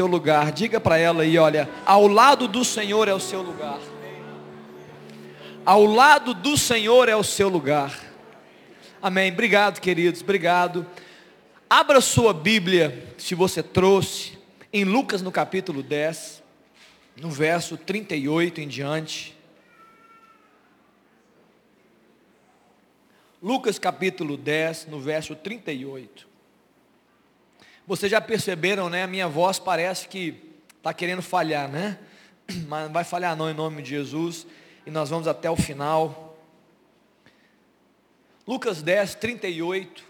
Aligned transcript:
seu 0.00 0.06
lugar. 0.06 0.50
Diga 0.50 0.80
para 0.80 0.96
ela 0.96 1.24
aí, 1.24 1.36
olha, 1.36 1.68
ao 1.84 2.06
lado 2.06 2.48
do 2.48 2.64
Senhor 2.64 3.06
é 3.06 3.12
o 3.12 3.20
seu 3.20 3.42
lugar. 3.42 3.78
Ao 5.62 5.84
lado 5.84 6.32
do 6.32 6.56
Senhor 6.56 7.06
é 7.06 7.14
o 7.14 7.22
seu 7.22 7.50
lugar. 7.50 8.00
Amém. 9.02 9.30
Obrigado, 9.30 9.78
queridos. 9.78 10.22
Obrigado. 10.22 10.86
Abra 11.68 12.00
sua 12.00 12.32
Bíblia, 12.32 13.14
se 13.18 13.34
você 13.34 13.62
trouxe, 13.62 14.38
em 14.72 14.84
Lucas 14.84 15.20
no 15.20 15.30
capítulo 15.30 15.82
10, 15.82 16.42
no 17.20 17.30
verso 17.30 17.76
38 17.76 18.62
em 18.62 18.68
diante. 18.68 19.36
Lucas 23.42 23.78
capítulo 23.78 24.38
10, 24.38 24.86
no 24.86 24.98
verso 24.98 25.36
38. 25.36 26.29
Vocês 27.90 28.08
já 28.08 28.20
perceberam, 28.20 28.88
né? 28.88 29.02
A 29.02 29.06
minha 29.08 29.26
voz 29.26 29.58
parece 29.58 30.06
que 30.06 30.40
está 30.76 30.94
querendo 30.94 31.22
falhar, 31.22 31.68
né? 31.68 31.98
Mas 32.68 32.84
não 32.84 32.92
vai 32.92 33.02
falhar 33.02 33.34
não 33.34 33.50
em 33.50 33.52
nome 33.52 33.82
de 33.82 33.90
Jesus. 33.90 34.46
E 34.86 34.92
nós 34.92 35.10
vamos 35.10 35.26
até 35.26 35.50
o 35.50 35.56
final. 35.56 36.38
Lucas 38.46 38.80
10, 38.80 39.16
38. 39.16 40.04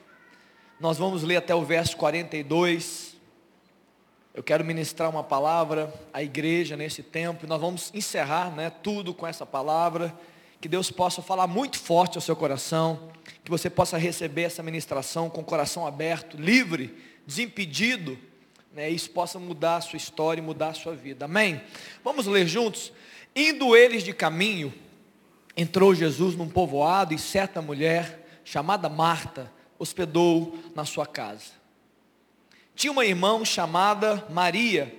Nós 0.78 0.98
vamos 0.98 1.22
ler 1.22 1.36
até 1.36 1.54
o 1.54 1.64
verso 1.64 1.96
42. 1.96 3.16
Eu 4.34 4.42
quero 4.42 4.62
ministrar 4.62 5.08
uma 5.08 5.24
palavra 5.24 5.90
à 6.12 6.22
igreja 6.22 6.76
nesse 6.76 7.02
tempo. 7.02 7.46
Nós 7.46 7.62
vamos 7.62 7.90
encerrar 7.94 8.54
né, 8.54 8.68
tudo 8.68 9.14
com 9.14 9.26
essa 9.26 9.46
palavra. 9.46 10.14
Que 10.60 10.68
Deus 10.68 10.90
possa 10.90 11.22
falar 11.22 11.46
muito 11.46 11.78
forte 11.78 12.18
ao 12.18 12.20
seu 12.20 12.36
coração 12.36 13.08
que 13.44 13.50
você 13.50 13.70
possa 13.70 13.96
receber 13.96 14.42
essa 14.42 14.62
ministração 14.62 15.30
com 15.30 15.40
o 15.40 15.44
coração 15.44 15.86
aberto, 15.86 16.36
livre, 16.36 16.94
desimpedido, 17.30 18.18
né, 18.72 18.90
isso 18.90 19.08
possa 19.10 19.38
mudar 19.38 19.76
a 19.76 19.80
sua 19.80 19.96
história 19.96 20.40
e 20.40 20.44
mudar 20.44 20.70
a 20.70 20.74
sua 20.74 20.96
vida. 20.96 21.26
Amém? 21.26 21.62
Vamos 22.02 22.26
ler 22.26 22.46
juntos? 22.46 22.92
Indo 23.34 23.76
eles 23.76 24.02
de 24.02 24.12
caminho, 24.12 24.74
entrou 25.56 25.94
Jesus 25.94 26.34
num 26.34 26.48
povoado 26.48 27.14
e 27.14 27.18
certa 27.18 27.62
mulher, 27.62 28.40
chamada 28.44 28.88
Marta, 28.88 29.50
hospedou 29.78 30.58
na 30.74 30.84
sua 30.84 31.06
casa. 31.06 31.52
Tinha 32.74 32.90
uma 32.90 33.06
irmã 33.06 33.44
chamada 33.44 34.26
Maria, 34.28 34.92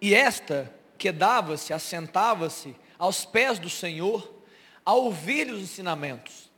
e 0.00 0.14
esta 0.14 0.72
quedava-se, 0.96 1.72
assentava-se 1.72 2.76
aos 2.96 3.24
pés 3.24 3.58
do 3.58 3.68
Senhor, 3.68 4.32
a 4.86 4.94
ouvir 4.94 5.50
os 5.50 5.60
ensinamentos. 5.60 6.48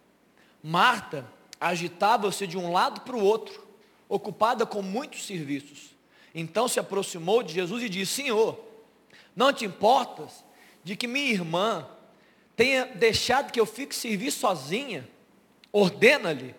Marta 0.62 1.25
agitava-se 1.59 2.47
de 2.47 2.59
um 2.59 2.70
lado 2.72 3.00
para 3.00 3.17
o 3.17 3.22
outro, 3.22 3.66
ocupada 4.09 4.67
com 4.67 4.83
muitos 4.83 5.27
serviços. 5.27 5.95
Então 6.35 6.69
se 6.69 6.79
aproximou 6.79 7.43
de 7.43 7.55
Jesus 7.55 7.83
e 7.83 7.89
disse: 7.89 8.23
Senhor, 8.23 8.59
não 9.35 9.53
te 9.53 9.65
importas 9.65 10.45
de 10.85 10.97
que 10.97 11.07
minha 11.07 11.31
irmã 11.31 11.87
tenha 12.55 12.87
deixado 12.87 13.51
que 13.51 13.61
eu 13.61 13.67
fique 13.67 13.95
servir 13.95 14.31
sozinha? 14.31 15.09
Ordena-lhe, 15.73 16.55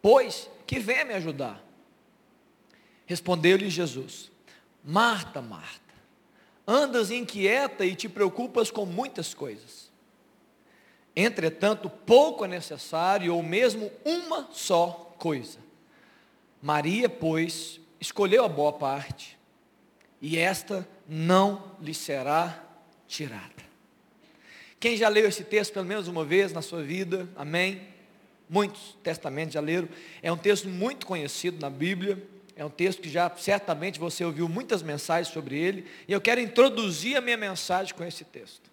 pois, 0.00 0.48
que 0.66 0.78
venha 0.78 1.04
me 1.04 1.14
ajudar. 1.14 1.62
Respondeu-lhe 3.06 3.70
Jesus: 3.70 4.30
Marta, 4.84 5.40
Marta, 5.40 5.94
andas 6.66 7.10
inquieta 7.10 7.84
e 7.84 7.94
te 7.94 8.08
preocupas 8.08 8.70
com 8.70 8.84
muitas 8.86 9.34
coisas 9.34 9.90
Entretanto, 11.14 11.90
pouco 11.90 12.44
é 12.44 12.48
necessário, 12.48 13.34
ou 13.34 13.42
mesmo 13.42 13.90
uma 14.04 14.48
só 14.52 15.14
coisa. 15.18 15.58
Maria, 16.62 17.08
pois, 17.08 17.80
escolheu 18.00 18.44
a 18.44 18.48
boa 18.48 18.72
parte, 18.72 19.38
e 20.20 20.38
esta 20.38 20.86
não 21.08 21.76
lhe 21.80 21.94
será 21.94 22.62
tirada. 23.08 23.60
Quem 24.78 24.96
já 24.96 25.08
leu 25.08 25.26
esse 25.26 25.44
texto 25.44 25.74
pelo 25.74 25.84
menos 25.84 26.08
uma 26.08 26.24
vez 26.24 26.52
na 26.52 26.62
sua 26.62 26.82
vida, 26.82 27.28
amém? 27.36 27.82
Muitos 28.48 28.96
testamentos 29.02 29.54
já 29.54 29.60
leram. 29.60 29.88
É 30.22 30.32
um 30.32 30.36
texto 30.36 30.68
muito 30.68 31.06
conhecido 31.06 31.60
na 31.60 31.68
Bíblia. 31.68 32.22
É 32.56 32.64
um 32.64 32.70
texto 32.70 33.02
que 33.02 33.08
já 33.08 33.30
certamente 33.36 34.00
você 34.00 34.24
ouviu 34.24 34.48
muitas 34.48 34.82
mensagens 34.82 35.32
sobre 35.32 35.58
ele. 35.58 35.86
E 36.08 36.12
eu 36.12 36.20
quero 36.20 36.40
introduzir 36.40 37.16
a 37.16 37.20
minha 37.20 37.36
mensagem 37.36 37.94
com 37.94 38.02
esse 38.02 38.24
texto. 38.24 38.70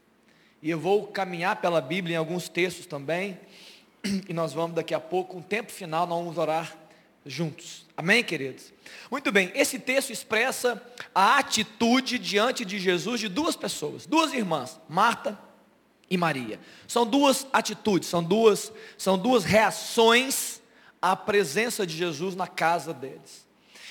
E 0.62 0.70
eu 0.70 0.80
vou 0.80 1.08
caminhar 1.08 1.62
pela 1.62 1.82
Bíblia 1.82 2.16
em 2.16 2.18
alguns 2.18 2.50
textos 2.50 2.86
também. 2.86 3.38
E 4.30 4.34
nós 4.34 4.54
vamos 4.54 4.76
daqui 4.76 4.94
a 4.94 5.00
pouco, 5.00 5.38
um 5.38 5.42
tempo 5.42 5.72
final, 5.72 6.08
nós 6.08 6.20
vamos 6.20 6.38
orar 6.38 6.78
juntos. 7.28 7.86
Amém, 7.96 8.24
queridos? 8.24 8.74
Muito 9.12 9.32
bem, 9.32 9.52
esse 9.56 9.80
texto 9.80 10.12
expressa 10.12 10.82
a 11.14 11.38
atitude 11.38 12.18
diante 12.18 12.64
de 12.64 12.80
Jesus 12.80 13.20
de 13.20 13.28
duas 13.28 13.56
pessoas, 13.56 14.06
duas 14.06 14.34
irmãs, 14.34 14.80
Marta 14.88 15.38
e 16.10 16.18
Maria. 16.18 16.60
São 16.88 17.06
duas 17.06 17.48
atitudes, 17.52 18.08
são 18.08 18.24
duas, 18.24 18.72
são 18.98 19.18
duas 19.18 19.44
reações 19.44 20.62
à 21.02 21.16
presença 21.16 21.86
de 21.86 21.96
Jesus 21.96 22.36
na 22.36 22.48
casa 22.48 22.94
deles. 22.94 23.46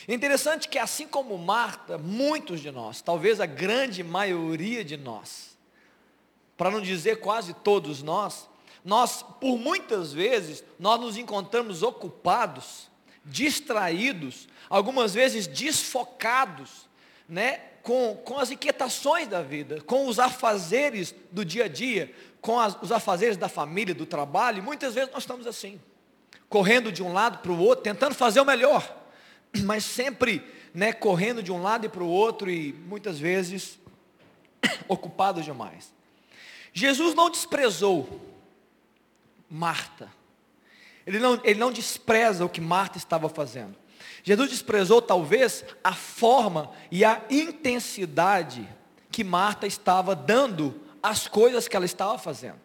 Interessante 0.08 0.68
que 0.68 0.78
assim 0.78 1.06
como 1.06 1.36
Marta, 1.36 1.98
muitos 1.98 2.60
de 2.60 2.70
nós, 2.70 3.02
talvez 3.02 3.40
a 3.40 3.46
grande 3.46 4.04
maioria 4.04 4.84
de 4.84 4.96
nós, 4.96 5.56
para 6.56 6.70
não 6.70 6.80
dizer 6.80 7.20
quase 7.20 7.52
todos 7.54 8.02
nós, 8.02 8.48
nós, 8.84 9.24
por 9.40 9.58
muitas 9.58 10.12
vezes, 10.12 10.62
nós 10.78 11.00
nos 11.00 11.16
encontramos 11.16 11.82
ocupados, 11.82 12.88
distraídos, 13.26 14.48
algumas 14.70 15.12
vezes 15.12 15.46
desfocados, 15.46 16.88
né, 17.28 17.60
com, 17.82 18.16
com 18.24 18.38
as 18.38 18.50
inquietações 18.50 19.28
da 19.28 19.42
vida, 19.42 19.80
com 19.82 20.06
os 20.06 20.18
afazeres 20.18 21.14
do 21.30 21.44
dia 21.44 21.64
a 21.64 21.68
dia, 21.68 22.12
com 22.40 22.58
as, 22.58 22.80
os 22.80 22.92
afazeres 22.92 23.36
da 23.36 23.48
família, 23.48 23.94
do 23.94 24.06
trabalho, 24.06 24.58
e 24.58 24.62
muitas 24.62 24.94
vezes 24.94 25.12
nós 25.12 25.22
estamos 25.22 25.46
assim, 25.46 25.80
correndo 26.48 26.90
de 26.92 27.02
um 27.02 27.12
lado 27.12 27.38
para 27.38 27.52
o 27.52 27.58
outro, 27.58 27.82
tentando 27.82 28.14
fazer 28.14 28.40
o 28.40 28.44
melhor, 28.44 28.96
mas 29.64 29.84
sempre 29.84 30.44
né, 30.72 30.92
correndo 30.92 31.42
de 31.42 31.50
um 31.50 31.62
lado 31.62 31.86
e 31.86 31.88
para 31.88 32.02
o 32.02 32.08
outro 32.08 32.50
e 32.50 32.72
muitas 32.72 33.18
vezes 33.18 33.78
ocupados 34.88 35.44
demais. 35.44 35.92
Jesus 36.72 37.14
não 37.14 37.30
desprezou 37.30 38.20
Marta. 39.48 40.10
Ele 41.06 41.18
não, 41.18 41.40
ele 41.44 41.60
não 41.60 41.70
despreza 41.70 42.44
o 42.44 42.48
que 42.48 42.60
Marta 42.60 42.98
estava 42.98 43.28
fazendo. 43.28 43.76
Jesus 44.24 44.50
desprezou 44.50 45.00
talvez 45.00 45.64
a 45.84 45.92
forma 45.92 46.72
e 46.90 47.04
a 47.04 47.22
intensidade 47.30 48.68
que 49.10 49.22
Marta 49.22 49.66
estava 49.66 50.16
dando 50.16 50.80
às 51.00 51.28
coisas 51.28 51.68
que 51.68 51.76
ela 51.76 51.86
estava 51.86 52.18
fazendo. 52.18 52.60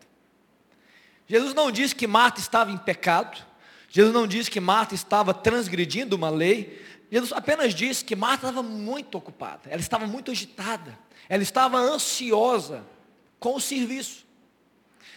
Jesus 1.27 1.53
não 1.53 1.71
disse 1.71 1.95
que 1.95 2.07
Marta 2.07 2.39
estava 2.39 2.71
em 2.71 2.77
pecado. 2.77 3.45
Jesus 3.87 4.13
não 4.13 4.25
disse 4.25 4.49
que 4.49 4.59
Marta 4.59 4.95
estava 4.95 5.33
transgredindo 5.33 6.15
uma 6.15 6.29
lei. 6.29 6.83
Jesus 7.11 7.31
apenas 7.31 7.75
disse 7.75 8.03
que 8.03 8.15
Marta 8.15 8.47
estava 8.47 8.63
muito 8.63 9.17
ocupada. 9.17 9.69
Ela 9.69 9.81
estava 9.81 10.07
muito 10.07 10.31
agitada. 10.31 10.97
Ela 11.29 11.43
estava 11.43 11.77
ansiosa 11.77 12.83
com 13.39 13.55
o 13.55 13.61
serviço. 13.61 14.25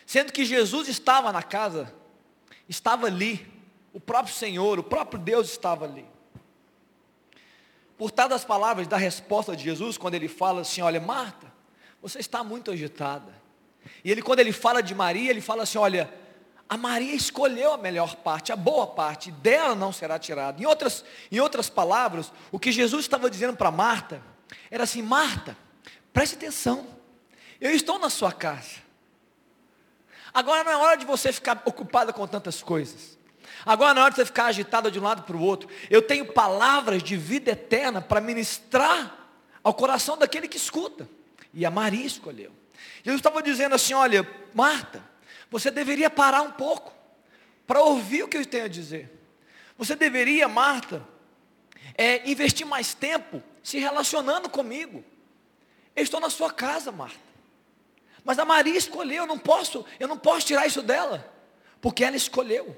Sendo 0.05 0.33
que 0.33 0.45
Jesus 0.45 0.89
estava 0.89 1.33
na 1.33 1.43
casa, 1.43 1.93
estava 2.69 3.07
ali, 3.07 3.47
o 3.93 4.01
próprio 4.01 4.35
Senhor, 4.35 4.79
o 4.79 4.83
próprio 4.83 5.19
Deus 5.19 5.51
estava 5.51 5.85
ali. 5.85 6.07
Por 7.97 8.11
das 8.11 8.45
palavras 8.45 8.87
da 8.87 8.97
resposta 8.97 9.55
de 9.57 9.63
Jesus, 9.63 9.97
quando 9.97 10.15
ele 10.15 10.29
fala 10.29 10.63
assim: 10.63 10.83
Olha, 10.83 11.01
Marta, 11.01 11.53
você 12.03 12.19
está 12.19 12.43
muito 12.43 12.71
agitada. 12.71 13.33
E 14.05 14.11
ele, 14.11 14.21
quando 14.21 14.41
ele 14.41 14.53
fala 14.53 14.83
de 14.83 14.95
Maria, 14.95 15.31
ele 15.31 15.41
fala 15.41 15.63
assim: 15.63 15.79
Olha, 15.79 16.13
a 16.69 16.77
Maria 16.77 17.15
escolheu 17.15 17.73
a 17.73 17.79
melhor 17.79 18.17
parte, 18.17 18.53
a 18.53 18.57
boa 18.57 18.87
parte, 18.87 19.31
dela 19.31 19.75
não 19.75 19.93
será 19.93 20.19
tirada. 20.19 20.61
Em 20.61 20.67
outras, 20.67 21.05
em 21.31 21.39
outras 21.39 21.71
palavras, 21.71 22.33
o 22.51 22.59
que 22.59 22.73
Jesus 22.73 23.05
estava 23.05 23.31
dizendo 23.31 23.57
para 23.57 23.71
Marta 23.71 24.21
era 24.71 24.85
assim: 24.85 25.03
Marta, 25.03 25.57
preste 26.13 26.35
atenção. 26.35 26.87
Eu 27.61 27.71
estou 27.71 27.99
na 27.99 28.11
sua 28.11 28.33
casa. 28.33 28.84
Agora 30.35 30.65
não 30.65 30.73
é 30.73 30.77
hora 30.77 30.97
de 30.97 31.07
você 31.07 31.33
ficar 31.33 31.63
ocupada 31.65 32.13
com 32.13 32.27
tantas 32.27 32.61
coisas. 32.61 33.17
Agora 33.65 33.95
não 33.95 34.03
é 34.03 34.05
hora 34.07 34.11
de 34.11 34.17
você 34.17 34.27
ficar 34.27 34.47
agitada 34.47 34.91
de 34.91 34.99
um 34.99 35.03
lado 35.05 35.23
para 35.23 35.37
o 35.37 35.41
outro. 35.41 35.69
Eu 35.89 36.03
tenho 36.03 36.27
palavras 36.27 37.03
de 37.03 37.17
vida 37.17 37.53
eterna 37.53 38.03
para 38.03 38.21
ministrar 38.21 39.29
ao 39.63 39.73
coração 39.73 40.19
daquele 40.19 40.49
que 40.49 40.57
escuta. 40.57 41.09
E 41.53 41.65
a 41.65 41.71
Maria 41.71 42.05
escolheu. 42.05 42.51
Jesus 43.05 43.21
estava 43.21 43.41
dizendo 43.41 43.77
assim: 43.77 43.95
olha, 43.95 44.29
Marta, 44.53 45.03
você 45.49 45.71
deveria 45.71 46.11
parar 46.11 46.43
um 46.43 46.51
pouco 46.51 46.93
para 47.65 47.81
ouvir 47.81 48.25
o 48.25 48.29
que 48.29 48.37
eu 48.37 48.45
tenho 48.45 48.65
a 48.65 48.69
dizer. 48.69 49.11
Você 49.79 49.95
deveria, 49.95 50.49
Marta, 50.49 51.07
é, 51.97 52.29
investir 52.29 52.67
mais 52.67 52.93
tempo 52.93 53.41
se 53.63 53.79
relacionando 53.79 54.49
comigo. 54.49 55.05
Eu 55.95 56.03
estou 56.03 56.21
na 56.21 56.29
sua 56.29 56.53
casa, 56.53 56.91
Marta. 56.91 57.34
Mas 58.25 58.39
a 58.39 58.45
Maria 58.45 58.77
escolheu, 58.77 59.25
eu 59.25 59.27
não 59.27 59.39
posso, 59.39 59.85
eu 60.01 60.09
não 60.09 60.17
posso 60.17 60.47
tirar 60.47 60.67
isso 60.67 60.83
dela, 60.83 61.31
porque 61.81 62.03
ela 62.03 62.17
escolheu. 62.17 62.77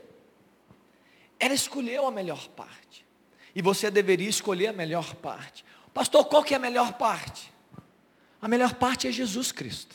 Ela 1.38 1.54
escolheu 1.54 2.06
a 2.06 2.10
melhor 2.10 2.48
parte. 2.48 3.06
E 3.54 3.62
você 3.62 3.90
deveria 3.90 4.28
escolher 4.28 4.68
a 4.68 4.72
melhor 4.72 5.14
parte. 5.14 5.64
Pastor, 5.94 6.24
qual 6.26 6.42
que 6.42 6.52
é 6.52 6.56
a 6.56 6.60
melhor 6.60 6.94
parte? 6.94 7.52
A 8.42 8.48
melhor 8.48 8.74
parte 8.74 9.08
é 9.08 9.12
Jesus 9.12 9.52
Cristo. 9.52 9.94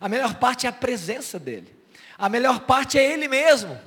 A 0.00 0.08
melhor 0.08 0.34
parte 0.36 0.66
é 0.66 0.68
a 0.68 0.72
presença 0.72 1.38
dele. 1.38 1.74
A 2.16 2.28
melhor 2.28 2.60
parte 2.60 2.98
é 2.98 3.12
ele 3.12 3.28
mesmo, 3.28 3.78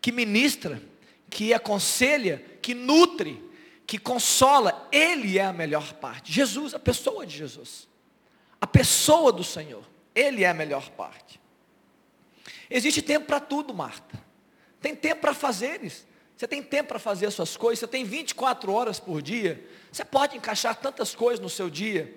que 0.00 0.10
ministra, 0.10 0.82
que 1.30 1.52
aconselha, 1.52 2.44
que 2.62 2.74
nutre, 2.74 3.42
que 3.86 3.98
consola. 3.98 4.88
Ele 4.90 5.38
é 5.38 5.44
a 5.44 5.52
melhor 5.52 5.92
parte. 5.94 6.32
Jesus, 6.32 6.74
a 6.74 6.78
pessoa 6.78 7.26
de 7.26 7.36
Jesus. 7.36 7.88
A 8.60 8.66
pessoa 8.66 9.32
do 9.32 9.44
Senhor. 9.44 9.84
Ele 10.14 10.44
é 10.44 10.48
a 10.48 10.54
melhor 10.54 10.90
parte. 10.90 11.40
Existe 12.70 13.02
tempo 13.02 13.26
para 13.26 13.40
tudo, 13.40 13.74
Marta. 13.74 14.22
Tem 14.80 14.94
tempo 14.94 15.22
para 15.22 15.34
fazeres. 15.34 16.06
Você 16.36 16.48
tem 16.48 16.62
tempo 16.62 16.88
para 16.88 16.98
fazer 16.98 17.26
as 17.26 17.34
suas 17.34 17.56
coisas. 17.56 17.80
Você 17.80 17.86
tem 17.86 18.04
24 18.04 18.72
horas 18.72 18.98
por 18.98 19.22
dia. 19.22 19.66
Você 19.90 20.04
pode 20.04 20.36
encaixar 20.36 20.76
tantas 20.76 21.14
coisas 21.14 21.40
no 21.40 21.48
seu 21.48 21.70
dia. 21.70 22.14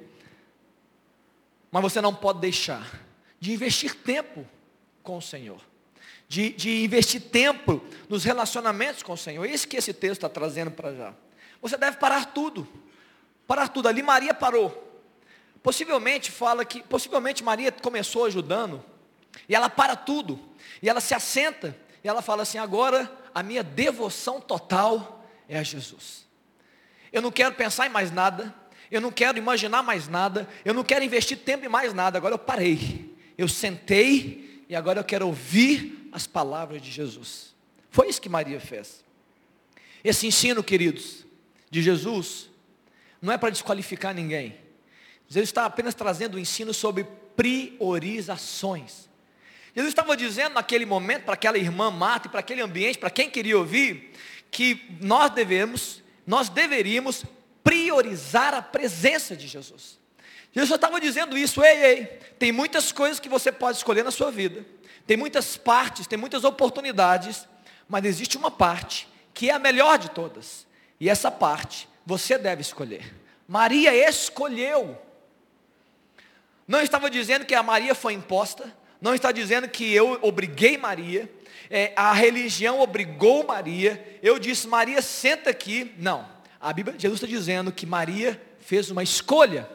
Mas 1.72 1.82
você 1.82 2.02
não 2.02 2.14
pode 2.14 2.40
deixar 2.40 3.02
de 3.40 3.54
investir 3.54 3.96
tempo 3.96 4.46
com 5.04 5.18
o 5.18 5.22
Senhor. 5.22 5.62
De, 6.28 6.50
de 6.50 6.84
investir 6.84 7.22
tempo 7.22 7.82
nos 8.10 8.24
relacionamentos 8.24 9.04
com 9.04 9.14
o 9.14 9.18
Senhor. 9.18 9.46
É 9.46 9.52
isso 9.52 9.68
que 9.68 9.78
esse 9.78 9.94
texto 9.94 10.18
está 10.18 10.30
trazendo 10.30 10.72
para 10.72 10.94
já. 10.94 11.14
Você 11.62 11.78
deve 11.78 11.98
parar 11.98 12.26
tudo. 12.34 12.68
Parar 13.46 13.70
tudo. 13.70 13.88
Ali 13.88 14.02
Maria 14.02 14.34
parou. 14.34 14.87
Possivelmente 15.64 16.32
fala 16.32 16.64
que, 16.64 16.82
possivelmente 16.84 17.44
Maria 17.44 17.72
começou 17.72 18.26
ajudando, 18.26 18.84
e 19.48 19.56
ela 19.56 19.70
para 19.70 19.96
tudo, 19.96 20.40
e 20.82 20.90
ela 20.90 21.02
se 21.02 21.14
assenta, 21.14 21.76
e 22.04 22.08
ela 22.08 22.22
fala 22.22 22.44
assim: 22.44 22.58
agora 22.58 23.12
a 23.34 23.44
minha 23.44 23.64
devoção 23.64 24.40
total 24.40 25.26
é 25.48 25.58
a 25.58 25.64
Jesus. 25.64 26.26
Eu 27.12 27.22
não 27.22 27.32
quero 27.32 27.56
pensar 27.56 27.88
em 27.88 27.90
mais 27.90 28.12
nada, 28.12 28.54
eu 28.92 29.02
não 29.02 29.12
quero 29.12 29.38
imaginar 29.38 29.84
mais 29.84 30.08
nada, 30.08 30.48
eu 30.64 30.74
não 30.74 30.84
quero 30.84 31.04
investir 31.04 31.38
tempo 31.38 31.66
em 31.66 31.70
mais 31.70 31.94
nada, 31.94 32.18
agora 32.18 32.34
eu 32.34 32.40
parei, 32.40 33.16
eu 33.38 33.48
sentei, 33.48 34.64
e 34.70 34.76
agora 34.76 35.00
eu 35.00 35.04
quero 35.04 35.28
ouvir 35.28 36.10
as 36.12 36.28
palavras 36.28 36.82
de 36.82 36.92
Jesus. 36.92 37.56
Foi 37.90 38.08
isso 38.10 38.22
que 38.22 38.30
Maria 38.30 38.60
fez. 38.60 39.04
Esse 40.04 40.28
ensino, 40.28 40.64
queridos, 40.64 41.26
de 41.70 41.82
Jesus, 41.82 42.50
não 43.22 43.34
é 43.34 43.38
para 43.38 43.50
desqualificar 43.50 44.14
ninguém. 44.14 44.58
Jesus 45.30 45.50
está 45.50 45.66
apenas 45.66 45.94
trazendo 45.94 46.36
o 46.36 46.38
um 46.38 46.40
ensino 46.40 46.74
sobre 46.74 47.06
priorizações. 47.36 49.08
Jesus 49.76 49.92
estava 49.92 50.18
dizendo 50.18 50.54
naquele 50.54 50.86
momento 50.86 51.26
para 51.26 51.36
aquela 51.36 51.58
irmã 51.58 51.92
Marta 51.92 52.28
e 52.28 52.32
para 52.32 52.40
aquele 52.40 52.62
ambiente, 52.62 52.98
para 52.98 53.10
quem 53.10 53.30
queria 53.30 53.58
ouvir, 53.58 54.12
que 54.50 54.98
nós 55.00 55.30
devemos, 55.32 56.02
nós 56.26 56.50
deveríamos 56.50 57.24
priorizar 57.64 58.54
a 58.54 58.62
presença 58.62 59.36
de 59.36 59.48
Jesus. 59.48 60.00
Jesus 60.52 60.72
estava 60.72 61.00
dizendo 61.00 61.38
isso, 61.38 61.64
ei, 61.64 61.84
ei, 61.84 62.06
tem 62.40 62.52
muitas 62.52 62.92
coisas 62.92 63.20
que 63.20 63.30
você 63.30 63.52
pode 63.52 63.78
escolher 63.78 64.04
na 64.04 64.10
sua 64.10 64.32
vida, 64.32 64.66
tem 65.06 65.16
muitas 65.16 65.58
partes, 65.58 66.08
tem 66.08 66.18
muitas 66.18 66.44
oportunidades, 66.44 67.48
mas 67.88 68.04
existe 68.06 68.38
uma 68.38 68.50
parte 68.50 69.08
que 69.34 69.52
é 69.52 69.54
a 69.54 69.60
melhor 69.60 70.00
de 70.00 70.10
todas, 70.10 70.66
e 71.00 71.10
essa 71.10 71.30
parte 71.30 71.88
você 72.04 72.38
deve 72.38 72.62
escolher. 72.62 73.14
Maria 73.48 73.94
escolheu 74.10 75.00
não 76.68 76.82
estava 76.82 77.10
dizendo 77.10 77.46
que 77.46 77.56
a 77.56 77.64
Maria 77.64 77.96
foi 77.96 78.14
imposta, 78.14 78.76
não 79.00 79.16
está 79.16 79.32
dizendo 79.32 79.70
que 79.70 79.94
eu 79.94 80.20
obriguei 80.22 80.78
Maria, 80.78 81.32
é, 81.70 81.94
a 81.96 82.14
religião 82.14 82.80
obrigou 82.80 83.46
Maria, 83.46 84.20
eu 84.22 84.38
disse, 84.40 84.68
Maria, 84.68 85.02
senta 85.02 85.50
aqui. 85.50 85.94
Não, 85.98 86.28
a 86.60 86.74
Bíblia, 86.74 86.96
Jesus 86.98 87.22
está 87.22 87.28
dizendo 87.28 87.72
que 87.72 87.86
Maria 87.86 88.42
fez 88.60 88.92
uma 88.92 89.04
escolha, 89.04 89.70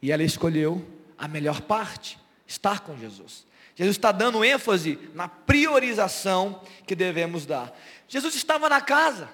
e 0.00 0.12
ela 0.12 0.22
escolheu 0.22 0.86
a 1.16 1.26
melhor 1.26 1.60
parte, 1.62 2.18
estar 2.46 2.80
com 2.80 2.96
Jesus. 2.96 3.46
Jesus 3.74 3.96
está 3.96 4.12
dando 4.12 4.44
ênfase 4.44 4.98
na 5.14 5.28
priorização 5.28 6.62
que 6.86 6.94
devemos 6.94 7.46
dar. 7.46 7.76
Jesus 8.06 8.34
estava 8.34 8.68
na 8.68 8.80
casa, 8.80 9.28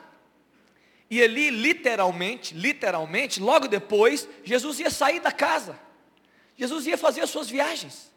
e 1.11 1.23
ali, 1.23 1.51
literalmente, 1.51 2.55
literalmente, 2.55 3.41
logo 3.41 3.69
depois, 3.69 4.29
Jesus 4.43 4.81
ia 4.81 4.91
sair 4.91 5.21
da 5.21 5.31
casa. 5.31 5.79
Jesus 6.57 6.87
ia 6.87 6.97
fazer 6.97 7.23
as 7.23 7.31
suas 7.31 7.49
viagens. 7.49 8.13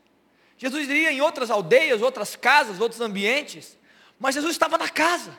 Jesus 0.58 0.90
iria 0.90 1.12
em 1.12 1.22
outras 1.22 1.52
aldeias, 1.52 2.02
outras 2.02 2.36
casas, 2.36 2.80
outros 2.80 3.02
ambientes. 3.02 3.78
Mas 4.20 4.36
Jesus 4.36 4.52
estava 4.52 4.78
na 4.78 4.90
casa. 4.90 5.38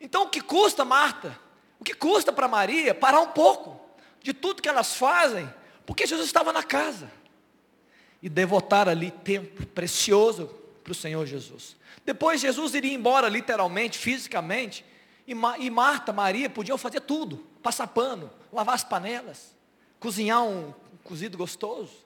Então 0.00 0.24
o 0.24 0.28
que 0.28 0.40
custa, 0.40 0.84
Marta? 0.84 1.38
O 1.78 1.84
que 1.84 1.94
custa 1.94 2.32
para 2.32 2.48
Maria 2.48 2.94
parar 2.94 3.20
um 3.20 3.28
pouco 3.28 3.80
de 4.22 4.32
tudo 4.32 4.62
que 4.62 4.68
elas 4.68 4.94
fazem? 4.96 5.52
Porque 5.86 6.06
Jesus 6.06 6.26
estava 6.26 6.52
na 6.52 6.62
casa. 6.62 7.10
E 8.22 8.28
devotar 8.28 8.88
ali 8.88 9.10
tempo 9.10 9.66
precioso 9.66 10.46
para 10.82 10.92
o 10.92 10.94
Senhor 10.94 11.26
Jesus. 11.26 11.76
Depois 12.04 12.40
Jesus 12.40 12.74
iria 12.74 12.92
embora 12.92 13.28
literalmente, 13.28 13.98
fisicamente. 13.98 14.84
E, 15.26 15.32
e 15.32 15.70
Marta, 15.70 16.12
Maria 16.12 16.50
podiam 16.50 16.76
fazer 16.76 17.00
tudo. 17.00 17.38
Passar 17.62 17.86
pano, 17.86 18.30
lavar 18.52 18.74
as 18.74 18.84
panelas, 18.84 19.54
cozinhar 19.98 20.42
um 20.44 20.74
cozido 21.02 21.38
gostoso. 21.38 22.03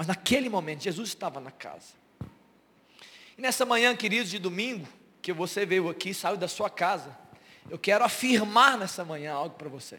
Mas 0.00 0.06
naquele 0.06 0.48
momento, 0.48 0.82
Jesus 0.82 1.10
estava 1.10 1.40
na 1.40 1.50
casa. 1.50 1.92
E 3.36 3.42
nessa 3.42 3.66
manhã, 3.66 3.94
queridos, 3.94 4.30
de 4.30 4.38
domingo, 4.38 4.88
que 5.20 5.30
você 5.30 5.66
veio 5.66 5.90
aqui, 5.90 6.14
saiu 6.14 6.38
da 6.38 6.48
sua 6.48 6.70
casa, 6.70 7.14
eu 7.68 7.78
quero 7.78 8.02
afirmar 8.02 8.78
nessa 8.78 9.04
manhã 9.04 9.34
algo 9.34 9.56
para 9.56 9.68
você. 9.68 9.98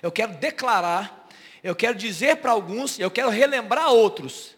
Eu 0.00 0.10
quero 0.10 0.32
declarar, 0.38 1.28
eu 1.62 1.76
quero 1.76 1.94
dizer 1.94 2.36
para 2.36 2.52
alguns, 2.52 2.98
eu 2.98 3.10
quero 3.10 3.28
relembrar 3.28 3.92
outros. 3.92 4.56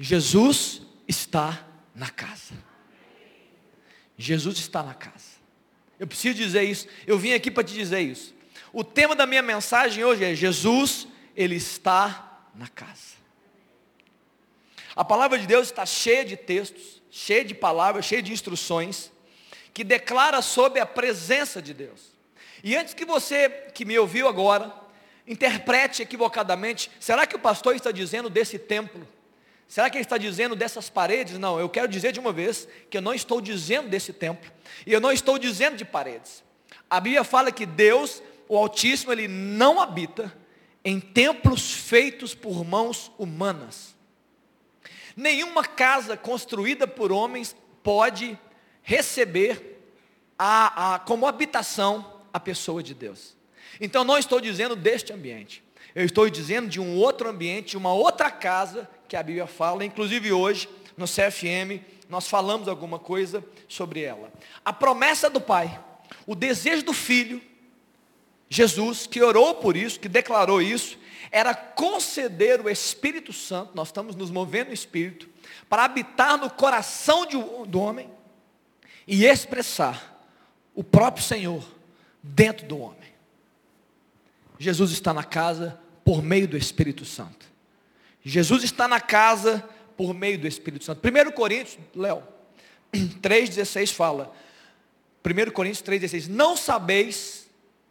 Jesus 0.00 0.82
está 1.06 1.64
na 1.94 2.10
casa. 2.10 2.54
Jesus 4.18 4.58
está 4.58 4.82
na 4.82 4.94
casa. 4.94 5.38
Eu 5.96 6.08
preciso 6.08 6.34
dizer 6.34 6.64
isso. 6.64 6.88
Eu 7.06 7.16
vim 7.20 7.34
aqui 7.34 7.52
para 7.52 7.62
te 7.62 7.72
dizer 7.72 8.00
isso. 8.00 8.34
O 8.72 8.82
tema 8.82 9.14
da 9.14 9.26
minha 9.26 9.42
mensagem 9.42 10.02
hoje 10.02 10.24
é 10.24 10.34
Jesus, 10.34 11.06
ele 11.36 11.54
está 11.54 12.42
na 12.52 12.66
casa. 12.66 13.22
A 14.96 15.04
palavra 15.04 15.38
de 15.38 15.46
Deus 15.46 15.66
está 15.66 15.84
cheia 15.84 16.24
de 16.24 16.36
textos, 16.36 17.02
cheia 17.10 17.44
de 17.44 17.54
palavras, 17.54 18.04
cheia 18.04 18.22
de 18.22 18.32
instruções, 18.32 19.10
que 19.72 19.82
declara 19.82 20.40
sobre 20.40 20.78
a 20.80 20.86
presença 20.86 21.60
de 21.60 21.74
Deus. 21.74 22.12
E 22.62 22.76
antes 22.76 22.94
que 22.94 23.04
você 23.04 23.48
que 23.74 23.84
me 23.84 23.98
ouviu 23.98 24.28
agora, 24.28 24.72
interprete 25.26 26.00
equivocadamente, 26.00 26.90
será 27.00 27.26
que 27.26 27.34
o 27.34 27.40
pastor 27.40 27.74
está 27.74 27.90
dizendo 27.90 28.30
desse 28.30 28.58
templo? 28.58 29.06
Será 29.66 29.90
que 29.90 29.96
ele 29.96 30.04
está 30.04 30.16
dizendo 30.16 30.54
dessas 30.54 30.88
paredes? 30.88 31.38
Não, 31.38 31.58
eu 31.58 31.68
quero 31.68 31.88
dizer 31.88 32.12
de 32.12 32.20
uma 32.20 32.32
vez 32.32 32.68
que 32.88 32.96
eu 32.96 33.02
não 33.02 33.14
estou 33.14 33.40
dizendo 33.40 33.88
desse 33.88 34.12
templo, 34.12 34.50
e 34.86 34.92
eu 34.92 35.00
não 35.00 35.10
estou 35.10 35.38
dizendo 35.38 35.76
de 35.76 35.84
paredes. 35.84 36.44
A 36.88 37.00
Bíblia 37.00 37.24
fala 37.24 37.50
que 37.50 37.66
Deus, 37.66 38.22
o 38.48 38.56
Altíssimo, 38.56 39.12
ele 39.12 39.26
não 39.26 39.80
habita 39.80 40.32
em 40.84 41.00
templos 41.00 41.72
feitos 41.72 42.34
por 42.34 42.64
mãos 42.64 43.10
humanas. 43.18 43.93
Nenhuma 45.16 45.64
casa 45.64 46.16
construída 46.16 46.86
por 46.86 47.12
homens 47.12 47.54
pode 47.82 48.38
receber 48.82 49.80
a, 50.38 50.94
a, 50.94 50.98
como 50.98 51.26
habitação 51.26 52.22
a 52.32 52.40
pessoa 52.40 52.82
de 52.82 52.94
Deus. 52.94 53.36
Então 53.80 54.04
não 54.04 54.18
estou 54.18 54.40
dizendo 54.40 54.74
deste 54.74 55.12
ambiente. 55.12 55.62
Eu 55.94 56.04
estou 56.04 56.28
dizendo 56.28 56.68
de 56.68 56.80
um 56.80 56.96
outro 56.96 57.28
ambiente, 57.28 57.76
uma 57.76 57.92
outra 57.92 58.30
casa 58.30 58.88
que 59.08 59.16
a 59.16 59.22
Bíblia 59.22 59.46
fala, 59.46 59.84
inclusive 59.84 60.32
hoje 60.32 60.68
no 60.96 61.06
CFM 61.06 61.80
nós 62.08 62.28
falamos 62.28 62.68
alguma 62.68 62.98
coisa 62.98 63.44
sobre 63.68 64.02
ela. 64.02 64.32
A 64.64 64.72
promessa 64.72 65.30
do 65.30 65.40
Pai, 65.40 65.80
o 66.26 66.34
desejo 66.34 66.84
do 66.84 66.92
Filho, 66.92 67.40
Jesus, 68.54 69.08
que 69.08 69.20
orou 69.20 69.56
por 69.56 69.76
isso, 69.76 69.98
que 69.98 70.08
declarou 70.08 70.62
isso, 70.62 70.96
era 71.28 71.52
conceder 71.52 72.60
o 72.60 72.70
Espírito 72.70 73.32
Santo, 73.32 73.72
nós 73.74 73.88
estamos 73.88 74.14
nos 74.14 74.30
movendo 74.30 74.68
no 74.68 74.74
Espírito, 74.74 75.28
para 75.68 75.84
habitar 75.84 76.38
no 76.38 76.48
coração 76.48 77.26
de, 77.26 77.36
do 77.36 77.80
homem 77.80 78.08
e 79.08 79.24
expressar 79.24 80.24
o 80.72 80.84
próprio 80.84 81.24
Senhor 81.24 81.64
dentro 82.22 82.64
do 82.64 82.78
homem. 82.78 83.12
Jesus 84.56 84.92
está 84.92 85.12
na 85.12 85.24
casa 85.24 85.80
por 86.04 86.22
meio 86.22 86.46
do 86.46 86.56
Espírito 86.56 87.04
Santo. 87.04 87.46
Jesus 88.22 88.62
está 88.62 88.86
na 88.86 89.00
casa 89.00 89.68
por 89.96 90.14
meio 90.14 90.38
do 90.38 90.46
Espírito 90.46 90.84
Santo. 90.84 91.00
1 91.04 91.32
Coríntios, 91.32 91.76
Léo, 91.92 92.22
3,16 92.94 93.92
fala. 93.92 94.32
1 95.24 95.50
Coríntios 95.50 95.82
3,16. 95.82 96.28
Não 96.28 96.56
sabeis 96.56 97.43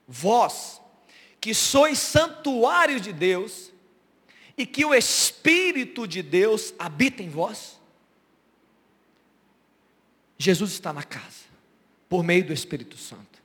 vós 0.07 0.81
que 1.39 1.53
sois 1.53 1.99
santuário 1.99 2.99
de 2.99 3.11
Deus 3.11 3.71
e 4.57 4.65
que 4.65 4.85
o 4.85 4.93
Espírito 4.93 6.07
de 6.07 6.21
Deus 6.21 6.73
habita 6.79 7.21
em 7.21 7.29
vós? 7.29 7.79
Jesus 10.37 10.71
está 10.71 10.91
na 10.91 11.03
casa, 11.03 11.45
por 12.09 12.23
meio 12.23 12.45
do 12.45 12.53
Espírito 12.53 12.97
Santo. 12.97 13.41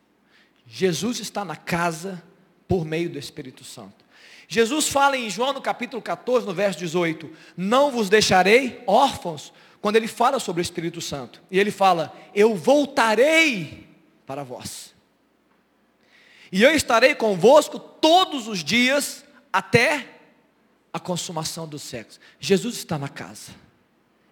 Jesus 0.67 1.19
está 1.21 1.45
na 1.45 1.57
casa, 1.57 2.23
por 2.67 2.85
meio 2.85 3.09
do 3.09 3.19
Espírito 3.19 3.65
Santo. 3.65 4.05
Jesus 4.47 4.89
fala 4.89 5.17
em 5.17 5.29
João 5.29 5.53
no 5.53 5.61
capítulo 5.61 6.03
14, 6.03 6.47
no 6.47 6.55
verso 6.55 6.79
18: 6.79 7.31
Não 7.57 7.91
vos 7.91 8.09
deixarei 8.09 8.83
órfãos, 8.87 9.53
quando 9.81 9.97
ele 9.97 10.09
fala 10.09 10.39
sobre 10.39 10.61
o 10.61 10.63
Espírito 10.63 11.01
Santo. 11.01 11.43
E 11.51 11.59
ele 11.59 11.71
fala: 11.71 12.15
Eu 12.35 12.55
voltarei 12.55 13.87
para 14.27 14.43
vós. 14.43 14.95
E 16.51 16.63
eu 16.63 16.75
estarei 16.75 17.15
convosco 17.15 17.79
todos 17.79 18.49
os 18.49 18.65
dias 18.65 19.25
até 19.53 20.07
a 20.93 20.99
consumação 20.99 21.69
do 21.69 21.79
sexo. 21.79 22.19
Jesus 22.41 22.77
está 22.77 22.99
na 22.99 23.09
casa. 23.09 23.53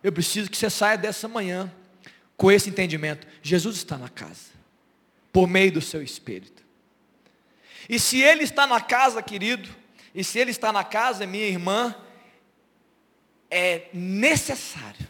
Eu 0.03 0.13
preciso 0.13 0.51
que 0.51 0.57
você 0.57 0.71
saia 0.71 0.97
dessa 0.97 1.29
manhã 1.29 1.73
com 2.37 2.51
esse 2.51 2.71
entendimento. 2.71 3.27
Jesus 3.43 3.77
está 3.77 3.97
na 3.99 4.09
casa, 4.09 4.51
por 5.33 5.47
meio 5.47 5.73
do 5.73 5.81
seu 5.81 6.03
Espírito. 6.03 6.63
E 7.89 7.99
se 7.99 8.21
Ele 8.21 8.45
está 8.45 8.67
na 8.67 8.81
casa, 8.81 9.23
querido, 9.23 9.69
e 10.15 10.25
se 10.25 10.39
Ele 10.39 10.51
está 10.51 10.73
na 10.73 10.83
casa, 10.83 11.27
minha 11.27 11.47
irmã, 11.47 11.95
é 13.51 13.89
necessário 13.93 15.07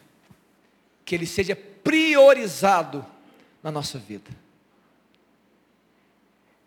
que 1.05 1.15
Ele 1.15 1.27
seja 1.27 1.57
priorizado 1.57 3.07
na 3.63 3.71
nossa 3.71 3.99
vida. 3.99 4.31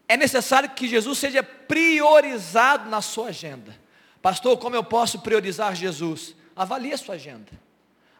É 0.09 0.17
necessário 0.17 0.71
que 0.71 0.87
Jesus 0.87 1.19
seja 1.19 1.43
priorizado 1.43 2.89
na 2.89 2.99
sua 2.99 3.27
agenda. 3.27 3.79
Pastor, 4.21 4.57
como 4.57 4.75
eu 4.75 4.83
posso 4.83 5.19
priorizar 5.19 5.75
Jesus? 5.75 6.35
Avalie 6.55 6.91
a 6.91 6.97
sua 6.97 7.15
agenda. 7.15 7.51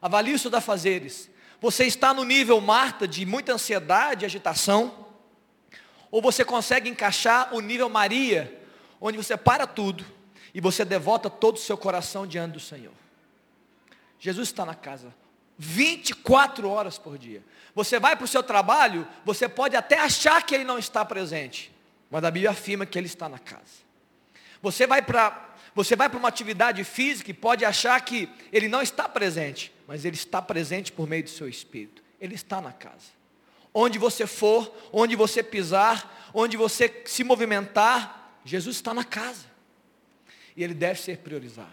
Avalie 0.00 0.32
os 0.32 0.40
seus 0.40 0.54
afazeres. 0.54 1.28
Você 1.60 1.84
está 1.84 2.14
no 2.14 2.24
nível 2.24 2.60
Marta 2.60 3.06
de 3.06 3.26
muita 3.26 3.52
ansiedade 3.52 4.24
e 4.24 4.26
agitação? 4.26 5.08
Ou 6.10 6.22
você 6.22 6.44
consegue 6.44 6.88
encaixar 6.88 7.52
o 7.54 7.60
nível 7.60 7.88
Maria, 7.88 8.58
onde 9.00 9.18
você 9.18 9.36
para 9.36 9.66
tudo 9.66 10.06
e 10.54 10.60
você 10.60 10.84
devota 10.84 11.28
todo 11.28 11.56
o 11.56 11.60
seu 11.60 11.76
coração 11.76 12.26
diante 12.26 12.52
do 12.52 12.60
Senhor. 12.60 12.94
Jesus 14.18 14.48
está 14.48 14.64
na 14.64 14.74
casa 14.74 15.12
24 15.62 16.66
horas 16.70 16.96
por 16.96 17.18
dia. 17.18 17.44
Você 17.74 18.00
vai 18.00 18.16
para 18.16 18.24
o 18.24 18.28
seu 18.28 18.42
trabalho, 18.42 19.06
você 19.26 19.46
pode 19.46 19.76
até 19.76 20.00
achar 20.00 20.42
que 20.42 20.54
ele 20.54 20.64
não 20.64 20.78
está 20.78 21.04
presente, 21.04 21.70
mas 22.10 22.24
a 22.24 22.30
Bíblia 22.30 22.50
afirma 22.50 22.84
que 22.84 22.98
ele 22.98 23.06
está 23.06 23.28
na 23.28 23.38
casa. 23.38 23.88
Você 24.60 24.86
vai 24.86 25.00
para 25.00 25.48
você 25.72 25.94
vai 25.94 26.08
para 26.08 26.18
uma 26.18 26.28
atividade 26.28 26.82
física 26.82 27.30
e 27.30 27.34
pode 27.34 27.64
achar 27.64 28.00
que 28.00 28.28
ele 28.52 28.68
não 28.68 28.82
está 28.82 29.08
presente, 29.08 29.72
mas 29.86 30.04
ele 30.04 30.16
está 30.16 30.42
presente 30.42 30.90
por 30.90 31.08
meio 31.08 31.22
do 31.22 31.30
seu 31.30 31.48
espírito. 31.48 32.02
Ele 32.20 32.34
está 32.34 32.60
na 32.60 32.72
casa. 32.72 33.06
Onde 33.72 33.96
você 33.96 34.26
for, 34.26 34.74
onde 34.92 35.14
você 35.14 35.44
pisar, 35.44 36.30
onde 36.34 36.56
você 36.56 37.02
se 37.06 37.22
movimentar, 37.22 38.34
Jesus 38.44 38.76
está 38.76 38.92
na 38.92 39.04
casa. 39.04 39.46
E 40.56 40.64
ele 40.64 40.74
deve 40.74 41.00
ser 41.00 41.18
priorizado. 41.18 41.70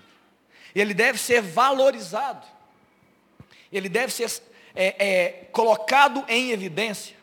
Ele 0.75 0.94
deve 0.94 1.17
ser 1.17 1.41
valorizado. 1.41 2.46
Ele 3.72 3.89
deve 3.89 4.13
ser 4.13 4.32
é, 4.75 5.06
é, 5.06 5.29
colocado 5.51 6.24
em 6.27 6.51
evidência. 6.51 7.17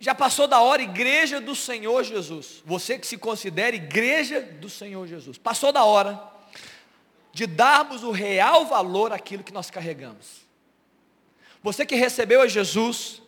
Já 0.00 0.14
passou 0.14 0.46
da 0.46 0.60
hora, 0.60 0.82
igreja 0.82 1.40
do 1.40 1.54
Senhor 1.54 2.04
Jesus. 2.04 2.62
Você 2.64 2.98
que 2.98 3.06
se 3.06 3.18
considera 3.18 3.74
igreja 3.74 4.40
do 4.40 4.70
Senhor 4.70 5.06
Jesus. 5.06 5.38
Passou 5.38 5.72
da 5.72 5.84
hora 5.84 6.22
de 7.32 7.46
darmos 7.46 8.02
o 8.02 8.10
real 8.10 8.66
valor 8.66 9.12
àquilo 9.12 9.42
que 9.42 9.52
nós 9.52 9.70
carregamos. 9.70 10.46
Você 11.62 11.84
que 11.84 11.96
recebeu 11.96 12.40
a 12.40 12.46
Jesus, 12.46 13.20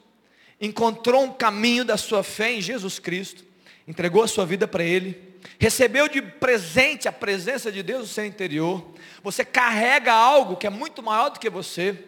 encontrou 0.61 1.25
um 1.25 1.33
caminho 1.33 1.85
da 1.85 1.97
sua 1.97 2.23
fé 2.23 2.53
em 2.53 2.61
Jesus 2.61 2.99
Cristo, 2.99 3.45
entregou 3.87 4.23
a 4.23 4.29
sua 4.29 4.47
vida 4.47 4.69
para 4.69 4.85
Ele, 4.85 5.31
recebeu 5.59 6.09
de 6.09 6.23
presente 6.23 7.09
a 7.09 7.12
presença 7.12 7.73
de 7.73 7.83
Deus 7.83 8.03
no 8.03 8.07
seu 8.07 8.25
interior, 8.25 8.95
você 9.23 9.45
carrega 9.45 10.12
algo 10.12 10.57
que 10.57 10.67
é 10.67 10.71
muito 10.71 11.03
maior 11.03 11.31
do 11.31 11.41
que 11.41 11.50
você, 11.50 12.05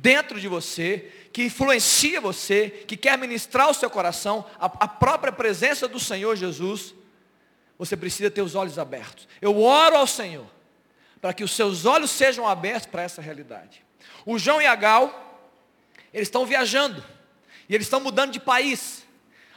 dentro 0.00 0.40
de 0.40 0.48
você, 0.48 1.12
que 1.32 1.44
influencia 1.44 2.20
você, 2.20 2.70
que 2.86 2.96
quer 2.96 3.18
ministrar 3.18 3.68
o 3.70 3.74
seu 3.74 3.90
coração, 3.90 4.44
a, 4.58 4.66
a 4.66 4.88
própria 4.88 5.32
presença 5.32 5.86
do 5.86 6.00
Senhor 6.00 6.36
Jesus, 6.36 6.94
você 7.78 7.96
precisa 7.96 8.30
ter 8.30 8.42
os 8.42 8.54
olhos 8.54 8.78
abertos. 8.78 9.28
Eu 9.40 9.60
oro 9.60 9.96
ao 9.96 10.06
Senhor, 10.06 10.46
para 11.20 11.32
que 11.32 11.44
os 11.44 11.52
seus 11.52 11.84
olhos 11.84 12.10
sejam 12.10 12.46
abertos 12.46 12.86
para 12.86 13.02
essa 13.02 13.22
realidade. 13.22 13.84
O 14.24 14.38
João 14.38 14.60
e 14.60 14.66
a 14.66 14.74
Gal, 14.74 15.48
eles 16.12 16.28
estão 16.28 16.44
viajando. 16.44 17.04
E 17.68 17.74
eles 17.74 17.86
estão 17.86 18.00
mudando 18.00 18.32
de 18.32 18.40
país. 18.40 19.04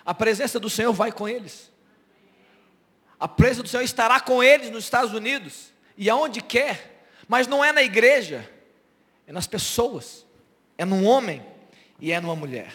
A 0.05 0.13
presença 0.13 0.59
do 0.59 0.69
Senhor 0.69 0.91
vai 0.91 1.11
com 1.11 1.27
eles. 1.27 1.71
A 3.19 3.27
presença 3.27 3.63
do 3.63 3.69
Senhor 3.69 3.83
estará 3.83 4.19
com 4.19 4.43
eles 4.43 4.69
nos 4.69 4.83
Estados 4.83 5.13
Unidos 5.13 5.71
e 5.97 6.09
aonde 6.09 6.41
quer. 6.41 7.05
Mas 7.27 7.47
não 7.47 7.63
é 7.63 7.71
na 7.71 7.81
igreja, 7.81 8.49
é 9.25 9.31
nas 9.31 9.47
pessoas. 9.47 10.25
É 10.81 10.85
num 10.85 11.05
homem 11.05 11.45
e 11.99 12.11
é 12.11 12.19
numa 12.19 12.35
mulher. 12.35 12.73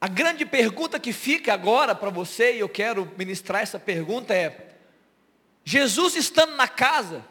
A 0.00 0.08
grande 0.08 0.46
pergunta 0.46 0.98
que 0.98 1.12
fica 1.12 1.52
agora 1.52 1.94
para 1.94 2.08
você, 2.08 2.54
e 2.54 2.60
eu 2.60 2.68
quero 2.70 3.12
ministrar 3.18 3.60
essa 3.60 3.78
pergunta 3.78 4.32
é: 4.32 4.78
Jesus 5.62 6.16
estando 6.16 6.56
na 6.56 6.66
casa, 6.66 7.22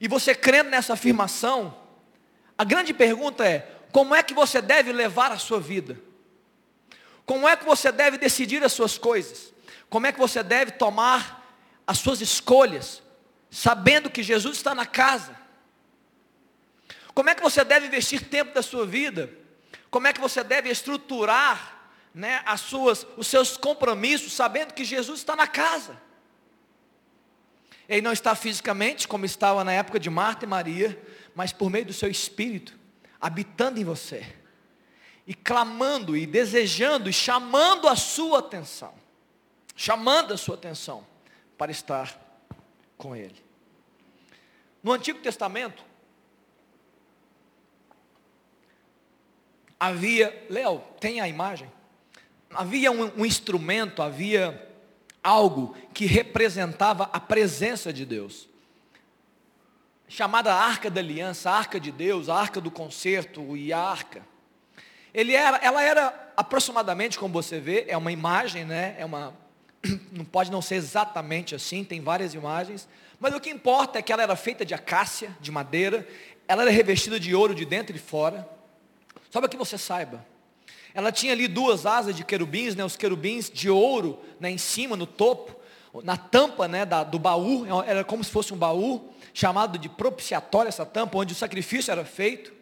e 0.00 0.08
você 0.08 0.34
crendo 0.34 0.70
nessa 0.70 0.94
afirmação, 0.94 1.78
a 2.58 2.64
grande 2.64 2.92
pergunta 2.92 3.46
é: 3.46 3.70
como 3.92 4.12
é 4.12 4.20
que 4.20 4.34
você 4.34 4.60
deve 4.60 4.92
levar 4.92 5.30
a 5.30 5.38
sua 5.38 5.60
vida? 5.60 5.96
Como 7.24 7.48
é 7.48 7.54
que 7.54 7.64
você 7.64 7.92
deve 7.92 8.18
decidir 8.18 8.64
as 8.64 8.72
suas 8.72 8.98
coisas? 8.98 9.54
Como 9.88 10.08
é 10.08 10.12
que 10.12 10.18
você 10.18 10.42
deve 10.42 10.72
tomar 10.72 11.56
as 11.86 11.98
suas 11.98 12.20
escolhas, 12.20 13.00
sabendo 13.48 14.10
que 14.10 14.24
Jesus 14.24 14.56
está 14.56 14.74
na 14.74 14.86
casa? 14.86 15.43
Como 17.14 17.30
é 17.30 17.34
que 17.34 17.42
você 17.42 17.62
deve 17.64 17.86
investir 17.86 18.28
tempo 18.28 18.52
da 18.52 18.62
sua 18.62 18.84
vida? 18.84 19.30
Como 19.90 20.06
é 20.06 20.12
que 20.12 20.20
você 20.20 20.42
deve 20.42 20.68
estruturar 20.68 21.92
né, 22.12 22.42
as 22.44 22.60
suas, 22.60 23.06
os 23.16 23.28
seus 23.28 23.56
compromissos, 23.56 24.32
sabendo 24.32 24.74
que 24.74 24.84
Jesus 24.84 25.20
está 25.20 25.36
na 25.36 25.46
casa? 25.46 26.02
Ele 27.88 28.02
não 28.02 28.12
está 28.12 28.34
fisicamente, 28.34 29.06
como 29.06 29.24
estava 29.24 29.62
na 29.62 29.72
época 29.72 30.00
de 30.00 30.10
Marta 30.10 30.44
e 30.44 30.48
Maria, 30.48 31.00
mas 31.34 31.52
por 31.52 31.70
meio 31.70 31.86
do 31.86 31.92
seu 31.92 32.10
espírito, 32.10 32.76
habitando 33.20 33.78
em 33.78 33.84
você, 33.84 34.26
e 35.26 35.34
clamando, 35.34 36.16
e 36.16 36.26
desejando, 36.26 37.08
e 37.08 37.12
chamando 37.12 37.88
a 37.88 37.94
sua 37.94 38.40
atenção, 38.40 38.94
chamando 39.76 40.34
a 40.34 40.36
sua 40.36 40.54
atenção 40.54 41.06
para 41.56 41.70
estar 41.70 42.18
com 42.96 43.14
Ele. 43.14 43.42
No 44.82 44.92
Antigo 44.92 45.20
Testamento, 45.20 45.84
havia, 49.86 50.46
Léo, 50.48 50.82
tem 51.00 51.20
a 51.20 51.28
imagem? 51.28 51.70
Havia 52.50 52.90
um, 52.92 53.10
um 53.18 53.26
instrumento, 53.26 54.02
havia 54.02 54.68
algo 55.22 55.76
que 55.92 56.06
representava 56.06 57.08
a 57.12 57.18
presença 57.18 57.92
de 57.92 58.04
Deus 58.04 58.48
chamada 60.08 60.54
Arca 60.54 60.90
da 60.90 61.00
Aliança, 61.00 61.50
a 61.50 61.56
Arca 61.56 61.80
de 61.80 61.90
Deus, 61.90 62.28
a 62.28 62.36
Arca 62.36 62.60
do 62.60 62.70
Concerto 62.70 63.56
e 63.56 63.72
a 63.72 63.80
Arca. 63.80 64.22
Ele 65.12 65.32
era, 65.32 65.56
ela 65.58 65.82
era 65.82 66.32
aproximadamente, 66.36 67.18
como 67.18 67.32
você 67.32 67.58
vê, 67.58 67.84
é 67.88 67.96
uma 67.96 68.12
imagem, 68.12 68.64
né? 68.64 68.94
É 68.98 69.04
uma, 69.04 69.34
não 70.12 70.24
pode 70.24 70.50
não 70.50 70.62
ser 70.62 70.76
exatamente 70.76 71.54
assim, 71.54 71.82
tem 71.84 72.00
várias 72.00 72.34
imagens, 72.34 72.88
mas 73.18 73.34
o 73.34 73.40
que 73.40 73.50
importa 73.50 73.98
é 73.98 74.02
que 74.02 74.12
ela 74.12 74.22
era 74.22 74.36
feita 74.36 74.64
de 74.64 74.74
acácia, 74.74 75.36
de 75.40 75.50
madeira, 75.50 76.06
ela 76.46 76.62
era 76.62 76.70
revestida 76.70 77.18
de 77.18 77.34
ouro 77.34 77.54
de 77.54 77.64
dentro 77.64 77.94
e 77.94 77.98
de 77.98 78.04
fora. 78.04 78.48
Só 79.34 79.40
para 79.40 79.48
que 79.48 79.56
você 79.56 79.76
saiba. 79.76 80.24
Ela 80.94 81.10
tinha 81.10 81.32
ali 81.32 81.48
duas 81.48 81.86
asas 81.86 82.14
de 82.14 82.22
querubins, 82.22 82.76
né, 82.76 82.84
os 82.84 82.96
querubins 82.96 83.50
de 83.50 83.68
ouro 83.68 84.16
né, 84.38 84.48
em 84.48 84.58
cima, 84.58 84.96
no 84.96 85.08
topo, 85.08 85.56
na 86.04 86.16
tampa 86.16 86.68
né, 86.68 86.86
da, 86.86 87.02
do 87.02 87.18
baú, 87.18 87.66
era 87.84 88.04
como 88.04 88.22
se 88.22 88.30
fosse 88.30 88.54
um 88.54 88.56
baú, 88.56 89.12
chamado 89.32 89.76
de 89.76 89.88
propiciatório, 89.88 90.68
essa 90.68 90.86
tampa, 90.86 91.18
onde 91.18 91.32
o 91.32 91.36
sacrifício 91.36 91.90
era 91.90 92.04
feito. 92.04 92.52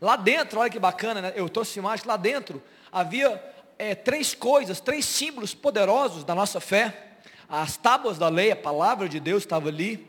Lá 0.00 0.14
dentro, 0.14 0.60
olha 0.60 0.70
que 0.70 0.78
bacana, 0.78 1.20
né? 1.20 1.32
eu 1.34 1.48
trouxe 1.48 1.80
imagem, 1.80 2.06
lá 2.06 2.16
dentro 2.16 2.62
havia 2.92 3.42
é, 3.76 3.96
três 3.96 4.32
coisas, 4.32 4.78
três 4.78 5.04
símbolos 5.04 5.52
poderosos 5.52 6.22
da 6.22 6.32
nossa 6.32 6.60
fé. 6.60 7.16
As 7.48 7.76
tábuas 7.76 8.18
da 8.18 8.28
lei, 8.28 8.52
a 8.52 8.56
palavra 8.56 9.08
de 9.08 9.18
Deus 9.18 9.42
estava 9.42 9.68
ali, 9.68 10.06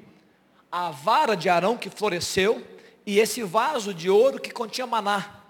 a 0.72 0.92
vara 0.92 1.36
de 1.36 1.50
Arão 1.50 1.76
que 1.76 1.90
floresceu, 1.90 2.64
e 3.08 3.18
esse 3.18 3.42
vaso 3.42 3.92
de 3.92 4.08
ouro 4.08 4.40
que 4.40 4.52
continha 4.52 4.86
maná. 4.86 5.41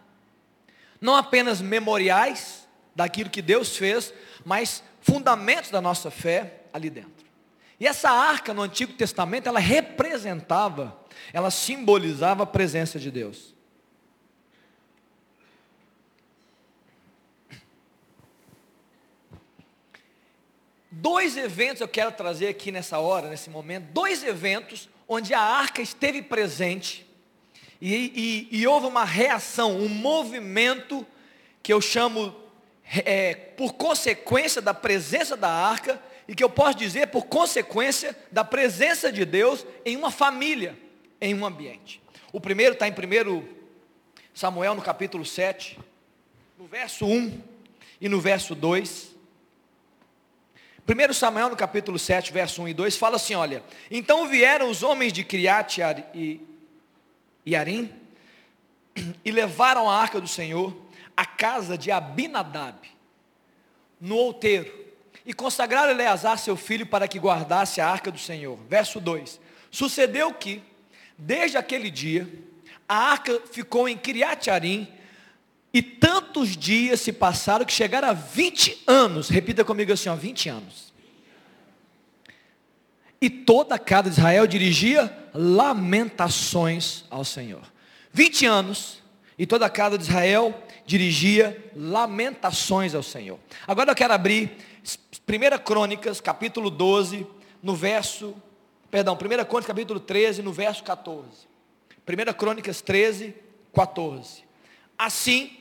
Não 1.02 1.16
apenas 1.16 1.60
memoriais 1.60 2.68
daquilo 2.96 3.30
que 3.30 3.42
Deus 3.42 3.76
fez, 3.76 4.14
mas 4.46 4.84
fundamentos 5.02 5.72
da 5.72 5.82
nossa 5.82 6.12
fé 6.12 6.62
ali 6.72 6.90
dentro. 6.90 7.26
E 7.80 7.88
essa 7.88 8.12
arca 8.12 8.54
no 8.54 8.62
Antigo 8.62 8.94
Testamento, 8.94 9.48
ela 9.48 9.60
representava, 9.60 10.96
ela 11.34 11.50
simbolizava 11.50 12.44
a 12.44 12.46
presença 12.46 13.00
de 13.00 13.10
Deus. 13.10 13.56
dois 20.92 21.36
eventos 21.36 21.82
eu 21.82 21.88
quero 21.88 22.12
trazer 22.12 22.48
aqui 22.48 22.72
nessa 22.72 23.00
hora, 23.00 23.28
nesse 23.28 23.50
momento, 23.50 23.86
dois 23.92 24.24
eventos 24.24 24.88
onde 25.08 25.34
a 25.34 25.42
arca 25.42 25.82
esteve 25.82 26.22
presente 26.22 27.06
e, 27.82 28.48
e, 28.52 28.60
e 28.60 28.68
houve 28.68 28.86
uma 28.86 29.04
reação, 29.04 29.76
um 29.76 29.90
movimento 29.90 31.06
que 31.64 31.74
eu 31.74 31.82
chamo 31.82 32.36
é, 33.04 33.34
por 33.34 33.74
consequência 33.74 34.62
da 34.62 34.74
presença 34.74 35.36
da 35.36 35.50
arca 35.50 36.00
e 36.28 36.36
que 36.36 36.44
eu 36.44 36.50
posso 36.50 36.78
dizer 36.78 37.08
por 37.08 37.26
consequência 37.26 38.16
da 38.32 38.44
presença 38.44 39.12
de 39.12 39.26
Deus 39.26 39.66
em 39.84 39.98
uma 39.98 40.12
família, 40.12 40.78
em 41.20 41.34
um 41.34 41.44
ambiente. 41.44 42.00
O 42.32 42.40
primeiro 42.40 42.74
está 42.74 42.88
em 42.88 42.92
1 42.92 43.48
Samuel 44.34 44.76
no 44.76 44.82
capítulo 44.82 45.26
7, 45.26 45.80
no 46.60 46.68
verso 46.68 47.06
1 47.06 47.42
e 48.00 48.08
no 48.08 48.22
verso 48.22 48.54
2. 48.54 49.10
1 50.88 51.14
Samuel 51.14 51.50
no 51.50 51.56
capítulo 51.56 51.98
7, 51.98 52.32
verso 52.32 52.62
1 52.62 52.68
e 52.68 52.74
2 52.74 52.96
fala 52.96 53.16
assim: 53.16 53.34
olha, 53.34 53.64
então 53.90 54.28
vieram 54.28 54.70
os 54.70 54.84
homens 54.84 55.12
de 55.12 55.24
Criat 55.24 55.82
e 56.14 56.51
Arim 57.56 57.92
e 59.24 59.32
levaram 59.32 59.90
a 59.90 59.98
arca 59.98 60.20
do 60.20 60.28
Senhor 60.28 60.76
à 61.16 61.26
casa 61.26 61.78
de 61.78 61.92
Abinadab, 61.92 62.78
no 64.00 64.16
outeiro, 64.16 64.72
e 65.26 65.34
consagraram 65.34 65.92
Eleazar 65.92 66.38
seu 66.38 66.56
filho 66.56 66.86
para 66.86 67.08
que 67.08 67.20
guardasse 67.20 67.80
a 67.80 67.88
arca 67.88 68.12
do 68.12 68.20
Senhor. 68.20 68.58
Verso 68.68 69.00
2: 69.00 69.40
Sucedeu 69.70 70.34
que, 70.34 70.62
desde 71.18 71.58
aquele 71.58 71.92
dia, 71.92 72.28
a 72.88 73.12
arca 73.12 73.42
ficou 73.52 73.88
em 73.88 73.98
Criat 73.98 74.50
Arim, 74.50 74.88
e 75.74 75.82
tantos 75.82 76.58
dias 76.58 77.00
se 77.00 77.14
passaram 77.14 77.66
que 77.66 77.72
chegaram 77.72 78.10
a 78.10 78.14
20 78.14 78.84
anos. 78.86 79.30
Repita 79.30 79.64
comigo 79.64 79.94
assim, 79.94 80.10
ó, 80.10 80.16
20 80.16 80.50
anos. 80.50 80.91
E 83.22 83.30
toda 83.30 83.76
a 83.76 83.80
casa 83.80 84.10
de 84.10 84.18
Israel 84.18 84.48
dirigia 84.48 85.16
lamentações 85.32 87.06
ao 87.10 87.24
Senhor. 87.24 87.62
20 88.12 88.46
anos, 88.48 89.02
e 89.38 89.46
toda 89.46 89.66
a 89.66 89.70
casa 89.70 89.98
de 89.98 90.04
Israel 90.04 90.60
dirigia 90.86 91.72
lamentações 91.76 92.96
ao 92.96 93.04
Senhor. 93.04 93.40
Agora 93.68 93.92
eu 93.92 93.96
quero 93.96 94.14
abrir 94.14 94.58
1 94.84 95.64
Crônicas, 95.64 96.20
capítulo 96.20 96.70
12, 96.70 97.26
no 97.62 97.76
verso, 97.76 98.36
perdão, 98.90 99.14
1 99.14 99.18
Crônicas, 99.18 99.66
capítulo 99.66 100.00
13, 100.00 100.42
no 100.42 100.52
verso 100.52 100.84
14. 100.84 101.48
1 102.08 102.34
Crônicas 102.34 102.82
13, 102.82 103.36
14. 103.74 104.44
Assim, 104.98 105.52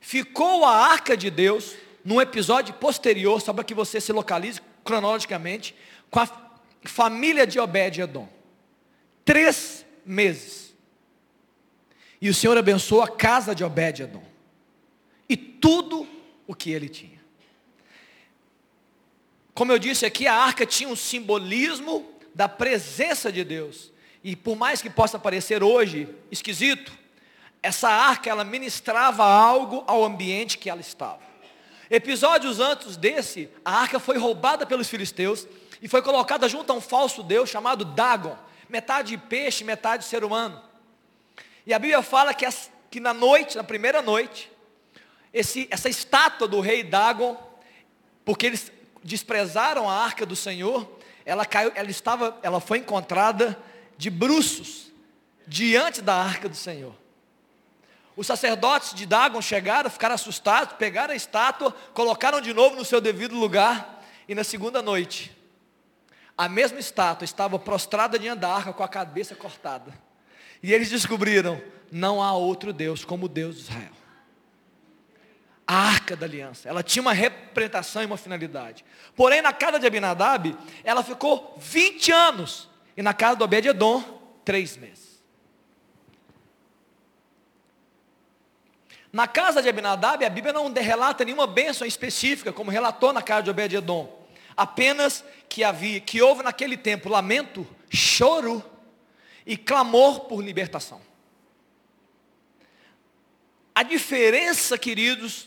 ficou 0.00 0.64
a 0.64 0.74
arca 0.90 1.16
de 1.16 1.30
Deus, 1.30 1.76
num 2.04 2.20
episódio 2.20 2.72
posterior, 2.74 3.40
só 3.40 3.52
para 3.52 3.64
que 3.64 3.74
você 3.74 4.00
se 4.00 4.12
localize 4.12 4.60
cronologicamente, 4.82 5.74
com 6.10 6.20
a 6.20 6.47
família 6.88 7.46
de 7.46 7.60
Obed-Edom. 7.60 8.28
Três 9.24 9.84
meses. 10.04 10.74
E 12.20 12.28
o 12.28 12.34
Senhor 12.34 12.56
abençoou 12.56 13.02
a 13.02 13.08
casa 13.08 13.54
de 13.54 13.62
Obed-Edom. 13.62 14.24
E 15.28 15.36
tudo 15.36 16.08
o 16.46 16.54
que 16.54 16.70
ele 16.70 16.88
tinha. 16.88 17.18
Como 19.54 19.70
eu 19.70 19.78
disse 19.78 20.06
aqui, 20.06 20.26
a 20.26 20.34
arca 20.34 20.64
tinha 20.64 20.88
um 20.88 20.96
simbolismo 20.96 22.10
da 22.34 22.48
presença 22.48 23.30
de 23.30 23.44
Deus. 23.44 23.92
E 24.24 24.34
por 24.34 24.56
mais 24.56 24.80
que 24.80 24.88
possa 24.88 25.18
parecer 25.18 25.62
hoje 25.62 26.08
esquisito, 26.30 26.92
essa 27.62 27.88
arca 27.88 28.30
ela 28.30 28.44
ministrava 28.44 29.24
algo 29.24 29.84
ao 29.86 30.04
ambiente 30.04 30.58
que 30.58 30.70
ela 30.70 30.80
estava. 30.80 31.20
Episódios 31.90 32.60
antes 32.60 32.96
desse, 32.96 33.48
a 33.64 33.80
arca 33.80 33.98
foi 33.98 34.18
roubada 34.18 34.66
pelos 34.66 34.88
filisteus 34.88 35.46
e 35.80 35.88
foi 35.88 36.02
colocada 36.02 36.48
junto 36.48 36.72
a 36.72 36.76
um 36.76 36.80
falso 36.80 37.22
deus 37.22 37.48
chamado 37.48 37.84
Dagon, 37.84 38.36
metade 38.68 39.16
peixe, 39.16 39.64
metade 39.64 40.04
ser 40.04 40.24
humano. 40.24 40.60
E 41.66 41.72
a 41.72 41.78
Bíblia 41.78 42.02
fala 42.02 42.34
que, 42.34 42.46
que 42.90 43.00
na 43.00 43.14
noite, 43.14 43.56
na 43.56 43.64
primeira 43.64 44.02
noite, 44.02 44.50
esse, 45.32 45.68
essa 45.70 45.88
estátua 45.88 46.48
do 46.48 46.60
rei 46.60 46.82
Dagon, 46.82 47.36
porque 48.24 48.46
eles 48.46 48.72
desprezaram 49.04 49.88
a 49.88 49.94
arca 49.94 50.26
do 50.26 50.34
Senhor, 50.34 50.98
ela 51.24 51.44
caiu, 51.44 51.70
ela 51.74 51.90
estava, 51.90 52.38
ela 52.42 52.60
foi 52.60 52.78
encontrada 52.78 53.58
de 53.96 54.10
bruços 54.10 54.90
diante 55.46 56.02
da 56.02 56.14
arca 56.14 56.48
do 56.48 56.56
Senhor. 56.56 56.94
Os 58.16 58.26
sacerdotes 58.26 58.94
de 58.94 59.06
Dagon 59.06 59.40
chegaram, 59.40 59.88
ficaram 59.88 60.14
assustados, 60.14 60.74
pegaram 60.74 61.12
a 61.12 61.16
estátua, 61.16 61.72
colocaram 61.94 62.40
de 62.40 62.52
novo 62.52 62.74
no 62.74 62.84
seu 62.84 63.00
devido 63.00 63.36
lugar, 63.36 64.02
e 64.26 64.34
na 64.34 64.42
segunda 64.42 64.82
noite, 64.82 65.37
a 66.38 66.48
mesma 66.48 66.78
estátua 66.78 67.24
estava 67.24 67.58
prostrada 67.58 68.16
diante 68.16 68.38
da 68.38 68.48
arca 68.48 68.72
com 68.72 68.84
a 68.84 68.88
cabeça 68.88 69.34
cortada. 69.34 69.92
E 70.62 70.72
eles 70.72 70.88
descobriram: 70.88 71.60
não 71.90 72.22
há 72.22 72.32
outro 72.32 72.72
Deus 72.72 73.04
como 73.04 73.26
o 73.26 73.28
Deus 73.28 73.56
de 73.56 73.62
Israel. 73.62 73.98
A 75.66 75.74
arca 75.74 76.16
da 76.16 76.24
aliança, 76.24 76.66
ela 76.68 76.82
tinha 76.82 77.02
uma 77.02 77.12
representação 77.12 78.00
e 78.02 78.06
uma 78.06 78.16
finalidade. 78.16 78.84
Porém, 79.14 79.42
na 79.42 79.52
casa 79.52 79.78
de 79.78 79.86
Abinadab, 79.86 80.56
ela 80.82 81.02
ficou 81.02 81.56
20 81.58 82.10
anos. 82.10 82.70
E 82.96 83.02
na 83.02 83.12
casa 83.12 83.36
do 83.36 83.44
Obed-Edom, 83.44 84.02
3 84.44 84.76
meses. 84.78 85.22
Na 89.12 89.28
casa 89.28 89.60
de 89.60 89.68
Abinadab, 89.68 90.24
a 90.24 90.30
Bíblia 90.30 90.52
não 90.52 90.72
relata 90.72 91.24
nenhuma 91.24 91.46
bênção 91.46 91.86
específica, 91.86 92.52
como 92.52 92.70
relatou 92.70 93.12
na 93.12 93.22
casa 93.22 93.42
de 93.42 93.50
Obed-Edom. 93.50 94.17
Apenas 94.58 95.24
que 95.48 95.62
havia, 95.62 96.00
que 96.00 96.20
houve 96.20 96.42
naquele 96.42 96.76
tempo 96.76 97.08
lamento, 97.08 97.64
choro 97.88 98.60
e 99.46 99.56
clamor 99.56 100.22
por 100.22 100.42
libertação. 100.42 101.00
A 103.72 103.84
diferença, 103.84 104.76
queridos, 104.76 105.46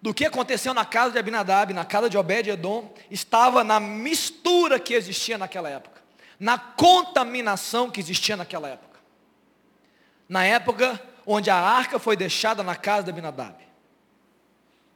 do 0.00 0.14
que 0.14 0.24
aconteceu 0.24 0.72
na 0.72 0.84
casa 0.84 1.10
de 1.10 1.18
Abinadab, 1.18 1.74
na 1.74 1.84
casa 1.84 2.08
de 2.08 2.16
Obed-Edom, 2.16 2.94
estava 3.10 3.64
na 3.64 3.80
mistura 3.80 4.78
que 4.78 4.94
existia 4.94 5.36
naquela 5.36 5.68
época, 5.68 6.00
na 6.38 6.56
contaminação 6.56 7.90
que 7.90 7.98
existia 7.98 8.36
naquela 8.36 8.68
época. 8.68 9.00
Na 10.28 10.44
época 10.44 11.02
onde 11.26 11.50
a 11.50 11.56
arca 11.56 11.98
foi 11.98 12.16
deixada 12.16 12.62
na 12.62 12.76
casa 12.76 13.02
de 13.02 13.10
Abinadab. 13.10 13.56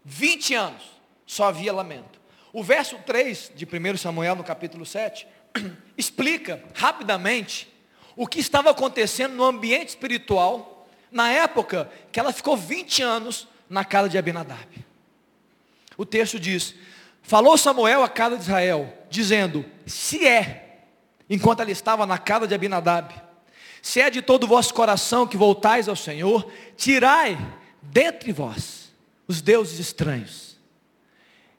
20 0.05 0.55
anos, 0.55 0.85
só 1.27 1.47
havia 1.47 1.73
lamento. 1.73 2.16
O 2.57 2.63
verso 2.63 2.97
3 3.05 3.53
de 3.55 3.67
1 3.67 3.99
Samuel, 3.99 4.35
no 4.35 4.43
capítulo 4.43 4.87
7, 4.87 5.29
explica 5.95 6.65
rapidamente 6.73 7.71
o 8.17 8.27
que 8.27 8.41
estava 8.41 8.71
acontecendo 8.71 9.35
no 9.35 9.45
ambiente 9.45 9.91
espiritual, 9.91 10.89
na 11.13 11.31
época 11.31 11.91
que 12.11 12.19
ela 12.19 12.33
ficou 12.33 12.57
20 12.57 13.03
anos 13.03 13.47
na 13.69 13.85
casa 13.85 14.09
de 14.09 14.17
Abinadab. 14.17 14.67
O 15.99 16.07
texto 16.07 16.41
diz: 16.41 16.75
Falou 17.21 17.59
Samuel 17.59 18.03
à 18.03 18.09
casa 18.09 18.39
de 18.39 18.45
Israel, 18.45 18.91
dizendo: 19.11 19.63
Se 19.85 20.27
é, 20.27 20.79
enquanto 21.29 21.61
ela 21.61 21.71
estava 21.71 22.07
na 22.07 22.17
casa 22.17 22.47
de 22.47 22.55
Abinadab, 22.55 23.15
se 23.83 24.01
é 24.01 24.09
de 24.09 24.23
todo 24.23 24.45
o 24.45 24.49
vosso 24.49 24.73
coração 24.73 25.27
que 25.27 25.37
voltais 25.37 25.91
ao 25.91 25.95
Senhor, 25.95 26.51
tirai 26.75 27.37
dentre 27.83 28.33
vós 28.33 28.91
os 29.29 29.43
deuses 29.43 29.79
estranhos 29.79 30.56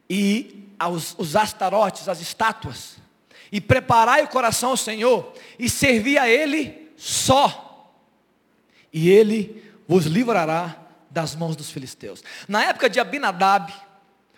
e 0.09 0.71
aos, 0.79 1.15
os 1.17 1.35
astarotes, 1.35 2.07
as 2.07 2.21
estátuas, 2.21 2.97
e 3.51 3.61
preparai 3.61 4.23
o 4.23 4.27
coração 4.27 4.71
ao 4.71 4.77
Senhor 4.77 5.33
e 5.57 5.69
servi 5.69 6.17
a 6.17 6.27
Ele 6.29 6.91
só, 6.97 7.93
e 8.91 9.09
Ele 9.09 9.63
vos 9.87 10.05
livrará 10.05 10.75
das 11.09 11.35
mãos 11.35 11.55
dos 11.55 11.69
filisteus. 11.69 12.23
Na 12.47 12.63
época 12.65 12.89
de 12.89 12.99
Abinadab, 12.99 13.73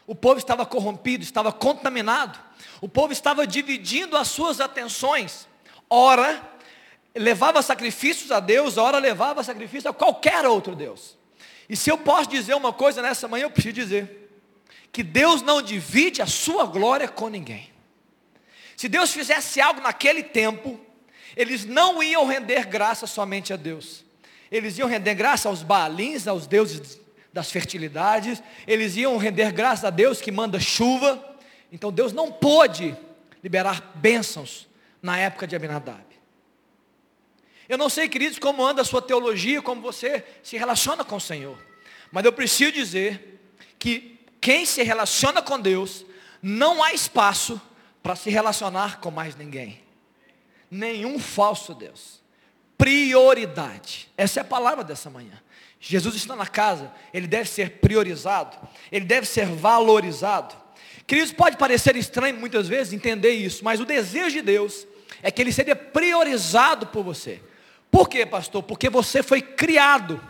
o 0.06 0.16
povo 0.16 0.38
estava 0.38 0.66
corrompido, 0.66 1.24
estava 1.24 1.52
contaminado, 1.52 2.40
o 2.82 2.88
povo 2.88 3.12
estava 3.12 3.46
dividindo 3.46 4.16
as 4.16 4.28
suas 4.28 4.60
atenções, 4.60 5.48
ora 5.90 6.42
levava 7.16 7.62
sacrifícios 7.62 8.32
a 8.32 8.40
Deus, 8.40 8.78
a 8.78 8.84
hora 8.84 9.00
levava 9.00 9.44
sacrifício 9.44 9.90
a 9.90 9.94
qualquer 9.94 10.46
outro 10.46 10.76
Deus. 10.76 11.18
E 11.68 11.76
se 11.76 11.90
eu 11.90 11.98
posso 11.98 12.30
dizer 12.30 12.56
uma 12.56 12.72
coisa 12.72 13.02
nessa 13.02 13.28
manhã, 13.28 13.44
eu 13.44 13.52
preciso 13.52 13.74
dizer 13.74 14.29
que 14.92 15.04
Deus 15.04 15.42
não 15.42 15.62
divide 15.62 16.22
a 16.22 16.26
sua 16.26 16.66
glória 16.66 17.08
com 17.08 17.30
ninguém. 17.30 17.70
Se 18.76 18.88
Deus 18.88 19.12
fizesse 19.12 19.60
algo 19.60 19.82
naquele 19.82 20.24
tempo, 20.24 20.80
eles 21.36 21.66
não 21.66 22.02
iam 22.02 22.26
render 22.26 22.66
graça 22.66 23.06
somente 23.06 23.54
a 23.54 23.56
Deus. 23.56 24.04
Eles 24.52 24.78
iam 24.78 24.88
render 24.88 25.14
graça 25.14 25.48
aos 25.50 25.62
Baalins, 25.62 26.28
aos 26.28 26.48
deuses 26.48 27.00
das 27.32 27.52
fertilidades, 27.52 28.42
eles 28.68 28.96
iam 28.98 29.18
render 29.18 29.52
graça 29.52 29.88
a 29.88 29.92
Deus 29.92 30.20
que 30.20 30.32
manda 30.32 30.60
chuva. 30.60 31.38
Então 31.72 31.92
Deus 31.92 32.12
não 32.12 32.32
pôde 32.32 32.96
liberar 33.44 33.94
bênçãos 33.96 34.68
na 35.02 35.18
época 35.18 35.46
de 35.46 35.56
Abinadab. 35.56 36.04
Eu 37.68 37.78
não 37.78 37.88
sei, 37.88 38.10
queridos, 38.10 38.40
como 38.40 38.66
anda 38.66 38.82
a 38.82 38.86
sua 38.86 39.02
teologia, 39.02 39.62
como 39.62 39.80
você 39.80 40.26
se 40.42 40.58
relaciona 40.58 41.04
com 41.04 41.18
o 41.18 41.22
Senhor. 41.22 41.58
Mas 42.12 42.26
eu 42.26 42.34
preciso 42.34 42.72
dizer 42.72 43.40
que 43.78 44.19
quem 44.42 44.66
se 44.66 44.84
relaciona 44.84 45.42
com 45.42 45.60
Deus 45.60 46.06
não 46.42 46.84
há 46.84 46.94
espaço 46.94 47.62
para 48.02 48.16
se 48.16 48.30
relacionar 48.30 49.00
com 49.00 49.12
mais 49.12 49.36
ninguém. 49.36 49.82
Nenhum 50.72 51.20
falso 51.20 51.74
Deus. 51.74 52.22
Prioridade. 52.78 54.10
Essa 54.16 54.40
é 54.40 54.42
a 54.42 54.46
palavra 54.46 54.84
dessa 54.84 55.10
manhã. 55.10 55.40
Jesus 55.80 56.16
está 56.16 56.36
na 56.36 56.48
casa, 56.48 56.92
ele 57.14 57.28
deve 57.28 57.50
ser 57.50 57.80
priorizado, 57.80 58.58
ele 58.92 59.06
deve 59.06 59.26
ser 59.26 59.46
valorizado. 59.46 60.56
Queridos, 61.08 61.32
pode 61.32 61.58
parecer 61.58 61.96
estranho 61.96 62.38
muitas 62.38 62.68
vezes 62.68 62.94
entender 62.94 63.32
isso, 63.32 63.64
mas 63.64 63.80
o 63.80 63.86
desejo 63.86 64.32
de 64.32 64.42
Deus 64.42 64.86
é 65.24 65.32
que 65.32 65.42
ele 65.42 65.54
seja 65.54 65.76
priorizado 65.76 66.88
por 66.88 67.04
você. 67.04 67.42
Por 67.90 68.08
quê, 68.08 68.26
pastor? 68.26 68.62
Porque 68.62 68.90
você 68.90 69.24
foi 69.24 69.42
criado, 69.42 70.22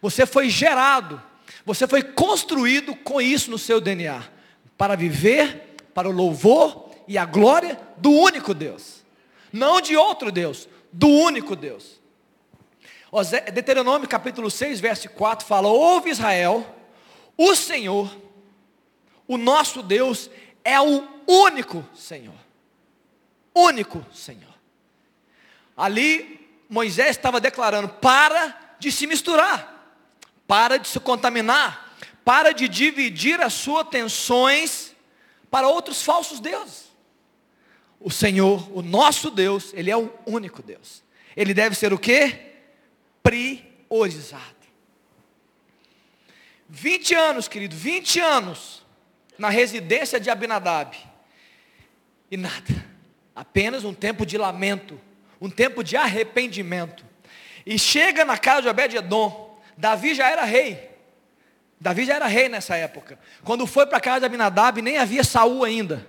você 0.00 0.26
foi 0.26 0.48
gerado, 0.48 1.22
você 1.64 1.86
foi 1.86 2.02
construído 2.02 2.94
com 2.94 3.20
isso 3.20 3.50
no 3.50 3.58
seu 3.58 3.80
DNA, 3.80 4.22
para 4.76 4.96
viver 4.96 5.76
para 5.94 6.08
o 6.08 6.12
louvor 6.12 6.90
e 7.08 7.16
a 7.16 7.24
glória 7.24 7.80
do 7.96 8.10
único 8.10 8.52
Deus, 8.52 9.04
não 9.52 9.80
de 9.80 9.96
outro 9.96 10.30
Deus, 10.30 10.68
do 10.92 11.08
único 11.08 11.56
Deus. 11.56 12.00
Deuteronômio 13.52 14.08
capítulo 14.08 14.50
6, 14.50 14.80
verso 14.80 15.08
4 15.10 15.46
fala: 15.46 15.68
Ouve 15.68 16.10
Israel, 16.10 16.66
o 17.36 17.54
Senhor, 17.54 18.14
o 19.26 19.38
nosso 19.38 19.82
Deus, 19.82 20.30
é 20.64 20.80
o 20.80 21.06
único 21.26 21.84
Senhor. 21.94 22.34
Único 23.54 24.04
Senhor. 24.12 24.54
Ali 25.76 26.46
Moisés 26.68 27.10
estava 27.10 27.40
declarando: 27.40 27.88
para 27.88 28.76
de 28.78 28.92
se 28.92 29.06
misturar, 29.06 29.75
para 30.46 30.78
de 30.78 30.88
se 30.88 31.00
contaminar, 31.00 31.96
para 32.24 32.52
de 32.52 32.68
dividir 32.68 33.40
as 33.40 33.52
suas 33.52 33.82
atenções 33.82 34.94
para 35.50 35.68
outros 35.68 36.02
falsos 36.02 36.40
deuses. 36.40 36.86
O 38.00 38.10
Senhor, 38.10 38.68
o 38.76 38.82
nosso 38.82 39.30
Deus, 39.30 39.72
Ele 39.74 39.90
é 39.90 39.96
o 39.96 40.12
único 40.26 40.62
Deus. 40.62 41.02
Ele 41.36 41.52
deve 41.52 41.74
ser 41.74 41.92
o 41.92 41.98
que? 41.98 42.36
Priorizado. 43.22 44.56
20 46.68 47.14
anos, 47.14 47.48
querido, 47.48 47.76
20 47.76 48.20
anos 48.20 48.82
na 49.38 49.48
residência 49.48 50.18
de 50.18 50.30
Abinadab. 50.30 50.96
E 52.30 52.36
nada. 52.36 52.84
Apenas 53.34 53.84
um 53.84 53.94
tempo 53.94 54.24
de 54.24 54.38
lamento, 54.38 55.00
um 55.40 55.50
tempo 55.50 55.84
de 55.84 55.96
arrependimento. 55.96 57.04
E 57.64 57.78
chega 57.78 58.24
na 58.24 58.38
casa 58.38 58.62
de 58.62 58.68
Obed-edom. 58.68 59.45
Davi 59.76 60.14
já 60.14 60.30
era 60.30 60.44
rei. 60.44 60.90
Davi 61.80 62.04
já 62.06 62.14
era 62.14 62.26
rei 62.26 62.48
nessa 62.48 62.76
época. 62.76 63.18
Quando 63.44 63.66
foi 63.66 63.86
para 63.86 63.98
a 63.98 64.00
casa 64.00 64.20
de 64.20 64.26
Abinadab, 64.26 64.80
nem 64.80 64.96
havia 64.98 65.22
Saul 65.22 65.64
ainda. 65.64 66.06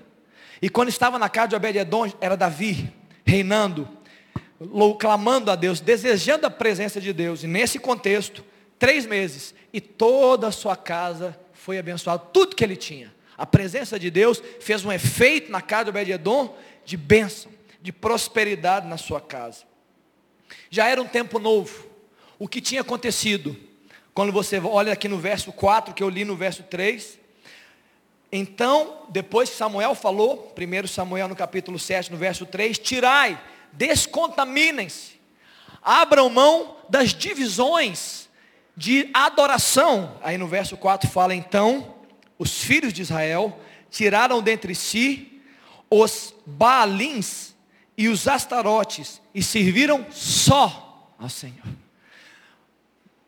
E 0.61 0.69
quando 0.69 0.89
estava 0.89 1.19
na 1.19 1.29
casa 1.29 1.49
de 1.49 1.55
Obed-edom, 1.55 2.11
era 2.21 2.37
Davi, 2.37 2.91
reinando, 3.25 3.87
clamando 4.99 5.51
a 5.51 5.55
Deus, 5.55 5.79
desejando 5.79 6.47
a 6.47 6.49
presença 6.49 6.99
de 7.01 7.11
Deus. 7.11 7.43
E 7.43 7.47
nesse 7.47 7.77
contexto, 7.77 8.43
três 8.79 9.05
meses, 9.05 9.53
e 9.73 9.81
toda 9.81 10.47
a 10.47 10.51
sua 10.51 10.75
casa 10.75 11.37
foi 11.53 11.77
abençoada, 11.77 12.19
tudo 12.19 12.55
que 12.55 12.63
ele 12.63 12.75
tinha. 12.75 13.13
A 13.37 13.45
presença 13.45 13.99
de 13.99 14.09
Deus 14.09 14.41
fez 14.59 14.83
um 14.83 14.91
efeito 14.91 15.51
na 15.51 15.61
casa 15.61 15.85
de 15.85 15.89
Obed-edom 15.91 16.55
de 16.83 16.95
bênção, 16.95 17.51
de 17.81 17.91
prosperidade 17.91 18.87
na 18.87 18.97
sua 18.97 19.19
casa. 19.19 19.65
Já 20.69 20.87
era 20.87 21.01
um 21.01 21.07
tempo 21.07 21.37
novo. 21.37 21.86
O 22.39 22.47
que 22.47 22.61
tinha 22.61 22.81
acontecido? 22.81 23.57
Quando 24.13 24.31
você 24.31 24.59
olha 24.59 24.93
aqui 24.93 25.07
no 25.07 25.17
verso 25.17 25.51
4, 25.51 25.93
que 25.93 26.03
eu 26.03 26.09
li 26.09 26.25
no 26.25 26.35
verso 26.35 26.63
3. 26.63 27.19
Então, 28.31 29.05
depois 29.09 29.49
que 29.49 29.55
Samuel 29.55 29.95
falou, 29.95 30.53
1 30.57 30.87
Samuel 30.87 31.27
no 31.27 31.35
capítulo 31.35 31.79
7, 31.79 32.11
no 32.11 32.17
verso 32.17 32.45
3, 32.45 32.77
tirai, 32.77 33.39
descontaminem-se, 33.71 35.19
abram 35.81 36.29
mão 36.29 36.77
das 36.89 37.13
divisões 37.13 38.27
de 38.75 39.09
adoração. 39.13 40.17
Aí 40.21 40.37
no 40.37 40.47
verso 40.47 40.77
4 40.77 41.09
fala, 41.09 41.33
então, 41.33 41.95
os 42.37 42.61
filhos 42.61 42.93
de 42.93 43.01
Israel 43.01 43.59
tiraram 43.89 44.41
dentre 44.41 44.75
si 44.75 45.41
os 45.89 46.35
Baalins 46.45 47.55
e 47.97 48.09
os 48.09 48.27
Astarotes 48.27 49.21
e 49.33 49.41
serviram 49.41 50.05
só 50.11 51.13
ao 51.17 51.29
Senhor. 51.29 51.86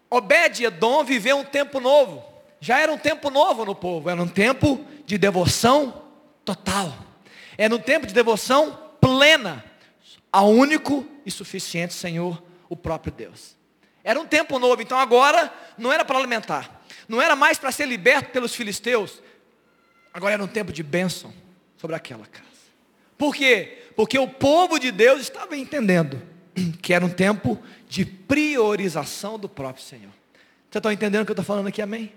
Obed-Edom 0.10 1.04
viveu 1.04 1.38
um 1.38 1.44
tempo 1.44 1.80
novo. 1.80 2.24
Já 2.60 2.80
era 2.80 2.92
um 2.92 2.98
tempo 2.98 3.30
novo 3.30 3.64
no 3.64 3.76
povo. 3.76 4.10
Era 4.10 4.22
um 4.22 4.28
tempo 4.28 4.84
de 5.06 5.18
devoção 5.18 6.04
total. 6.44 6.94
Era 7.58 7.74
um 7.74 7.80
tempo 7.80 8.08
de 8.08 8.14
devoção 8.14 8.78
plena 9.00 9.64
ao 10.32 10.50
único 10.50 11.06
e 11.26 11.32
suficiente 11.32 11.94
Senhor, 11.94 12.42
o 12.68 12.76
próprio 12.76 13.12
Deus. 13.12 13.56
Era 14.04 14.20
um 14.20 14.26
tempo 14.26 14.58
novo. 14.58 14.82
Então 14.82 14.98
agora 14.98 15.54
não 15.78 15.92
era 15.92 16.04
para 16.04 16.18
alimentar. 16.18 16.82
Não 17.08 17.22
era 17.22 17.36
mais 17.36 17.58
para 17.58 17.72
ser 17.72 17.86
liberto 17.86 18.32
pelos 18.32 18.56
filisteus. 18.56 19.22
Agora 20.14 20.34
era 20.34 20.44
um 20.44 20.48
tempo 20.48 20.72
de 20.72 20.84
bênção 20.84 21.34
sobre 21.78 21.96
aquela 21.96 22.26
casa. 22.26 22.48
Por 23.18 23.36
quê? 23.36 23.84
Porque 23.96 24.18
o 24.18 24.28
povo 24.28 24.80
de 24.80 24.92
Deus 24.92 25.22
estava 25.22 25.58
entendendo 25.58 26.22
que 26.82 26.94
era 26.94 27.06
um 27.06 27.10
tempo 27.10 27.62
de 27.88 28.06
priorização 28.06 29.38
do 29.38 29.50
próprio 29.50 29.84
Senhor. 29.84 30.12
Vocês 30.70 30.80
estão 30.80 30.92
entendendo 30.92 31.24
o 31.24 31.26
que 31.26 31.32
eu 31.32 31.34
estou 31.34 31.46
falando 31.46 31.68
aqui? 31.68 31.82
Amém? 31.82 32.12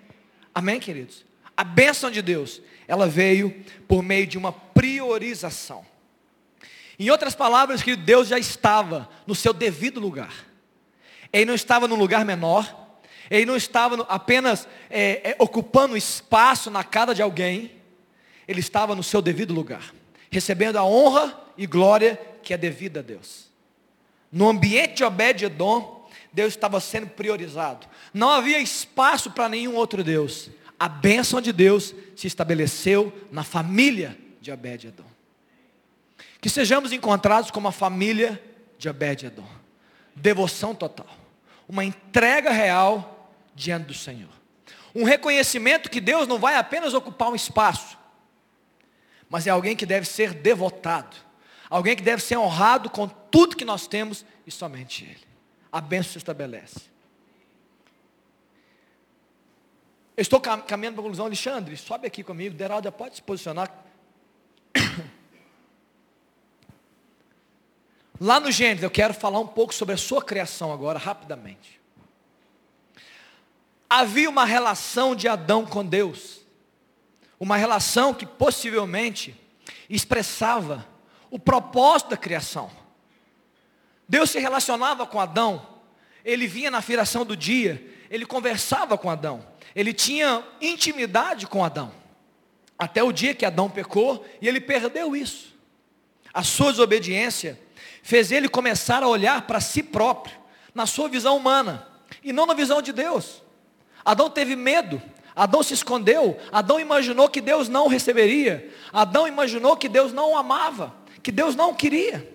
Amém, 0.54 0.78
queridos? 0.78 1.24
A 1.56 1.64
bênção 1.64 2.10
de 2.10 2.20
Deus, 2.20 2.60
ela 2.86 3.06
veio 3.06 3.64
por 3.86 4.02
meio 4.02 4.26
de 4.26 4.36
uma 4.36 4.52
priorização. 4.52 5.84
Em 6.98 7.10
outras 7.10 7.34
palavras, 7.34 7.82
que 7.82 7.96
Deus 7.96 8.28
já 8.28 8.38
estava 8.38 9.08
no 9.26 9.34
seu 9.34 9.52
devido 9.52 9.98
lugar. 9.98 10.32
Ele 11.32 11.46
não 11.46 11.54
estava 11.54 11.88
num 11.88 11.96
lugar 11.96 12.24
menor. 12.24 12.80
Ele 13.30 13.46
não 13.46 13.56
estava 13.56 14.02
apenas 14.08 14.68
é, 14.90 15.30
é, 15.30 15.36
ocupando 15.38 15.96
espaço 15.96 16.70
na 16.70 16.84
casa 16.84 17.14
de 17.14 17.22
alguém. 17.22 17.72
Ele 18.46 18.60
estava 18.60 18.94
no 18.94 19.02
seu 19.02 19.22
devido 19.22 19.54
lugar. 19.54 19.94
Recebendo 20.30 20.76
a 20.76 20.84
honra 20.84 21.40
e 21.56 21.66
glória 21.66 22.20
que 22.42 22.52
é 22.52 22.58
devida 22.58 23.00
a 23.00 23.02
Deus. 23.02 23.51
No 24.32 24.48
ambiente 24.48 24.94
de 24.94 25.04
Obed-Edom, 25.04 26.08
Deus 26.32 26.54
estava 26.54 26.80
sendo 26.80 27.08
priorizado. 27.08 27.86
Não 28.14 28.30
havia 28.30 28.58
espaço 28.58 29.30
para 29.30 29.48
nenhum 29.48 29.74
outro 29.74 30.02
Deus. 30.02 30.48
A 30.80 30.88
bênção 30.88 31.40
de 31.40 31.52
Deus 31.52 31.94
se 32.16 32.26
estabeleceu 32.26 33.12
na 33.30 33.44
família 33.44 34.18
de 34.40 34.50
Obed-Edom. 34.50 35.04
Que 36.40 36.48
sejamos 36.48 36.92
encontrados 36.92 37.50
como 37.50 37.68
a 37.68 37.72
família 37.72 38.42
de 38.78 38.88
Obed-Edom. 38.88 39.46
Devoção 40.16 40.74
total. 40.74 41.06
Uma 41.68 41.84
entrega 41.84 42.50
real 42.50 43.30
diante 43.54 43.86
do 43.86 43.94
Senhor. 43.94 44.30
Um 44.94 45.04
reconhecimento 45.04 45.90
que 45.90 46.00
Deus 46.00 46.26
não 46.26 46.38
vai 46.38 46.56
apenas 46.56 46.94
ocupar 46.94 47.28
um 47.28 47.34
espaço, 47.34 47.98
mas 49.28 49.46
é 49.46 49.50
alguém 49.50 49.76
que 49.76 49.86
deve 49.86 50.06
ser 50.06 50.34
devotado 50.34 51.16
Alguém 51.72 51.96
que 51.96 52.02
deve 52.02 52.22
ser 52.22 52.36
honrado 52.36 52.90
com 52.90 53.08
tudo 53.08 53.56
que 53.56 53.64
nós 53.64 53.86
temos 53.86 54.26
e 54.46 54.50
somente 54.50 55.04
Ele. 55.04 55.26
A 55.72 55.80
bênção 55.80 56.12
se 56.12 56.18
estabelece. 56.18 56.82
Eu 60.14 60.20
estou 60.20 60.38
caminhando 60.38 60.96
para 60.96 61.00
a 61.00 61.04
conclusão, 61.04 61.24
Alexandre, 61.24 61.74
sobe 61.78 62.06
aqui 62.06 62.22
comigo, 62.22 62.54
Deralda 62.54 62.92
pode 62.92 63.16
se 63.16 63.22
posicionar. 63.22 63.72
Lá 68.20 68.38
no 68.38 68.52
Gênesis, 68.52 68.82
eu 68.82 68.90
quero 68.90 69.14
falar 69.14 69.40
um 69.40 69.46
pouco 69.46 69.72
sobre 69.72 69.94
a 69.94 69.98
sua 69.98 70.22
criação 70.22 70.74
agora, 70.74 70.98
rapidamente. 70.98 71.80
Havia 73.88 74.28
uma 74.28 74.44
relação 74.44 75.16
de 75.16 75.26
Adão 75.26 75.64
com 75.64 75.82
Deus, 75.82 76.42
uma 77.40 77.56
relação 77.56 78.12
que 78.12 78.26
possivelmente 78.26 79.34
expressava 79.88 80.91
o 81.32 81.38
propósito 81.38 82.10
da 82.10 82.16
criação. 82.16 82.70
Deus 84.06 84.30
se 84.30 84.38
relacionava 84.38 85.06
com 85.06 85.18
Adão, 85.18 85.66
ele 86.22 86.46
vinha 86.46 86.70
na 86.70 86.82
firação 86.82 87.24
do 87.24 87.34
dia, 87.34 87.82
ele 88.10 88.26
conversava 88.26 88.98
com 88.98 89.08
Adão, 89.08 89.42
ele 89.74 89.94
tinha 89.94 90.44
intimidade 90.60 91.46
com 91.46 91.64
Adão. 91.64 91.90
Até 92.78 93.02
o 93.02 93.10
dia 93.10 93.34
que 93.34 93.46
Adão 93.46 93.70
pecou 93.70 94.26
e 94.42 94.46
ele 94.46 94.60
perdeu 94.60 95.16
isso. 95.16 95.54
A 96.34 96.42
sua 96.42 96.70
desobediência 96.70 97.58
fez 98.02 98.30
ele 98.30 98.46
começar 98.46 99.02
a 99.02 99.08
olhar 99.08 99.46
para 99.46 99.58
si 99.58 99.82
próprio, 99.82 100.36
na 100.74 100.84
sua 100.84 101.08
visão 101.08 101.38
humana, 101.38 101.88
e 102.22 102.30
não 102.30 102.44
na 102.44 102.52
visão 102.52 102.82
de 102.82 102.92
Deus. 102.92 103.42
Adão 104.04 104.28
teve 104.28 104.54
medo, 104.54 105.00
Adão 105.34 105.62
se 105.62 105.72
escondeu, 105.72 106.38
Adão 106.50 106.78
imaginou 106.78 107.26
que 107.26 107.40
Deus 107.40 107.70
não 107.70 107.86
o 107.86 107.88
receberia, 107.88 108.70
Adão 108.92 109.26
imaginou 109.26 109.78
que 109.78 109.88
Deus 109.88 110.12
não 110.12 110.32
o 110.32 110.36
amava 110.36 111.00
que 111.22 111.32
Deus 111.32 111.54
não 111.54 111.74
queria. 111.74 112.28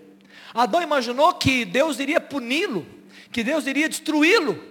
Adão 0.53 0.81
imaginou 0.81 1.33
que 1.33 1.65
Deus 1.65 1.99
iria 1.99 2.19
puni-lo, 2.19 2.85
que 3.31 3.43
Deus 3.43 3.67
iria 3.67 3.89
destruí-lo 3.89 4.63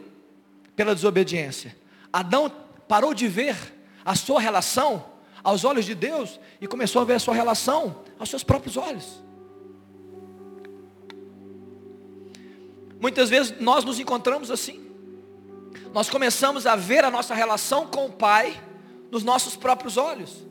pela 0.75 0.95
desobediência. 0.95 1.77
Adão 2.13 2.51
parou 2.89 3.13
de 3.13 3.29
ver 3.29 3.57
a 4.05 4.15
sua 4.15 4.41
relação, 4.41 5.05
aos 5.47 5.65
olhos 5.65 5.85
de 5.85 5.95
Deus 5.95 6.41
e 6.61 6.67
começou 6.67 7.03
a 7.03 7.05
ver 7.05 7.15
a 7.15 7.19
sua 7.21 7.33
relação 7.33 8.03
aos 8.19 8.29
seus 8.29 8.43
próprios 8.43 8.77
olhos. 8.77 9.23
Muitas 13.01 13.31
vezes 13.31 13.55
nós 13.61 13.85
nos 13.85 14.01
encontramos 14.01 14.51
assim. 14.51 14.91
Nós 15.95 16.11
começamos 16.11 16.67
a 16.67 16.75
ver 16.75 17.05
a 17.05 17.13
nossa 17.13 17.33
relação 17.33 17.87
com 17.87 18.07
o 18.07 18.13
Pai 18.13 18.61
nos 19.09 19.23
nossos 19.23 19.55
próprios 19.55 19.97
olhos. 19.97 20.45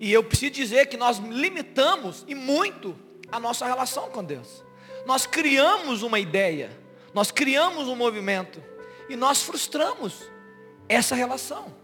E 0.00 0.10
eu 0.10 0.24
preciso 0.24 0.52
dizer 0.52 0.86
que 0.86 0.96
nós 0.96 1.18
limitamos 1.18 2.24
e 2.26 2.34
muito 2.34 2.98
a 3.30 3.38
nossa 3.38 3.66
relação 3.66 4.08
com 4.08 4.24
Deus. 4.24 4.64
Nós 5.04 5.26
criamos 5.26 6.02
uma 6.02 6.18
ideia, 6.18 6.70
nós 7.12 7.30
criamos 7.30 7.86
um 7.86 7.94
movimento 7.94 8.62
e 9.10 9.14
nós 9.14 9.42
frustramos 9.42 10.22
essa 10.88 11.14
relação. 11.14 11.74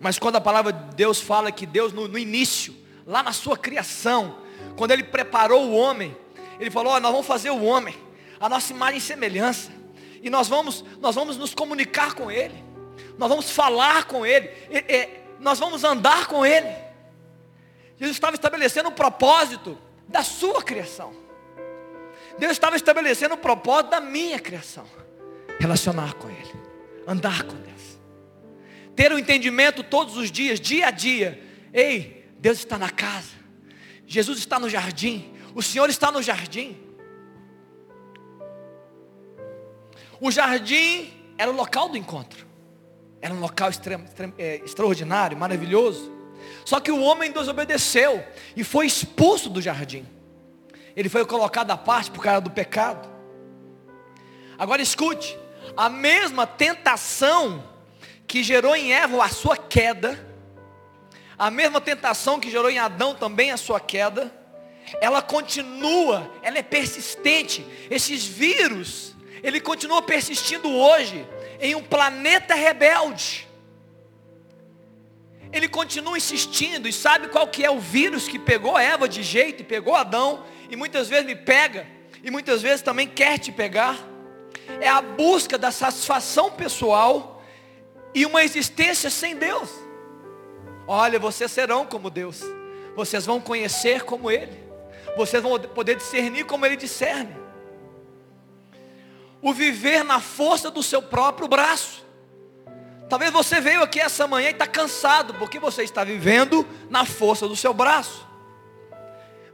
Mas 0.00 0.18
quando 0.18 0.36
a 0.36 0.40
palavra 0.40 0.72
de 0.72 0.96
Deus 0.96 1.20
fala 1.20 1.52
que 1.52 1.64
Deus 1.64 1.92
no, 1.92 2.08
no 2.08 2.18
início, 2.18 2.74
lá 3.06 3.22
na 3.22 3.32
sua 3.32 3.56
criação, 3.56 4.38
quando 4.76 4.90
Ele 4.90 5.04
preparou 5.04 5.66
o 5.66 5.74
homem, 5.74 6.16
Ele 6.58 6.70
falou: 6.70 6.94
oh, 6.94 7.00
nós 7.00 7.12
vamos 7.12 7.26
fazer 7.26 7.50
o 7.50 7.62
homem, 7.62 7.94
a 8.40 8.48
nossa 8.48 8.72
imagem 8.72 8.98
e 8.98 9.00
semelhança, 9.00 9.70
e 10.20 10.28
nós 10.28 10.48
vamos, 10.48 10.84
nós 11.00 11.14
vamos 11.14 11.36
nos 11.36 11.54
comunicar 11.54 12.14
com 12.14 12.30
Ele, 12.30 12.62
nós 13.16 13.28
vamos 13.28 13.50
falar 13.50 14.04
com 14.04 14.26
Ele, 14.26 14.50
e, 14.70 14.78
e, 14.78 15.25
nós 15.40 15.58
vamos 15.58 15.84
andar 15.84 16.26
com 16.26 16.44
Ele. 16.44 16.74
Jesus 17.98 18.16
estava 18.16 18.34
estabelecendo 18.34 18.88
um 18.88 18.92
propósito 18.92 19.78
da 20.08 20.22
sua 20.22 20.62
criação. 20.62 21.12
Deus 22.38 22.52
estava 22.52 22.76
estabelecendo 22.76 23.34
o 23.34 23.38
propósito 23.38 23.90
da 23.90 24.00
minha 24.00 24.38
criação. 24.38 24.84
Relacionar 25.58 26.14
com 26.14 26.28
Ele, 26.28 26.54
andar 27.06 27.44
com 27.44 27.56
Deus 27.56 27.66
ter 28.96 29.12
o 29.12 29.16
um 29.16 29.18
entendimento 29.18 29.84
todos 29.84 30.16
os 30.16 30.32
dias, 30.32 30.58
dia 30.58 30.86
a 30.86 30.90
dia. 30.90 31.40
Ei, 31.72 32.26
Deus 32.38 32.58
está 32.58 32.78
na 32.78 32.88
casa. 32.88 33.36
Jesus 34.06 34.38
está 34.38 34.58
no 34.58 34.70
jardim. 34.70 35.34
O 35.54 35.62
Senhor 35.62 35.90
está 35.90 36.10
no 36.10 36.22
jardim. 36.22 36.80
O 40.18 40.30
jardim 40.30 41.12
era 41.36 41.50
o 41.50 41.54
local 41.54 41.90
do 41.90 41.98
encontro. 41.98 42.45
Era 43.20 43.32
um 43.32 43.40
local 43.40 43.70
é, 44.38 44.56
extraordinário, 44.64 45.36
maravilhoso. 45.36 46.12
Só 46.64 46.80
que 46.80 46.90
o 46.90 47.00
homem 47.00 47.32
desobedeceu 47.32 48.24
e 48.54 48.62
foi 48.62 48.86
expulso 48.86 49.48
do 49.48 49.60
jardim. 49.60 50.06
Ele 50.94 51.08
foi 51.08 51.24
colocado 51.24 51.70
à 51.70 51.76
parte 51.76 52.10
por 52.10 52.22
causa 52.22 52.40
do 52.40 52.50
pecado. 52.50 53.08
Agora 54.58 54.80
escute, 54.80 55.38
a 55.76 55.88
mesma 55.88 56.46
tentação 56.46 57.62
que 58.26 58.42
gerou 58.42 58.74
em 58.74 58.92
Eva 58.92 59.22
a 59.22 59.28
sua 59.28 59.56
queda, 59.56 60.18
a 61.38 61.50
mesma 61.50 61.80
tentação 61.80 62.40
que 62.40 62.50
gerou 62.50 62.70
em 62.70 62.78
Adão 62.78 63.14
também 63.14 63.50
a 63.50 63.56
sua 63.56 63.78
queda, 63.78 64.32
ela 65.00 65.20
continua, 65.20 66.30
ela 66.42 66.58
é 66.58 66.62
persistente. 66.62 67.66
Esses 67.90 68.24
vírus, 68.24 69.14
ele 69.42 69.60
continua 69.60 70.00
persistindo 70.00 70.70
hoje 70.70 71.26
em 71.60 71.74
um 71.74 71.82
planeta 71.82 72.54
rebelde. 72.54 73.46
Ele 75.52 75.68
continua 75.68 76.16
insistindo 76.16 76.88
e 76.88 76.92
sabe 76.92 77.28
qual 77.28 77.46
que 77.46 77.64
é 77.64 77.70
o 77.70 77.78
vírus 77.78 78.28
que 78.28 78.38
pegou 78.38 78.78
Eva 78.78 79.08
de 79.08 79.22
jeito 79.22 79.62
e 79.62 79.64
pegou 79.64 79.94
Adão 79.94 80.44
e 80.68 80.76
muitas 80.76 81.08
vezes 81.08 81.26
me 81.26 81.36
pega 81.36 81.86
e 82.22 82.30
muitas 82.30 82.62
vezes 82.62 82.82
também 82.82 83.08
quer 83.08 83.38
te 83.38 83.52
pegar. 83.52 83.96
É 84.80 84.88
a 84.88 85.00
busca 85.00 85.56
da 85.56 85.70
satisfação 85.70 86.50
pessoal 86.50 87.42
e 88.14 88.26
uma 88.26 88.42
existência 88.42 89.08
sem 89.08 89.36
Deus. 89.36 89.70
Olha, 90.86 91.18
vocês 91.18 91.50
serão 91.50 91.86
como 91.86 92.10
Deus. 92.10 92.42
Vocês 92.94 93.24
vão 93.26 93.40
conhecer 93.40 94.02
como 94.02 94.30
Ele. 94.30 94.58
Vocês 95.16 95.42
vão 95.42 95.58
poder 95.58 95.96
discernir 95.96 96.44
como 96.44 96.66
Ele 96.66 96.76
discerne. 96.76 97.45
O 99.46 99.52
viver 99.52 100.02
na 100.02 100.18
força 100.20 100.70
do 100.70 100.82
seu 100.82 101.00
próprio 101.00 101.46
braço. 101.46 102.04
Talvez 103.08 103.30
você 103.30 103.60
veio 103.60 103.82
aqui 103.82 104.00
essa 104.00 104.26
manhã 104.26 104.48
e 104.48 104.52
está 104.52 104.66
cansado, 104.66 105.34
porque 105.34 105.60
você 105.60 105.84
está 105.84 106.02
vivendo 106.02 106.66
na 106.90 107.04
força 107.04 107.46
do 107.46 107.54
seu 107.54 107.72
braço. 107.72 108.26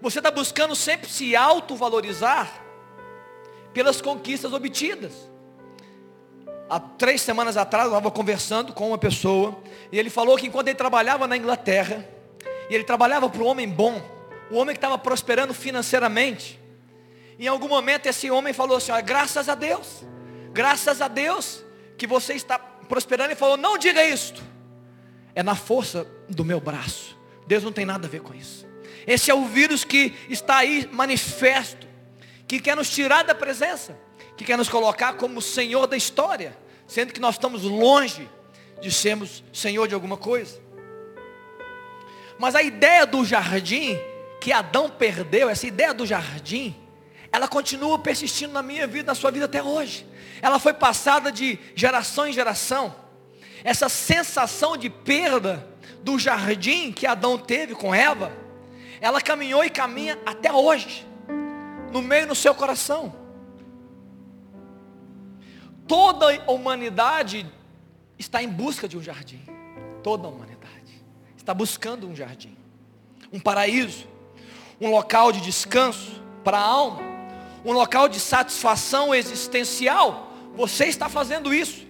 Você 0.01 0.19
está 0.19 0.31
buscando 0.31 0.75
sempre 0.75 1.11
se 1.11 1.37
autovalorizar 1.37 2.51
pelas 3.75 4.01
conquistas 4.01 4.53
obtidas 4.53 5.13
há 6.73 6.81
três 6.81 7.21
semanas 7.21 7.59
atrás, 7.59 7.85
eu 7.85 7.91
estava 7.91 8.11
conversando 8.11 8.73
com 8.73 8.89
uma 8.89 8.97
pessoa, 8.97 9.59
e 9.93 9.99
ele 9.99 10.09
falou 10.09 10.39
que 10.39 10.47
enquanto 10.47 10.69
ele 10.69 10.75
trabalhava 10.75 11.27
na 11.27 11.37
Inglaterra, 11.37 12.09
e 12.71 12.75
ele 12.75 12.83
trabalhava 12.83 13.29
para 13.29 13.43
um 13.43 13.47
homem 13.47 13.69
bom, 13.69 14.01
o 14.51 14.57
homem 14.57 14.75
que 14.75 14.79
estava 14.79 14.97
prosperando 14.97 15.53
financeiramente, 15.53 16.59
em 17.47 17.49
algum 17.49 17.69
momento 17.69 18.07
esse 18.07 18.31
homem 18.31 18.53
falou 18.53 18.77
assim, 18.77 18.93
olha, 18.93 19.03
graças 19.03 19.49
a 19.49 19.55
Deus, 19.55 20.05
graças 20.53 21.01
a 21.01 21.09
Deus 21.09 21.65
que 21.97 22.07
você 22.07 22.35
está 22.35 22.59
prosperando, 22.59 23.33
e 23.33 23.37
falou, 23.37 23.57
não 23.57 23.79
diga 23.79 24.05
isto, 24.05 24.43
é 25.35 25.43
na 25.43 25.55
força 25.55 26.07
do 26.29 26.45
meu 26.45 26.61
braço, 26.61 27.19
Deus 27.47 27.63
não 27.63 27.73
tem 27.73 27.85
nada 27.85 28.07
a 28.07 28.11
ver 28.11 28.21
com 28.21 28.35
isso. 28.35 28.67
Esse 29.07 29.31
é 29.31 29.35
o 29.35 29.45
vírus 29.47 29.85
que 29.85 30.15
está 30.29 30.59
aí 30.59 30.89
manifesto, 30.93 31.87
que 32.47 32.61
quer 32.61 32.77
nos 32.77 32.91
tirar 32.91 33.25
da 33.25 33.35
presença, 33.35 33.99
que 34.37 34.45
quer 34.45 34.57
nos 34.57 34.69
colocar 34.69 35.15
como 35.15 35.43
Senhor 35.43 35.87
da 35.87 35.97
história 35.97 36.57
sendo 36.93 37.13
que 37.13 37.21
nós 37.21 37.37
estamos 37.37 37.63
longe 37.63 38.29
de 38.81 38.93
sermos 38.93 39.43
Senhor 39.51 39.89
de 39.89 39.95
alguma 39.95 40.17
coisa. 40.19 40.61
Mas 42.39 42.55
a 42.55 42.63
ideia 42.63 43.07
do 43.07 43.25
jardim, 43.25 43.99
que 44.41 44.53
Adão 44.53 44.91
perdeu, 44.91 45.49
essa 45.49 45.67
ideia 45.67 45.95
do 45.95 46.05
jardim, 46.05 46.77
ela 47.33 47.49
continua 47.49 47.99
persistindo 47.99 48.53
na 48.53 48.62
minha 48.62 48.87
vida, 48.87 49.07
na 49.07 49.14
sua 49.14 49.31
vida 49.31 49.47
até 49.47 49.62
hoje. 49.62 50.07
Ela 50.42 50.59
foi 50.59 50.75
passada 50.75 51.33
de 51.33 51.59
geração 51.75 52.27
em 52.27 52.33
geração. 52.33 52.95
Essa 53.64 53.88
sensação 53.88 54.77
de 54.77 54.90
perda 54.90 55.66
do 56.03 56.18
jardim 56.18 56.92
que 56.92 57.07
Adão 57.07 57.38
teve 57.38 57.75
com 57.75 57.95
Eva, 57.95 58.33
ela 59.01 59.21
caminhou 59.21 59.64
e 59.64 59.71
caminha 59.71 60.18
até 60.27 60.53
hoje, 60.53 61.07
no 61.90 62.03
meio 62.03 62.27
do 62.27 62.35
seu 62.35 62.55
coração. 62.55 63.14
Toda 65.88 66.27
a 66.47 66.53
humanidade 66.53 67.51
está 68.18 68.42
em 68.42 68.49
busca 68.49 68.87
de 68.87 68.97
um 68.97 69.03
jardim. 69.03 69.42
Toda 70.03 70.27
a 70.27 70.31
humanidade 70.31 71.05
está 71.37 71.55
buscando 71.55 72.07
um 72.09 72.14
jardim, 72.14 72.57
um 73.33 73.40
paraíso, 73.40 74.07
um 74.81 74.90
local 74.90 75.33
de 75.33 75.40
descanso 75.40 76.23
para 76.45 76.59
a 76.59 76.62
alma, 76.62 77.12
um 77.64 77.72
local 77.72 78.09
de 78.09 78.18
satisfação 78.20 79.14
existencial. 79.14 80.33
Você 80.55 80.87
está 80.87 81.09
fazendo 81.09 81.53
isso, 81.55 81.87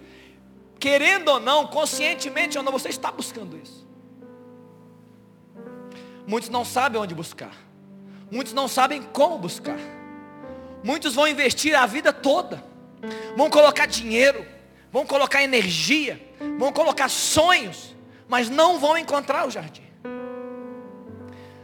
querendo 0.79 1.29
ou 1.29 1.39
não, 1.39 1.67
conscientemente 1.67 2.57
ou 2.57 2.63
não, 2.63 2.71
você 2.71 2.89
está 2.89 3.11
buscando 3.11 3.57
isso. 3.57 3.87
Muitos 6.25 6.49
não 6.49 6.63
sabem 6.63 7.01
onde 7.01 7.13
buscar, 7.13 7.53
muitos 8.31 8.53
não 8.53 8.67
sabem 8.67 9.01
como 9.01 9.37
buscar, 9.37 9.77
muitos 10.83 11.15
vão 11.15 11.27
investir 11.27 11.75
a 11.75 11.85
vida 11.85 12.13
toda. 12.13 12.73
Vão 13.35 13.49
colocar 13.49 13.85
dinheiro, 13.85 14.45
vão 14.91 15.05
colocar 15.05 15.43
energia, 15.43 16.21
vão 16.57 16.71
colocar 16.71 17.09
sonhos, 17.09 17.93
mas 18.27 18.49
não 18.49 18.79
vão 18.79 18.97
encontrar 18.97 19.45
o 19.45 19.51
jardim. 19.51 19.82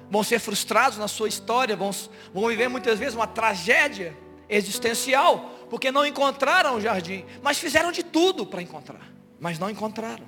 Vão 0.09 0.23
ser 0.23 0.39
frustrados 0.39 0.97
na 0.97 1.07
sua 1.07 1.27
história, 1.27 1.75
vão, 1.75 1.91
vão 2.33 2.47
viver 2.47 2.67
muitas 2.67 2.97
vezes 2.97 3.15
uma 3.15 3.27
tragédia 3.27 4.17
existencial, 4.49 5.67
porque 5.69 5.91
não 5.91 6.05
encontraram 6.05 6.77
o 6.77 6.81
jardim, 6.81 7.25
mas 7.41 7.59
fizeram 7.59 7.91
de 7.91 8.03
tudo 8.03 8.45
para 8.45 8.61
encontrar, 8.61 9.11
mas 9.39 9.59
não 9.59 9.69
encontraram. 9.69 10.25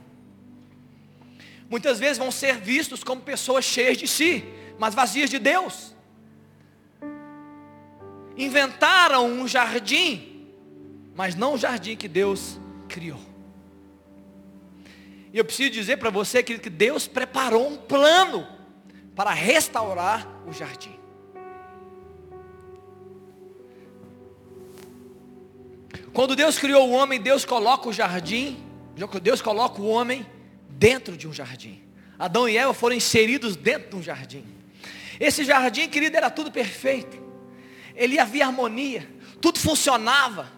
Muitas 1.69 1.99
vezes 1.99 2.17
vão 2.17 2.31
ser 2.31 2.57
vistos 2.57 3.03
como 3.03 3.21
pessoas 3.21 3.65
cheias 3.65 3.97
de 3.97 4.07
si, 4.07 4.43
mas 4.77 4.93
vazias 4.93 5.29
de 5.29 5.39
Deus. 5.39 5.95
Inventaram 8.37 9.25
um 9.25 9.47
jardim 9.47 10.31
mas 11.15 11.35
não 11.35 11.53
o 11.53 11.57
jardim 11.57 11.95
que 11.95 12.07
Deus 12.07 12.59
criou. 12.87 13.19
E 15.33 15.37
eu 15.37 15.45
preciso 15.45 15.69
dizer 15.69 15.97
para 15.97 16.09
você 16.09 16.43
que 16.43 16.69
Deus 16.69 17.07
preparou 17.07 17.67
um 17.67 17.77
plano 17.77 18.47
para 19.15 19.31
restaurar 19.31 20.27
o 20.47 20.53
jardim. 20.53 20.99
Quando 26.13 26.35
Deus 26.35 26.59
criou 26.59 26.89
o 26.89 26.91
homem, 26.91 27.21
Deus 27.21 27.45
coloca 27.45 27.87
o 27.87 27.93
jardim, 27.93 28.61
Deus 29.21 29.41
coloca 29.41 29.81
o 29.81 29.87
homem 29.87 30.25
dentro 30.69 31.15
de 31.15 31.27
um 31.27 31.33
jardim. 31.33 31.81
Adão 32.19 32.47
e 32.47 32.57
Eva 32.57 32.73
foram 32.73 32.95
inseridos 32.95 33.55
dentro 33.55 33.91
de 33.91 33.95
um 33.95 34.03
jardim. 34.03 34.43
Esse 35.19 35.45
jardim, 35.45 35.87
querido, 35.87 36.17
era 36.17 36.29
tudo 36.29 36.51
perfeito. 36.51 37.17
Ele 37.95 38.19
havia 38.19 38.45
harmonia, 38.45 39.09
tudo 39.39 39.59
funcionava. 39.59 40.51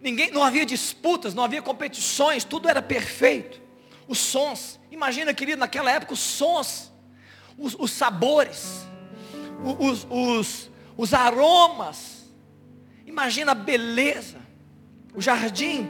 Ninguém, 0.00 0.30
não 0.30 0.42
havia 0.42 0.66
disputas, 0.66 1.32
não 1.32 1.44
havia 1.44 1.62
competições, 1.62 2.44
tudo 2.44 2.68
era 2.68 2.82
perfeito. 2.82 3.60
os 4.08 4.18
sons. 4.18 4.78
Imagina, 4.90 5.32
querido, 5.32 5.58
naquela 5.58 5.90
época 5.90 6.12
os 6.12 6.20
sons, 6.20 6.91
os, 7.58 7.74
os 7.78 7.90
sabores, 7.90 8.86
os, 9.78 10.06
os, 10.10 10.70
os 10.96 11.14
aromas. 11.14 12.22
Imagina 13.06 13.52
a 13.52 13.54
beleza, 13.54 14.38
o 15.14 15.20
jardim 15.20 15.88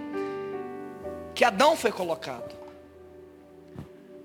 que 1.34 1.44
Adão 1.44 1.76
foi 1.76 1.92
colocado. 1.92 2.54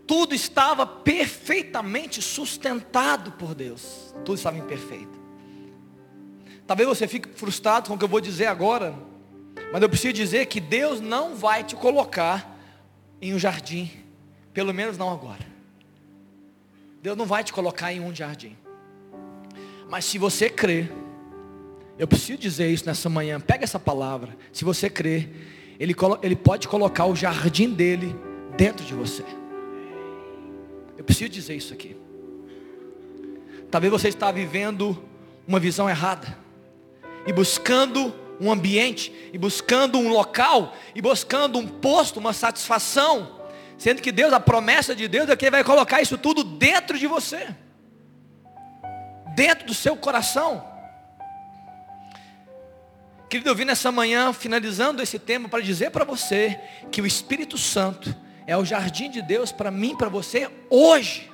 Tudo 0.05 0.33
estava 0.33 0.85
perfeitamente 0.85 2.21
sustentado 2.21 3.33
por 3.33 3.53
Deus. 3.53 4.13
Tudo 4.23 4.35
estava 4.35 4.57
imperfeito. 4.57 5.17
Talvez 6.65 6.87
você 6.87 7.07
fique 7.07 7.29
frustrado 7.29 7.89
com 7.89 7.95
o 7.95 7.97
que 7.97 8.03
eu 8.03 8.09
vou 8.09 8.21
dizer 8.21 8.45
agora, 8.45 8.93
mas 9.71 9.81
eu 9.81 9.89
preciso 9.89 10.13
dizer 10.13 10.45
que 10.47 10.59
Deus 10.59 10.99
não 10.99 11.35
vai 11.35 11.63
te 11.63 11.75
colocar 11.75 12.57
em 13.21 13.33
um 13.33 13.39
jardim, 13.39 13.91
pelo 14.53 14.73
menos 14.73 14.97
não 14.97 15.11
agora. 15.11 15.56
Deus 17.01 17.17
não 17.17 17.25
vai 17.25 17.43
te 17.43 17.53
colocar 17.53 17.93
em 17.93 17.99
um 17.99 18.13
jardim. 18.13 18.55
Mas 19.89 20.05
se 20.05 20.17
você 20.17 20.49
crer, 20.49 20.91
eu 21.97 22.07
preciso 22.07 22.37
dizer 22.37 22.69
isso 22.69 22.85
nessa 22.85 23.09
manhã, 23.09 23.39
pega 23.39 23.63
essa 23.63 23.79
palavra. 23.79 24.35
Se 24.51 24.65
você 24.65 24.89
crer, 24.89 25.29
ele, 25.79 25.95
ele 26.21 26.35
pode 26.35 26.67
colocar 26.67 27.05
o 27.05 27.15
jardim 27.15 27.69
dele 27.69 28.15
dentro 28.57 28.85
de 28.85 28.93
você. 28.93 29.23
Eu 30.97 31.03
preciso 31.03 31.29
dizer 31.29 31.55
isso 31.55 31.73
aqui. 31.73 31.95
Talvez 33.69 33.91
você 33.91 34.07
está 34.07 34.31
vivendo 34.31 34.97
uma 35.47 35.59
visão 35.59 35.89
errada 35.89 36.37
e 37.25 37.33
buscando 37.33 38.13
um 38.39 38.51
ambiente, 38.51 39.11
e 39.33 39.37
buscando 39.37 39.97
um 39.97 40.09
local, 40.09 40.75
e 40.93 41.01
buscando 41.01 41.57
um 41.57 41.67
posto, 41.67 42.19
uma 42.19 42.33
satisfação, 42.33 43.36
sendo 43.77 44.01
que 44.01 44.11
Deus, 44.11 44.33
a 44.33 44.39
promessa 44.39 44.95
de 44.95 45.07
Deus 45.07 45.29
é 45.29 45.35
que 45.35 45.45
Ele 45.45 45.51
vai 45.51 45.63
colocar 45.63 46.01
isso 46.01 46.17
tudo 46.17 46.43
dentro 46.43 46.97
de 46.97 47.07
você, 47.07 47.47
dentro 49.35 49.67
do 49.67 49.73
seu 49.73 49.95
coração. 49.95 50.65
Querido, 53.29 53.49
eu 53.49 53.55
vim 53.55 53.65
nessa 53.65 53.91
manhã, 53.91 54.31
finalizando 54.31 55.01
esse 55.01 55.19
tema, 55.19 55.49
para 55.49 55.61
dizer 55.61 55.91
para 55.91 56.05
você 56.05 56.59
que 56.91 57.01
o 57.01 57.05
Espírito 57.05 57.57
Santo 57.57 58.15
é 58.45 58.55
o 58.55 58.63
jardim 58.63 59.09
de 59.09 59.21
Deus 59.21 59.51
para 59.51 59.69
mim, 59.69 59.95
para 59.95 60.07
você, 60.07 60.49
hoje. 60.69 61.29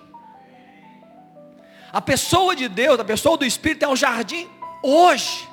A 1.91 2.01
pessoa 2.01 2.55
de 2.55 2.67
Deus, 2.67 2.99
a 2.99 3.05
pessoa 3.05 3.37
do 3.37 3.45
Espírito 3.45 3.85
é 3.85 3.87
o 3.87 3.95
jardim 3.95 4.49
hoje 4.81 5.47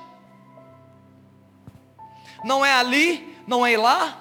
não 2.44 2.64
é 2.64 2.72
ali, 2.72 3.36
não 3.46 3.66
é 3.66 3.76
lá. 3.76 4.18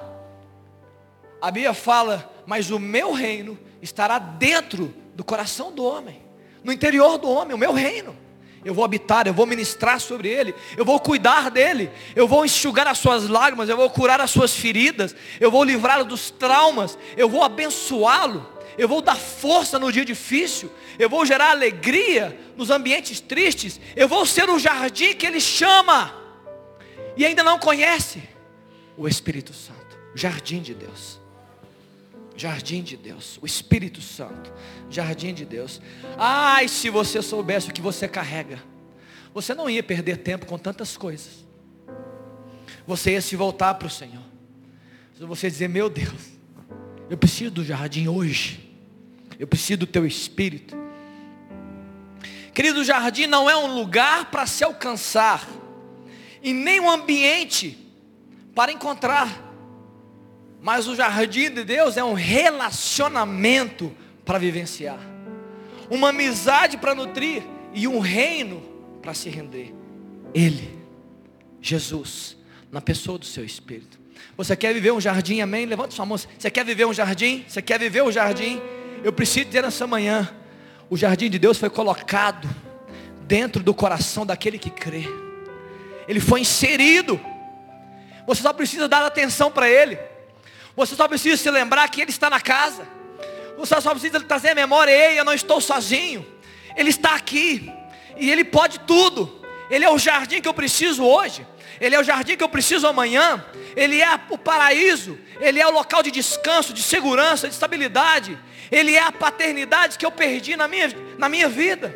A 1.41 1.51
Bíblia 1.51 1.73
fala, 1.73 2.31
mas 2.45 2.69
o 2.69 2.79
meu 2.79 3.13
reino 3.13 3.57
estará 3.81 4.19
dentro 4.19 4.93
do 5.15 5.23
coração 5.23 5.71
do 5.71 5.83
homem, 5.83 6.21
no 6.63 6.71
interior 6.71 7.17
do 7.17 7.29
homem, 7.29 7.55
o 7.55 7.57
meu 7.57 7.73
reino. 7.73 8.15
Eu 8.63 8.73
vou 8.73 8.83
habitar, 8.83 9.25
eu 9.25 9.33
vou 9.33 9.45
ministrar 9.45 9.99
sobre 10.01 10.27
ele, 10.27 10.53
eu 10.75 10.83
vou 10.83 10.99
cuidar 10.99 11.49
dele, 11.49 11.89
eu 12.13 12.27
vou 12.27 12.43
enxugar 12.43 12.87
as 12.87 12.97
suas 12.97 13.27
lágrimas, 13.29 13.69
eu 13.69 13.77
vou 13.77 13.89
curar 13.89 14.19
as 14.19 14.31
suas 14.31 14.53
feridas, 14.53 15.15
eu 15.39 15.49
vou 15.49 15.63
livrá-lo 15.63 16.03
dos 16.03 16.29
traumas, 16.29 16.97
eu 17.15 17.29
vou 17.29 17.41
abençoá-lo, 17.41 18.45
eu 18.77 18.87
vou 18.87 19.01
dar 19.01 19.15
força 19.15 19.79
no 19.79 19.91
dia 19.91 20.03
difícil, 20.03 20.69
eu 20.97 21.09
vou 21.09 21.25
gerar 21.25 21.51
alegria 21.51 22.37
nos 22.57 22.69
ambientes 22.69 23.21
tristes, 23.21 23.79
eu 23.95 24.09
vou 24.09 24.25
ser 24.25 24.49
o 24.49 24.59
jardim 24.59 25.13
que 25.13 25.25
ele 25.25 25.39
chama 25.39 26.13
e 27.15 27.25
ainda 27.25 27.43
não 27.43 27.59
conhece 27.59 28.21
o 28.97 29.07
Espírito 29.07 29.53
Santo, 29.53 29.97
jardim 30.13 30.61
de 30.61 30.73
Deus. 30.73 31.18
Jardim 32.39 32.81
de 32.81 32.95
Deus, 32.95 33.37
o 33.41 33.45
Espírito 33.45 33.99
Santo, 34.01 34.49
jardim 34.89 35.33
de 35.33 35.43
Deus. 35.43 35.81
Ai, 36.17 36.69
se 36.69 36.89
você 36.89 37.21
soubesse 37.21 37.69
o 37.69 37.73
que 37.73 37.81
você 37.81 38.07
carrega, 38.07 38.63
você 39.33 39.53
não 39.53 39.69
ia 39.69 39.83
perder 39.83 40.19
tempo 40.19 40.45
com 40.45 40.57
tantas 40.57 40.95
coisas. 40.95 41.45
Você 42.87 43.11
ia 43.11 43.21
se 43.21 43.35
voltar 43.35 43.73
para 43.73 43.87
o 43.87 43.89
Senhor. 43.89 44.23
Você 45.19 45.49
dizer, 45.49 45.67
meu 45.67 45.89
Deus, 45.89 46.29
eu 47.09 47.17
preciso 47.17 47.51
do 47.51 47.65
jardim 47.65 48.07
hoje. 48.07 48.73
Eu 49.37 49.45
preciso 49.45 49.79
do 49.79 49.87
teu 49.87 50.05
espírito. 50.05 50.77
Querido, 52.53 52.79
o 52.79 52.85
jardim 52.85 53.27
não 53.27 53.49
é 53.49 53.57
um 53.57 53.75
lugar 53.75 54.31
para 54.31 54.47
se 54.47 54.63
alcançar 54.63 55.45
e 56.41 56.53
nem 56.53 56.79
um 56.79 56.89
ambiente 56.89 57.77
para 58.55 58.71
encontrar. 58.71 59.48
Mas 60.61 60.87
o 60.87 60.95
jardim 60.95 61.49
de 61.49 61.63
Deus 61.63 61.97
é 61.97 62.03
um 62.03 62.13
relacionamento 62.13 63.95
para 64.25 64.37
vivenciar, 64.37 64.99
uma 65.89 66.09
amizade 66.09 66.77
para 66.77 66.93
nutrir 66.93 67.43
e 67.73 67.87
um 67.87 67.99
reino 67.99 68.61
para 69.01 69.13
se 69.13 69.29
render. 69.29 69.73
Ele, 70.33 70.77
Jesus, 71.61 72.37
na 72.71 72.81
pessoa 72.81 73.17
do 73.17 73.25
seu 73.25 73.43
Espírito. 73.43 73.99
Você 74.37 74.55
quer 74.55 74.73
viver 74.73 74.91
um 74.91 75.01
jardim, 75.01 75.41
amém? 75.41 75.65
Levanta 75.65 75.95
sua 75.95 76.05
mão. 76.05 76.17
Você 76.17 76.51
quer 76.51 76.65
viver 76.65 76.85
um 76.85 76.93
jardim? 76.93 77.45
Você 77.47 77.61
quer 77.61 77.79
viver 77.79 78.03
um 78.03 78.11
jardim? 78.11 78.61
Eu 79.03 79.13
preciso 79.13 79.45
dizer 79.45 79.63
nessa 79.63 79.87
manhã: 79.87 80.29
o 80.89 80.97
jardim 80.97 81.29
de 81.29 81.39
Deus 81.39 81.57
foi 81.57 81.69
colocado 81.69 82.47
dentro 83.21 83.63
do 83.63 83.73
coração 83.73 84.25
daquele 84.25 84.59
que 84.59 84.69
crê 84.69 85.07
ele 86.09 86.19
foi 86.19 86.41
inserido. 86.41 87.21
Você 88.25 88.41
só 88.41 88.51
precisa 88.51 88.87
dar 88.87 89.05
atenção 89.05 89.51
para 89.51 89.69
ele. 89.69 89.95
Você 90.79 90.95
só 90.95 91.09
precisa 91.09 91.35
se 91.35 91.51
lembrar 91.51 91.89
que 91.89 91.99
ele 91.99 92.09
está 92.09 92.29
na 92.29 92.39
casa. 92.39 92.87
Você 93.57 93.81
só 93.81 93.91
precisa 93.91 94.17
trazer 94.21 94.51
a 94.51 94.55
memória, 94.55 94.89
ei, 94.89 95.19
eu 95.19 95.25
não 95.25 95.33
estou 95.33 95.59
sozinho. 95.59 96.25
Ele 96.73 96.89
está 96.89 97.15
aqui. 97.15 97.69
E 98.15 98.31
ele 98.31 98.45
pode 98.45 98.79
tudo. 98.79 99.41
Ele 99.69 99.83
é 99.83 99.89
o 99.89 99.97
jardim 99.97 100.39
que 100.39 100.47
eu 100.47 100.53
preciso 100.53 101.03
hoje. 101.03 101.45
Ele 101.81 101.95
é 101.95 101.99
o 101.99 102.03
jardim 102.03 102.37
que 102.37 102.43
eu 102.45 102.47
preciso 102.47 102.87
amanhã. 102.87 103.43
Ele 103.75 104.01
é 104.01 104.07
o 104.29 104.37
paraíso. 104.37 105.19
Ele 105.41 105.59
é 105.59 105.67
o 105.67 105.71
local 105.71 106.01
de 106.01 106.11
descanso, 106.11 106.73
de 106.73 106.81
segurança, 106.81 107.49
de 107.49 107.53
estabilidade. 107.53 108.39
Ele 108.71 108.95
é 108.95 109.03
a 109.03 109.11
paternidade 109.11 109.97
que 109.97 110.05
eu 110.05 110.11
perdi 110.11 110.55
na 110.55 110.69
minha, 110.69 110.95
na 111.17 111.27
minha 111.27 111.49
vida. 111.49 111.93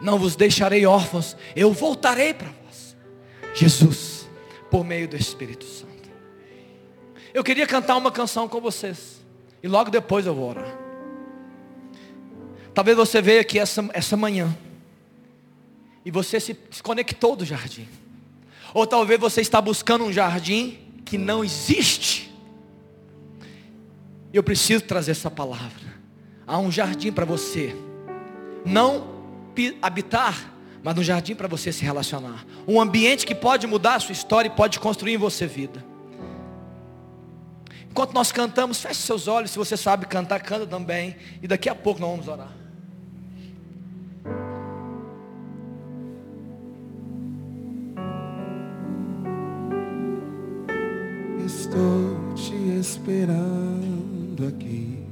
Não 0.00 0.18
vos 0.18 0.36
deixarei 0.36 0.86
órfãos. 0.86 1.36
Eu 1.54 1.70
voltarei 1.70 2.32
para 2.32 2.48
Jesus, 3.52 4.26
por 4.70 4.86
meio 4.86 5.06
do 5.06 5.16
Espírito 5.16 5.66
Santo. 5.66 5.97
Eu 7.32 7.44
queria 7.44 7.66
cantar 7.66 7.96
uma 7.96 8.10
canção 8.10 8.48
com 8.48 8.60
vocês. 8.60 9.20
E 9.62 9.68
logo 9.68 9.90
depois 9.90 10.26
eu 10.26 10.34
vou 10.34 10.50
orar. 10.50 10.76
Talvez 12.74 12.96
você 12.96 13.20
veja 13.20 13.40
aqui 13.40 13.58
essa, 13.58 13.88
essa 13.92 14.16
manhã. 14.16 14.56
E 16.04 16.10
você 16.10 16.38
se 16.38 16.54
desconectou 16.70 17.36
do 17.36 17.44
jardim. 17.44 17.88
Ou 18.72 18.86
talvez 18.86 19.18
você 19.18 19.40
está 19.40 19.60
buscando 19.60 20.04
um 20.04 20.12
jardim 20.12 20.78
que 21.04 21.18
não 21.18 21.44
existe. 21.44 22.32
Eu 24.32 24.42
preciso 24.42 24.84
trazer 24.84 25.12
essa 25.12 25.30
palavra. 25.30 25.98
Há 26.46 26.58
um 26.58 26.70
jardim 26.70 27.12
para 27.12 27.24
você. 27.24 27.74
Não 28.64 29.18
habitar 29.82 30.58
mas 30.82 30.94
no 30.94 31.02
jardim 31.02 31.34
para 31.34 31.48
você 31.48 31.72
se 31.72 31.84
relacionar. 31.84 32.44
Um 32.66 32.80
ambiente 32.80 33.26
que 33.26 33.34
pode 33.34 33.66
mudar 33.66 33.96
a 33.96 34.00
sua 34.00 34.12
história 34.12 34.48
e 34.48 34.50
pode 34.50 34.78
construir 34.78 35.14
em 35.14 35.18
você 35.18 35.46
vida. 35.46 35.84
Enquanto 37.98 38.14
nós 38.14 38.30
cantamos, 38.30 38.80
feche 38.80 39.00
seus 39.02 39.26
olhos. 39.26 39.50
Se 39.50 39.58
você 39.58 39.76
sabe 39.76 40.06
cantar, 40.06 40.38
canta 40.40 40.64
também. 40.64 41.16
E 41.42 41.48
daqui 41.48 41.68
a 41.68 41.74
pouco 41.74 42.00
nós 42.00 42.08
vamos 42.08 42.28
orar. 42.28 42.52
Estou 51.44 52.34
te 52.36 52.54
esperando 52.78 54.46
aqui. 54.46 55.04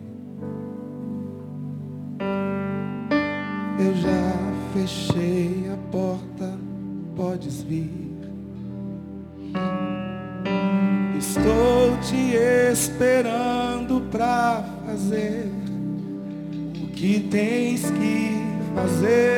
Eu 3.81 3.97
já 3.97 4.33
fechei 4.73 5.69
a 5.73 5.77
porta, 5.91 6.57
podes 7.17 7.63
vir. 7.63 8.07
Estou 11.19 11.97
te 12.03 12.35
esperando 12.73 14.03
pra 14.11 14.65
fazer 14.87 15.51
o 16.83 16.89
que 16.89 17.21
tens 17.31 17.91
que 17.91 18.31
fazer. 18.75 19.31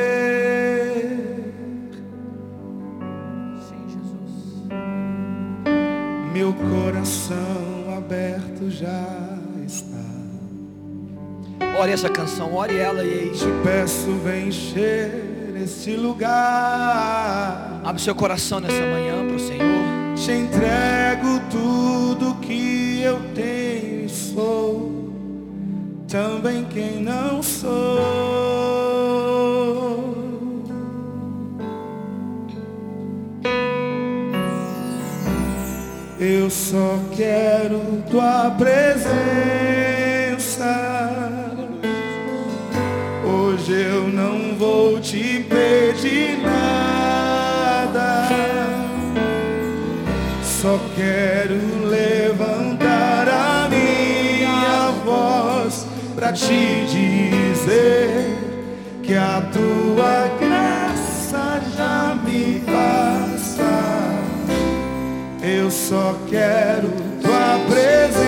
Sim, 3.67 3.87
Jesus. 3.87 4.69
Meu 6.33 6.53
coração 6.53 7.97
aberto 7.97 8.69
já 8.69 9.29
Ore 11.79 11.93
essa 11.93 12.09
canção, 12.09 12.53
ore 12.55 12.75
ela 12.77 13.05
e. 13.05 13.29
Te 13.29 13.45
peço, 13.63 14.11
vem 14.21 14.49
encher 14.49 15.55
este 15.63 15.95
lugar. 15.95 17.79
Abre 17.85 18.01
seu 18.01 18.13
coração 18.13 18.59
nessa 18.59 18.85
manhã 18.85 19.25
para 19.25 19.35
o 19.35 19.39
Senhor. 19.39 19.98
Te 20.19 20.33
entrego 20.33 21.39
tudo 21.49 22.35
que 22.41 23.01
eu 23.01 23.17
tenho 23.33 24.05
e 24.05 24.09
sou. 24.09 24.91
também 26.09 26.65
quem 26.65 27.01
não 27.01 27.41
sou. 27.41 27.69
Eu 36.19 36.49
só 36.49 36.99
quero 37.15 37.79
tua 38.11 38.51
presença. 38.57 39.58
Quero 50.95 51.87
levantar 51.87 53.27
a 53.27 53.69
minha 53.69 54.91
voz 55.05 55.85
para 56.15 56.33
te 56.33 56.85
dizer 56.85 58.37
que 59.01 59.15
a 59.15 59.41
tua 59.51 60.27
graça 60.39 61.61
já 61.75 62.15
me 62.23 62.59
basta. 62.59 63.63
Eu 65.41 65.71
só 65.71 66.15
quero 66.29 66.89
tua 67.21 67.59
presença. 67.67 68.19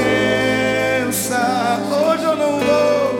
Hoje 1.91 2.23
eu 2.23 2.35
não 2.35 2.59
vou, 2.59 3.19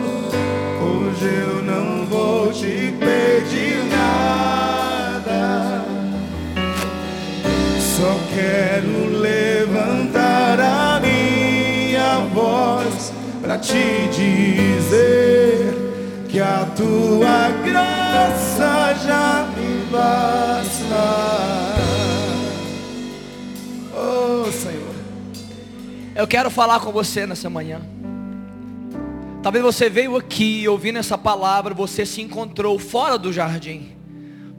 hoje 0.88 1.26
eu 1.26 1.62
não 1.62 2.04
vou 2.06 2.52
te 2.52 2.92
pedir 2.98 3.84
nada. 3.90 5.84
Só 7.78 8.18
quero 8.34 8.71
te 13.62 14.08
dizer 14.08 15.74
que 16.28 16.40
a 16.40 16.66
tua 16.76 17.50
graça 17.64 18.94
já 18.94 19.48
me 19.56 19.84
basta. 19.90 21.22
Oh 23.94 24.50
Senhor, 24.50 24.94
Eu 26.14 26.26
quero 26.26 26.50
falar 26.50 26.80
com 26.80 26.90
você 26.90 27.24
nessa 27.24 27.48
manhã. 27.48 27.80
Talvez 29.42 29.64
você 29.64 29.88
veio 29.88 30.16
aqui 30.16 30.68
ouvindo 30.68 30.98
essa 30.98 31.16
palavra, 31.16 31.72
você 31.72 32.04
se 32.04 32.20
encontrou 32.20 32.78
fora 32.78 33.16
do 33.16 33.32
jardim. 33.32 33.92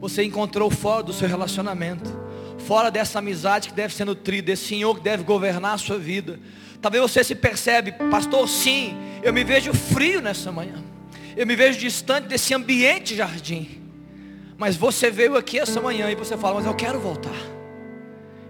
Você 0.00 0.24
encontrou 0.24 0.70
fora 0.70 1.02
do 1.02 1.12
seu 1.12 1.28
relacionamento, 1.28 2.10
fora 2.66 2.90
dessa 2.90 3.18
amizade 3.18 3.68
que 3.68 3.74
deve 3.74 3.94
ser 3.94 4.04
nutrida, 4.04 4.46
desse 4.48 4.66
Senhor 4.68 4.96
que 4.96 5.02
deve 5.02 5.22
governar 5.22 5.74
a 5.74 5.78
sua 5.78 5.98
vida. 5.98 6.38
Talvez 6.84 7.00
você 7.00 7.24
se 7.24 7.34
percebe, 7.34 7.92
pastor, 8.10 8.46
sim, 8.46 8.94
eu 9.22 9.32
me 9.32 9.42
vejo 9.42 9.72
frio 9.72 10.20
nessa 10.20 10.52
manhã. 10.52 10.84
Eu 11.34 11.46
me 11.46 11.56
vejo 11.56 11.78
distante 11.78 12.28
desse 12.28 12.52
ambiente 12.52 13.16
jardim. 13.16 13.80
Mas 14.58 14.76
você 14.76 15.10
veio 15.10 15.34
aqui 15.34 15.58
essa 15.58 15.80
manhã 15.80 16.10
e 16.10 16.14
você 16.14 16.36
fala, 16.36 16.56
mas 16.56 16.66
eu 16.66 16.74
quero 16.74 17.00
voltar. 17.00 17.32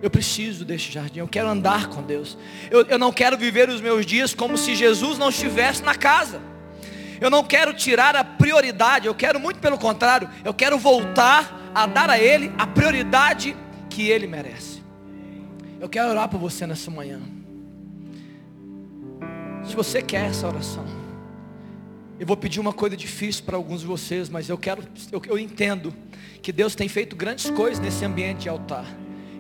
Eu 0.03 0.11
preciso 0.11 0.65
deste 0.65 0.91
jardim, 0.91 1.21
eu 1.21 1.29
quero 1.29 1.47
andar 1.47 1.87
com 1.87 2.03
Deus. 2.03 2.37
Eu, 2.73 2.85
eu 2.87 2.99
não 2.99 3.13
quero 3.13 3.39
viver 3.39 3.69
os 3.69 3.81
meus 3.81 4.05
dias 4.05 4.35
como 4.35 4.59
se 4.59 4.75
Jesus 4.75 5.17
não 5.17 5.29
estivesse 5.29 5.85
na 5.85 5.95
casa. 5.95 6.41
Eu 7.21 7.31
não 7.31 7.45
quero 7.45 7.73
tirar 7.73 8.17
a 8.17 8.25
prioridade, 8.25 9.07
eu 9.07 9.15
quero 9.15 9.39
muito 9.39 9.61
pelo 9.61 9.79
contrário, 9.79 10.29
eu 10.45 10.53
quero 10.53 10.77
voltar 10.77 11.71
a 11.73 11.87
dar 11.87 12.11
a 12.11 12.19
Ele 12.19 12.53
a 12.59 12.67
prioridade 12.67 13.55
que 13.89 14.09
Ele 14.09 14.27
merece. 14.27 14.83
Eu 15.81 15.89
quero 15.89 16.09
orar 16.09 16.29
por 16.29 16.41
você 16.41 16.67
nessa 16.67 16.91
manhã. 16.91 17.21
Se 19.67 19.75
você 19.75 20.03
quer 20.03 20.27
essa 20.27 20.47
oração, 20.47 20.85
eu 22.19 22.27
vou 22.27 22.37
pedir 22.37 22.61
uma 22.61 22.73
coisa 22.73 22.97
difícil 22.97 23.45
para 23.45 23.57
alguns 23.57 23.81
de 23.81 23.87
vocês, 23.87 24.29
mas 24.29 24.49
eu 24.49 24.57
quero, 24.57 24.85
eu, 25.11 25.21
eu 25.27 25.39
entendo 25.39 25.93
que 26.41 26.53
Deus 26.53 26.75
tem 26.75 26.89
feito 26.89 27.17
grandes 27.17 27.51
coisas 27.51 27.81
nesse 27.81 28.05
ambiente 28.05 28.43
de 28.43 28.49
altar. 28.49 28.87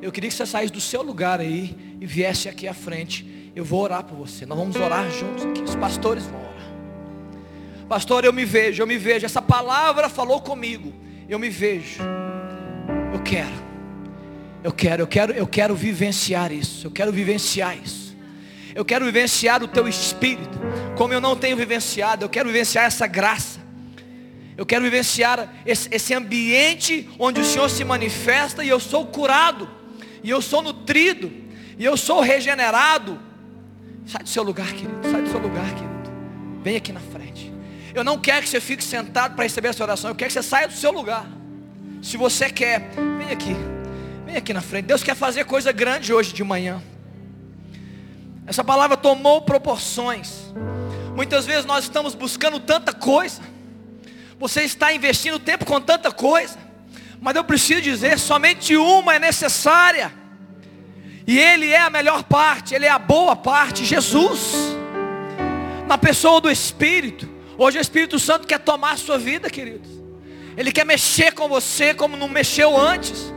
Eu 0.03 0.11
queria 0.11 0.29
que 0.29 0.37
você 0.37 0.45
saísse 0.45 0.73
do 0.73 0.81
seu 0.81 1.03
lugar 1.03 1.41
aí 1.41 1.97
e 2.01 2.05
viesse 2.05 2.49
aqui 2.49 2.69
à 2.69 2.75
frente. 2.75 3.51
Eu 3.57 3.65
vou 3.65 3.81
orar 3.81 4.05
por 4.05 4.17
você. 4.17 4.45
Nós 4.45 4.59
vamos 4.59 4.77
orar 4.77 5.11
juntos 5.11 5.47
aqui. 5.47 5.63
Os 5.63 5.75
pastores 5.77 6.25
vão 6.25 6.41
orar. 6.41 6.55
Pastor, 7.89 8.25
eu 8.25 8.33
me 8.33 8.45
vejo, 8.45 8.83
eu 8.83 8.87
me 8.87 8.99
vejo. 8.99 9.25
Essa 9.25 9.41
palavra 9.41 10.11
falou 10.11 10.43
comigo. 10.43 10.93
Eu 11.27 11.39
me 11.39 11.49
vejo. 11.49 12.03
Eu 13.15 13.23
quero. 13.23 13.65
Eu 14.63 14.73
quero, 14.73 15.03
eu 15.03 15.07
quero, 15.07 15.33
eu 15.33 15.47
quero 15.47 15.75
vivenciar 15.75 16.53
isso. 16.53 16.87
Eu 16.87 16.91
quero 16.91 17.11
vivenciar 17.11 17.75
isso. 17.79 18.04
Eu 18.75 18.85
quero 18.85 19.05
vivenciar 19.05 19.63
o 19.63 19.69
teu 19.69 19.87
espírito, 19.87 20.59
como 20.97 21.13
eu 21.13 21.21
não 21.21 21.37
tenho 21.37 21.57
vivenciado. 21.57 22.25
Eu 22.25 22.29
quero 22.29 22.49
vivenciar 22.49 22.85
essa 22.85 23.07
graça. 23.07 23.61
Eu 24.57 24.67
quero 24.67 24.83
vivenciar 24.83 25.53
esse, 25.65 25.89
esse 25.91 26.15
ambiente 26.15 27.09
onde 27.19 27.41
o 27.41 27.45
Senhor 27.45 27.69
se 27.69 27.85
manifesta 27.85 28.65
e 28.65 28.69
eu 28.69 28.81
sou 28.81 29.07
curado, 29.07 29.69
e 30.23 30.31
eu 30.31 30.41
sou 30.41 30.63
nutrido, 30.63 31.31
e 31.79 31.85
eu 31.85 31.97
sou 31.97 32.21
regenerado. 32.21 33.21
Sai 34.07 34.23
do 34.23 34.29
seu 34.29 34.43
lugar, 34.43 34.73
querido. 34.73 35.09
Sai 35.11 35.23
do 35.23 35.31
seu 35.31 35.41
lugar, 35.41 35.67
querido. 35.75 35.95
Vem 36.63 36.77
aqui 36.77 36.93
na 36.93 37.01
frente. 37.01 37.53
Eu 37.95 38.03
não 38.03 38.19
quero 38.19 38.43
que 38.43 38.49
você 38.49 38.61
fique 38.61 38.83
sentado 38.83 39.35
para 39.35 39.45
receber 39.45 39.69
essa 39.69 39.83
oração. 39.83 40.11
Eu 40.11 40.15
quero 40.15 40.29
que 40.29 40.35
você 40.35 40.43
saia 40.43 40.67
do 40.67 40.75
seu 40.75 40.91
lugar. 40.91 41.27
Se 42.03 42.17
você 42.17 42.51
quer, 42.51 42.91
vem 43.19 43.31
aqui. 43.31 43.57
Vem 44.27 44.37
aqui 44.37 44.53
na 44.53 44.61
frente. 44.61 44.87
Deus 44.87 45.03
quer 45.03 45.15
fazer 45.15 45.45
coisa 45.45 45.73
grande 45.73 46.13
hoje 46.13 46.33
de 46.33 46.43
manhã. 46.43 46.83
Essa 48.47 48.63
palavra 48.63 48.97
tomou 48.97 49.43
proporções. 49.43 50.53
Muitas 51.15 51.47
vezes 51.47 51.65
nós 51.65 51.85
estamos 51.85 52.15
buscando 52.15 52.61
tanta 52.61 52.93
coisa. 52.93 53.41
Você 54.39 54.63
está 54.63 54.93
investindo 54.93 55.39
tempo 55.39 55.65
com 55.65 55.81
tanta 55.81 56.11
coisa. 56.13 56.59
Mas 57.21 57.37
eu 57.37 57.45
preciso 57.45 57.81
dizer, 57.81 58.19
somente 58.19 58.77
uma 58.77 59.15
é 59.15 59.19
necessária. 59.19 60.13
E 61.27 61.39
Ele 61.39 61.71
é 61.71 61.81
a 61.81 61.89
melhor 61.89 62.25
parte, 62.25 62.75
Ele 62.75 62.85
é 62.85 62.91
a 62.91 62.99
boa 62.99 63.35
parte, 63.35 63.85
Jesus. 63.85 64.53
Na 65.87 65.97
pessoa 65.97 66.41
do 66.41 66.51
Espírito. 66.51 67.29
Hoje 67.57 67.79
o 67.79 67.81
Espírito 67.81 68.19
Santo 68.19 68.47
quer 68.47 68.59
tomar 68.59 68.93
a 68.93 68.97
sua 68.97 69.17
vida, 69.17 69.49
queridos. 69.49 69.89
Ele 70.57 70.71
quer 70.71 70.85
mexer 70.85 71.33
com 71.33 71.49
você 71.49 71.95
como 71.95 72.17
não 72.17 72.29
mexeu 72.29 72.77
antes. 72.77 73.33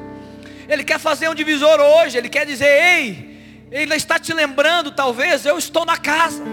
Ele 0.67 0.83
quer 0.83 0.99
fazer 0.99 1.29
um 1.29 1.35
divisor 1.35 1.79
hoje. 1.79 2.17
Ele 2.17 2.27
quer 2.27 2.45
dizer, 2.45 2.67
ei, 2.67 3.26
Ele 3.71 3.95
está 3.95 4.17
te 4.17 4.33
lembrando, 4.33 4.91
talvez, 4.91 5.45
eu 5.45 5.57
estou 5.57 5.85
na 5.85 5.97
casa. 5.97 6.43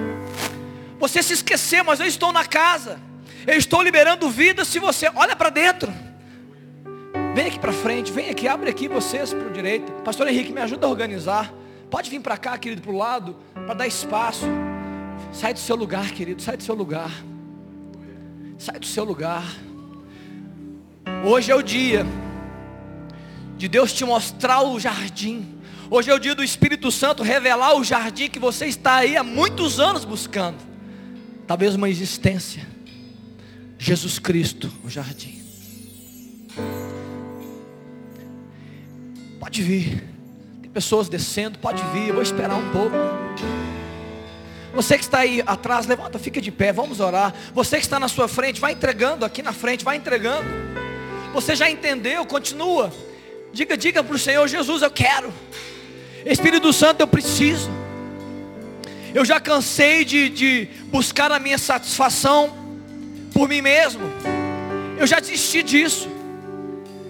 Você 0.98 1.22
se 1.22 1.32
esqueceu, 1.34 1.84
mas 1.84 2.00
eu 2.00 2.06
estou 2.06 2.32
na 2.32 2.44
casa. 2.44 3.00
Eu 3.46 3.56
estou 3.56 3.82
liberando 3.82 4.28
vida 4.30 4.64
se 4.64 4.78
você 4.78 5.10
olha 5.14 5.36
para 5.36 5.50
dentro. 5.50 5.92
Vem 7.34 7.46
aqui 7.46 7.58
para 7.58 7.72
frente, 7.72 8.12
vem 8.12 8.30
aqui, 8.30 8.48
abre 8.48 8.70
aqui 8.70 8.88
vocês 8.88 9.32
para 9.32 9.46
o 9.46 9.52
direito. 9.52 9.90
Pastor 10.02 10.26
Henrique, 10.28 10.52
me 10.52 10.60
ajuda 10.60 10.86
a 10.86 10.90
organizar. 10.90 11.52
Pode 11.90 12.10
vir 12.10 12.20
para 12.20 12.36
cá, 12.36 12.56
querido, 12.56 12.82
para 12.82 12.92
o 12.92 12.96
lado, 12.96 13.36
para 13.54 13.74
dar 13.74 13.86
espaço. 13.86 14.46
Sai 15.32 15.52
do 15.52 15.60
seu 15.60 15.76
lugar, 15.76 16.10
querido, 16.10 16.40
sai 16.42 16.56
do 16.56 16.62
seu 16.62 16.74
lugar. 16.74 17.10
Sai 18.58 18.78
do 18.78 18.86
seu 18.86 19.04
lugar. 19.04 19.44
Hoje 21.24 21.50
é 21.50 21.54
o 21.54 21.62
dia 21.62 22.06
de 23.56 23.68
Deus 23.68 23.92
te 23.92 24.04
mostrar 24.04 24.62
o 24.62 24.78
jardim. 24.80 25.53
Hoje 25.90 26.10
é 26.10 26.14
o 26.14 26.18
dia 26.18 26.34
do 26.34 26.42
Espírito 26.42 26.90
Santo 26.90 27.22
revelar 27.22 27.76
o 27.76 27.84
jardim 27.84 28.28
que 28.28 28.38
você 28.38 28.66
está 28.66 28.96
aí 28.96 29.16
há 29.16 29.22
muitos 29.22 29.78
anos 29.78 30.04
buscando. 30.04 30.58
Talvez 31.46 31.74
uma 31.74 31.88
existência. 31.88 32.66
Jesus 33.78 34.18
Cristo, 34.18 34.72
o 34.82 34.88
jardim. 34.88 35.42
Pode 39.38 39.62
vir. 39.62 40.02
Tem 40.62 40.70
pessoas 40.70 41.08
descendo, 41.08 41.58
pode 41.58 41.82
vir. 41.92 42.08
Eu 42.08 42.14
vou 42.14 42.22
esperar 42.22 42.56
um 42.56 42.70
pouco. 42.70 42.96
Você 44.74 44.96
que 44.96 45.04
está 45.04 45.18
aí 45.18 45.42
atrás, 45.46 45.86
levanta, 45.86 46.18
fica 46.18 46.40
de 46.40 46.50
pé, 46.50 46.72
vamos 46.72 46.98
orar. 46.98 47.32
Você 47.52 47.76
que 47.76 47.82
está 47.82 48.00
na 48.00 48.08
sua 48.08 48.26
frente, 48.26 48.60
vai 48.60 48.72
entregando 48.72 49.24
aqui 49.24 49.42
na 49.42 49.52
frente, 49.52 49.84
vai 49.84 49.96
entregando. 49.96 50.48
Você 51.34 51.54
já 51.54 51.70
entendeu? 51.70 52.24
Continua. 52.24 52.92
Diga, 53.52 53.76
diga 53.76 54.02
para 54.02 54.16
o 54.16 54.18
Senhor 54.18 54.48
Jesus, 54.48 54.82
eu 54.82 54.90
quero. 54.90 55.32
Espírito 56.24 56.72
Santo, 56.72 57.00
eu 57.00 57.06
preciso. 57.06 57.70
Eu 59.14 59.24
já 59.24 59.38
cansei 59.38 60.04
de, 60.04 60.28
de 60.28 60.68
buscar 60.86 61.30
a 61.30 61.38
minha 61.38 61.58
satisfação 61.58 62.52
por 63.32 63.48
mim 63.48 63.60
mesmo. 63.60 64.02
Eu 64.98 65.06
já 65.06 65.20
desisti 65.20 65.62
disso. 65.62 66.08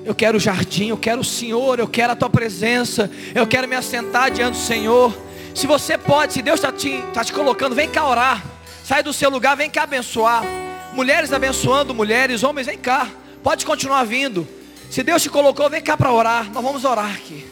Eu 0.05 0.15
quero 0.15 0.37
o 0.37 0.41
jardim, 0.41 0.89
eu 0.89 0.99
quero 0.99 1.23
o 1.23 1.25
Senhor, 1.25 1.79
eu 1.79 1.89
quero 1.89 2.13
a 2.13 2.17
tua 2.17 2.29
presença, 2.29 3.11
eu 3.35 3.47
quero 3.47 3.67
me 3.67 3.75
assentar 3.75 4.31
diante 4.31 4.59
do 4.59 4.65
Senhor. 4.65 5.17
Se 5.55 5.67
você 5.67 5.97
pode, 5.97 6.35
se 6.35 6.43
Deus 6.43 6.57
está 6.59 6.71
te, 6.71 7.01
tá 7.15 7.25
te 7.25 7.33
colocando, 7.33 7.75
vem 7.75 7.89
cá 7.89 8.07
orar. 8.07 8.45
Sai 8.85 9.03
do 9.03 9.15
seu 9.15 9.31
lugar, 9.31 9.57
vem 9.57 9.71
cá 9.71 9.85
abençoar. 9.85 10.45
Mulheres 10.93 11.33
abençoando 11.33 11.95
mulheres, 11.95 12.43
homens, 12.43 12.67
vem 12.67 12.77
cá. 12.77 13.09
Pode 13.43 13.65
continuar 13.65 14.05
vindo. 14.05 14.47
Se 14.91 15.03
Deus 15.03 15.23
te 15.23 15.31
colocou, 15.31 15.71
vem 15.71 15.81
cá 15.81 15.97
para 15.97 16.13
orar. 16.13 16.51
Nós 16.53 16.63
vamos 16.63 16.85
orar 16.85 17.15
aqui. 17.15 17.47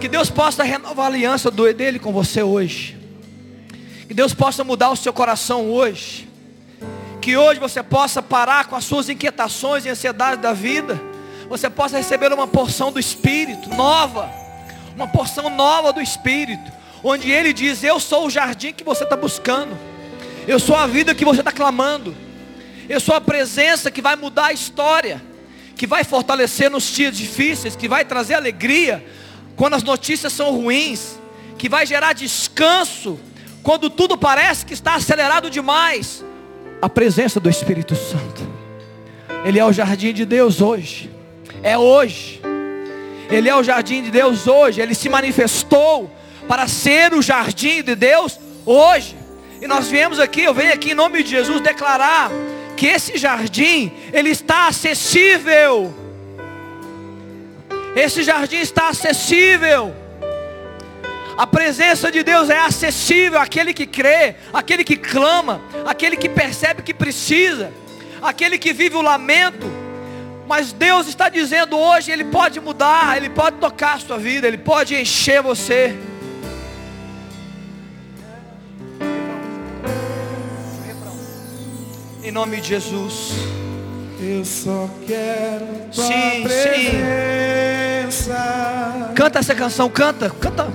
Que 0.00 0.08
Deus 0.08 0.30
possa 0.30 0.62
renovar 0.62 1.06
a 1.06 1.08
aliança 1.08 1.50
dele 1.50 1.98
com 1.98 2.12
você 2.12 2.42
hoje. 2.42 2.96
Que 4.06 4.14
Deus 4.14 4.34
possa 4.34 4.62
mudar 4.62 4.90
o 4.90 4.96
seu 4.96 5.12
coração 5.12 5.70
hoje. 5.70 6.28
Que 7.20 7.36
hoje 7.36 7.58
você 7.58 7.82
possa 7.82 8.22
parar 8.22 8.66
com 8.66 8.76
as 8.76 8.84
suas 8.84 9.08
inquietações 9.08 9.84
e 9.84 9.88
ansiedades 9.88 10.40
da 10.40 10.52
vida. 10.52 11.00
Você 11.48 11.70
possa 11.70 11.96
receber 11.96 12.32
uma 12.32 12.46
porção 12.46 12.92
do 12.92 13.00
Espírito 13.00 13.68
nova. 13.70 14.30
Uma 14.94 15.08
porção 15.08 15.48
nova 15.50 15.92
do 15.92 16.00
Espírito. 16.00 16.70
Onde 17.02 17.30
Ele 17.30 17.52
diz: 17.52 17.82
Eu 17.82 17.98
sou 17.98 18.26
o 18.26 18.30
jardim 18.30 18.72
que 18.72 18.84
você 18.84 19.04
está 19.04 19.16
buscando. 19.16 19.76
Eu 20.46 20.60
sou 20.60 20.76
a 20.76 20.86
vida 20.86 21.14
que 21.14 21.24
você 21.24 21.40
está 21.40 21.50
clamando. 21.50 22.14
Eu 22.88 23.00
sou 23.00 23.14
a 23.14 23.20
presença 23.20 23.90
que 23.90 24.02
vai 24.02 24.14
mudar 24.14 24.46
a 24.46 24.52
história. 24.52 25.20
Que 25.74 25.86
vai 25.86 26.04
fortalecer 26.04 26.70
nos 26.70 26.84
dias 26.84 27.16
difíceis. 27.16 27.74
Que 27.74 27.88
vai 27.88 28.04
trazer 28.04 28.34
alegria 28.34 29.02
quando 29.56 29.74
as 29.74 29.82
notícias 29.82 30.32
são 30.32 30.50
ruins. 30.50 31.18
Que 31.56 31.68
vai 31.68 31.86
gerar 31.86 32.12
descanso 32.12 33.18
quando 33.62 33.88
tudo 33.88 34.18
parece 34.18 34.66
que 34.66 34.74
está 34.74 34.96
acelerado 34.96 35.48
demais 35.48 36.24
a 36.84 36.88
presença 36.90 37.40
do 37.40 37.48
Espírito 37.48 37.96
Santo. 37.96 38.46
Ele 39.42 39.58
é 39.58 39.64
o 39.64 39.72
jardim 39.72 40.12
de 40.12 40.26
Deus 40.26 40.60
hoje. 40.60 41.10
É 41.62 41.78
hoje. 41.78 42.42
Ele 43.30 43.48
é 43.48 43.56
o 43.56 43.62
jardim 43.62 44.02
de 44.02 44.10
Deus 44.10 44.46
hoje. 44.46 44.82
Ele 44.82 44.94
se 44.94 45.08
manifestou 45.08 46.10
para 46.46 46.68
ser 46.68 47.14
o 47.14 47.22
jardim 47.22 47.82
de 47.82 47.94
Deus 47.94 48.38
hoje. 48.66 49.16
E 49.62 49.66
nós 49.66 49.88
viemos 49.88 50.20
aqui, 50.20 50.42
eu 50.42 50.52
venho 50.52 50.74
aqui 50.74 50.90
em 50.90 50.94
nome 50.94 51.22
de 51.22 51.30
Jesus 51.30 51.62
declarar 51.62 52.30
que 52.76 52.86
esse 52.86 53.16
jardim, 53.16 53.90
ele 54.12 54.28
está 54.28 54.68
acessível. 54.68 56.03
Esse 57.96 58.22
jardim 58.22 58.56
está 58.56 58.88
acessível. 58.88 59.94
A 61.36 61.46
presença 61.46 62.10
de 62.10 62.22
Deus 62.22 62.48
é 62.48 62.58
acessível 62.58 63.40
àquele 63.40 63.74
que 63.74 63.86
crê, 63.86 64.36
àquele 64.52 64.84
que 64.84 64.96
clama, 64.96 65.60
àquele 65.84 66.16
que 66.16 66.28
percebe 66.28 66.82
que 66.82 66.94
precisa, 66.94 67.72
àquele 68.22 68.56
que 68.58 68.72
vive 68.72 68.96
o 68.96 69.02
lamento. 69.02 69.66
Mas 70.46 70.72
Deus 70.72 71.08
está 71.08 71.28
dizendo 71.28 71.76
hoje, 71.76 72.12
Ele 72.12 72.24
pode 72.24 72.60
mudar, 72.60 73.16
Ele 73.16 73.30
pode 73.30 73.56
tocar 73.56 73.94
a 73.94 73.98
sua 73.98 74.18
vida, 74.18 74.46
Ele 74.46 74.58
pode 74.58 74.94
encher 74.94 75.42
você. 75.42 75.96
Em 82.22 82.30
nome 82.30 82.60
de 82.60 82.68
Jesus. 82.68 83.32
Eu 84.20 84.44
só 84.44 84.88
quero 85.06 85.66
Sim, 85.92 86.48
sim. 86.48 87.73
Canta 89.14 89.38
essa 89.38 89.54
canção, 89.54 89.88
canta, 89.88 90.30
canta. 90.30 90.66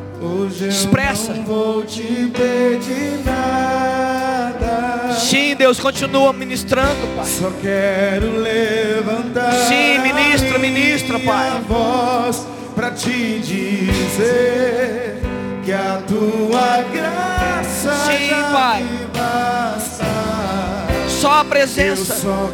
Expressa. 0.67 1.33
não 1.33 1.43
vou 1.43 1.83
te 1.83 2.03
pedir 2.03 3.21
nada. 3.25 5.13
Sim, 5.13 5.55
Deus, 5.55 5.79
continua 5.79 6.31
ministrando, 6.33 7.07
Pai. 7.15 7.25
Só 7.25 7.51
quero 7.61 8.37
levantar 8.37 9.51
Sim, 9.67 9.99
ministra, 9.99 10.59
ministra, 10.59 11.19
Pai. 11.19 11.61
voz 11.67 12.45
para 12.75 12.91
te 12.91 13.39
dizer 13.39 15.21
que 15.63 15.71
a 15.71 16.01
tua 16.07 16.83
graça 16.93 17.93
Sim, 18.05 18.29
Pai. 18.51 18.85
Só 21.07 21.41
a 21.41 21.45
presença. 21.45 22.15
só 22.15 22.49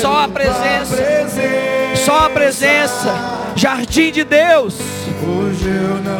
Só 0.00 0.20
a 0.20 0.28
presença. 0.28 0.96
Só 2.04 2.26
a 2.26 2.30
presença. 2.30 3.35
Jardim 3.56 4.12
de 4.12 4.22
Deus. 4.22 4.76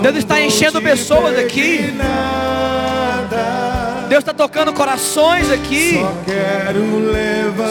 Deus 0.02 0.16
está 0.16 0.40
enchendo 0.40 0.80
pessoas 0.80 1.38
aqui. 1.38 1.92
Deus 4.08 4.20
está 4.20 4.32
tocando 4.32 4.72
corações 4.72 5.50
aqui. 5.50 6.00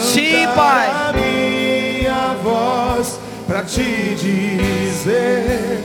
Sim, 0.02 0.46
Pai. 0.54 0.88
a 0.88 1.12
minha 1.12 2.34
voz 2.42 3.18
para 3.46 3.62
te 3.62 4.14
dizer 4.14 5.80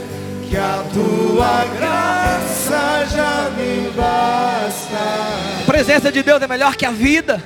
que 0.48 0.56
a 0.56 0.84
tua 0.92 1.64
graça 1.76 3.06
já 3.06 3.50
me 3.56 3.90
basta. 3.90 5.62
A 5.62 5.66
presença 5.66 6.12
de 6.12 6.22
Deus 6.22 6.40
é 6.40 6.46
melhor 6.46 6.76
que 6.76 6.86
a 6.86 6.90
vida. 6.92 7.42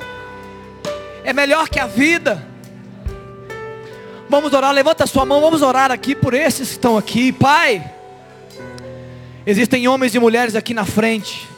É 1.24 1.32
melhor 1.32 1.68
que 1.68 1.80
a 1.80 1.87
vida. 1.87 2.55
Vamos 4.29 4.53
orar, 4.53 4.72
levanta 4.72 5.05
a 5.05 5.07
sua 5.07 5.24
mão, 5.24 5.41
vamos 5.41 5.62
orar 5.62 5.93
aqui 5.93 6.14
por 6.14 6.35
esses 6.35 6.68
que 6.68 6.74
estão 6.74 6.97
aqui. 6.97 7.31
Pai, 7.31 7.93
existem 9.47 9.87
homens 9.87 10.14
e 10.14 10.18
mulheres 10.18 10.57
aqui 10.57 10.74
na 10.74 10.85
frente. 10.85 11.49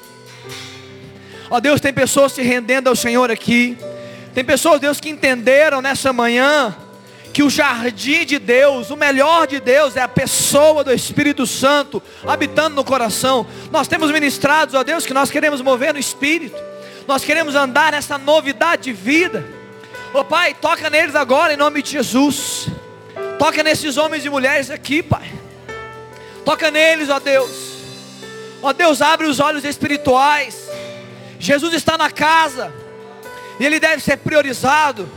Ó 1.51 1.61
Deus, 1.61 1.81
tem 1.81 1.95
pessoas 1.95 2.33
se 2.33 2.43
rendendo 2.43 2.89
ao 2.89 2.97
Senhor 2.97 3.31
aqui. 3.31 3.79
Tem 4.35 4.45
pessoas, 4.45 4.81
Deus, 4.81 5.01
que 5.01 5.09
entenderam 5.09 5.81
nessa 5.81 6.13
manhã 6.13 6.77
que 7.33 7.43
o 7.43 7.49
jardim 7.49 8.27
de 8.27 8.39
Deus, 8.39 8.91
o 8.91 8.97
melhor 8.97 9.47
de 9.47 9.61
Deus 9.61 9.97
é 9.97 10.03
a 10.03 10.09
pessoa 10.09 10.85
do 10.85 10.93
Espírito 10.93 11.47
Santo 11.47 12.03
habitando 12.27 12.77
no 12.77 12.85
coração. 12.85 13.47
Nós 13.71 13.89
temos 13.89 14.11
ministrados, 14.11 14.75
ó 14.75 14.83
Deus, 14.83 15.07
que 15.07 15.15
nós 15.15 15.31
queremos 15.31 15.63
mover 15.63 15.95
no 15.95 16.01
Espírito. 16.01 16.57
Nós 17.07 17.25
queremos 17.25 17.55
andar 17.55 17.93
nessa 17.93 18.19
novidade 18.19 18.83
de 18.83 18.93
vida. 18.93 19.58
Ô 20.13 20.25
Pai, 20.25 20.55
toca 20.55 20.89
neles 20.89 21.15
agora 21.15 21.53
em 21.53 21.57
nome 21.57 21.83
de 21.83 21.91
Jesus. 21.91 22.69
Toca 23.39 23.63
nesses 23.63 23.99
homens 23.99 24.25
e 24.25 24.31
mulheres 24.31 24.71
aqui, 24.71 25.03
Pai. 25.03 25.31
Toca 26.45 26.71
neles, 26.71 27.11
ó 27.11 27.21
Deus. 27.21 27.51
Ó 28.63 28.73
Deus, 28.73 29.03
abre 29.03 29.27
os 29.27 29.39
olhos 29.39 29.65
espirituais. 29.65 30.69
Jesus 31.39 31.75
está 31.75 31.99
na 31.99 32.11
casa. 32.11 32.73
E 33.61 33.67
Ele 33.67 33.79
deve 33.79 34.03
ser 34.03 34.17
priorizado. 34.17 35.09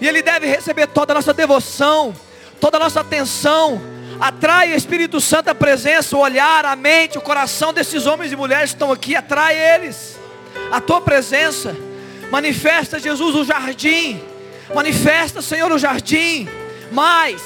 E 0.00 0.06
Ele 0.06 0.22
deve 0.22 0.46
receber 0.46 0.86
toda 0.86 1.12
a 1.12 1.16
nossa 1.16 1.34
devoção, 1.34 2.14
toda 2.60 2.76
a 2.76 2.80
nossa 2.80 3.00
atenção. 3.00 3.80
Atrai 4.20 4.72
o 4.72 4.76
Espírito 4.76 5.20
Santo 5.20 5.48
a 5.48 5.54
presença, 5.54 6.16
o 6.16 6.20
olhar, 6.20 6.64
a 6.64 6.76
mente, 6.76 7.18
o 7.18 7.22
coração 7.22 7.72
desses 7.72 8.06
homens 8.06 8.30
e 8.30 8.36
mulheres 8.36 8.70
que 8.70 8.76
estão 8.76 8.92
aqui. 8.92 9.16
Atrai 9.16 9.58
eles. 9.74 10.16
A 10.70 10.80
tua 10.80 11.00
presença. 11.00 11.89
Manifesta, 12.30 12.98
Jesus, 12.98 13.34
o 13.34 13.44
jardim. 13.44 14.20
Manifesta, 14.74 15.42
Senhor, 15.42 15.70
o 15.72 15.78
jardim. 15.78 16.48
Mais, 16.92 17.42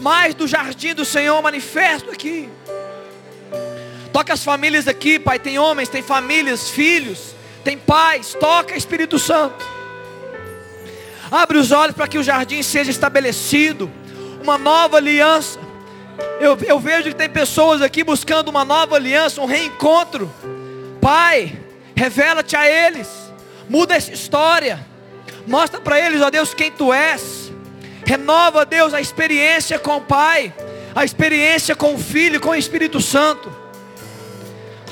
mais 0.00 0.34
do 0.34 0.46
jardim 0.46 0.94
do 0.94 1.04
Senhor, 1.04 1.40
manifesto 1.42 2.10
aqui. 2.10 2.48
Toca 4.12 4.32
as 4.34 4.44
famílias 4.44 4.86
aqui, 4.86 5.18
Pai. 5.18 5.38
Tem 5.38 5.58
homens, 5.58 5.88
tem 5.88 6.02
famílias, 6.02 6.68
filhos, 6.68 7.34
tem 7.64 7.78
pais. 7.78 8.36
Toca, 8.38 8.76
Espírito 8.76 9.18
Santo. 9.18 9.64
Abre 11.30 11.58
os 11.58 11.72
olhos 11.72 11.96
para 11.96 12.06
que 12.06 12.18
o 12.18 12.22
jardim 12.22 12.62
seja 12.62 12.90
estabelecido. 12.90 13.90
Uma 14.42 14.58
nova 14.58 14.98
aliança. 14.98 15.58
Eu, 16.38 16.58
eu 16.66 16.78
vejo 16.78 17.08
que 17.08 17.14
tem 17.14 17.28
pessoas 17.28 17.80
aqui 17.80 18.04
buscando 18.04 18.48
uma 18.48 18.64
nova 18.64 18.96
aliança, 18.96 19.40
um 19.40 19.46
reencontro. 19.46 20.30
Pai, 21.00 21.58
revela-te 21.96 22.54
a 22.54 22.68
eles. 22.68 23.31
Muda 23.72 23.94
essa 23.94 24.12
história. 24.12 24.84
Mostra 25.46 25.80
para 25.80 25.98
eles, 25.98 26.20
ó 26.20 26.28
Deus, 26.28 26.52
quem 26.52 26.70
tu 26.70 26.92
és. 26.92 27.50
Renova, 28.04 28.66
Deus, 28.66 28.92
a 28.92 29.00
experiência 29.00 29.78
com 29.78 29.96
o 29.96 30.00
Pai, 30.02 30.52
a 30.94 31.06
experiência 31.06 31.74
com 31.74 31.94
o 31.94 31.98
Filho, 31.98 32.38
com 32.38 32.50
o 32.50 32.54
Espírito 32.54 33.00
Santo. 33.00 33.50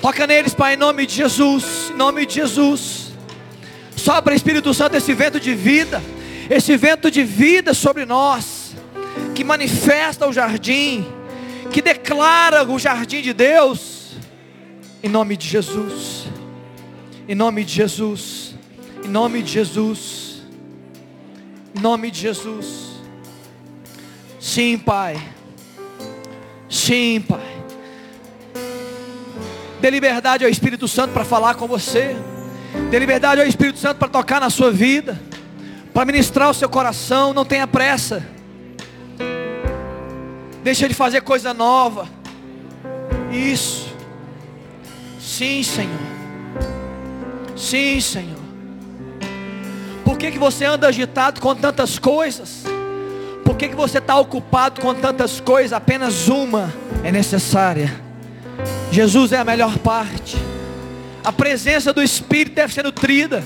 Toca 0.00 0.26
neles, 0.26 0.54
Pai, 0.54 0.72
em 0.72 0.76
nome 0.78 1.04
de 1.04 1.14
Jesus, 1.14 1.90
em 1.92 1.96
nome 1.98 2.24
de 2.24 2.36
Jesus. 2.36 3.12
Sopra, 3.94 4.34
Espírito 4.34 4.72
Santo, 4.72 4.96
esse 4.96 5.12
vento 5.12 5.38
de 5.38 5.54
vida, 5.54 6.02
esse 6.48 6.74
vento 6.78 7.10
de 7.10 7.22
vida 7.22 7.74
sobre 7.74 8.06
nós, 8.06 8.74
que 9.34 9.44
manifesta 9.44 10.26
o 10.26 10.32
jardim, 10.32 11.06
que 11.70 11.82
declara 11.82 12.64
o 12.64 12.78
jardim 12.78 13.20
de 13.20 13.34
Deus, 13.34 14.12
em 15.02 15.08
nome 15.10 15.36
de 15.36 15.46
Jesus, 15.46 16.24
em 17.28 17.34
nome 17.34 17.62
de 17.62 17.74
Jesus, 17.74 18.49
em 19.04 19.08
nome 19.08 19.42
de 19.42 19.52
Jesus, 19.52 20.42
em 21.74 21.80
nome 21.80 22.10
de 22.10 22.20
Jesus. 22.20 22.90
Sim, 24.38 24.78
Pai. 24.78 25.20
Sim, 26.68 27.20
Pai. 27.20 27.60
Dê 29.80 29.90
liberdade 29.90 30.44
ao 30.44 30.50
Espírito 30.50 30.86
Santo 30.86 31.12
para 31.12 31.24
falar 31.24 31.54
com 31.54 31.66
você. 31.66 32.16
Dê 32.90 32.98
liberdade 32.98 33.40
ao 33.40 33.46
Espírito 33.46 33.78
Santo 33.78 33.98
para 33.98 34.08
tocar 34.08 34.40
na 34.40 34.50
sua 34.50 34.70
vida. 34.70 35.20
Para 35.92 36.04
ministrar 36.04 36.50
o 36.50 36.54
seu 36.54 36.68
coração. 36.68 37.32
Não 37.32 37.44
tenha 37.44 37.66
pressa. 37.66 38.26
Deixa 40.62 40.84
ele 40.84 40.94
fazer 40.94 41.22
coisa 41.22 41.54
nova. 41.54 42.08
Isso. 43.32 43.88
Sim, 45.18 45.62
Senhor. 45.62 45.98
Sim, 47.56 48.00
Senhor. 48.00 48.39
Que, 50.20 50.30
que 50.30 50.38
você 50.38 50.66
anda 50.66 50.86
agitado 50.86 51.40
com 51.40 51.54
tantas 51.54 51.98
coisas? 51.98 52.62
Por 53.42 53.56
que, 53.56 53.70
que 53.70 53.74
você 53.74 53.96
está 53.96 54.18
ocupado 54.18 54.78
com 54.78 54.94
tantas 54.94 55.40
coisas? 55.40 55.72
Apenas 55.72 56.28
uma 56.28 56.70
é 57.02 57.10
necessária. 57.10 57.90
Jesus 58.92 59.32
é 59.32 59.38
a 59.38 59.44
melhor 59.44 59.78
parte. 59.78 60.36
A 61.24 61.32
presença 61.32 61.90
do 61.90 62.02
Espírito 62.02 62.54
deve 62.54 62.74
ser 62.74 62.84
nutrida. 62.84 63.42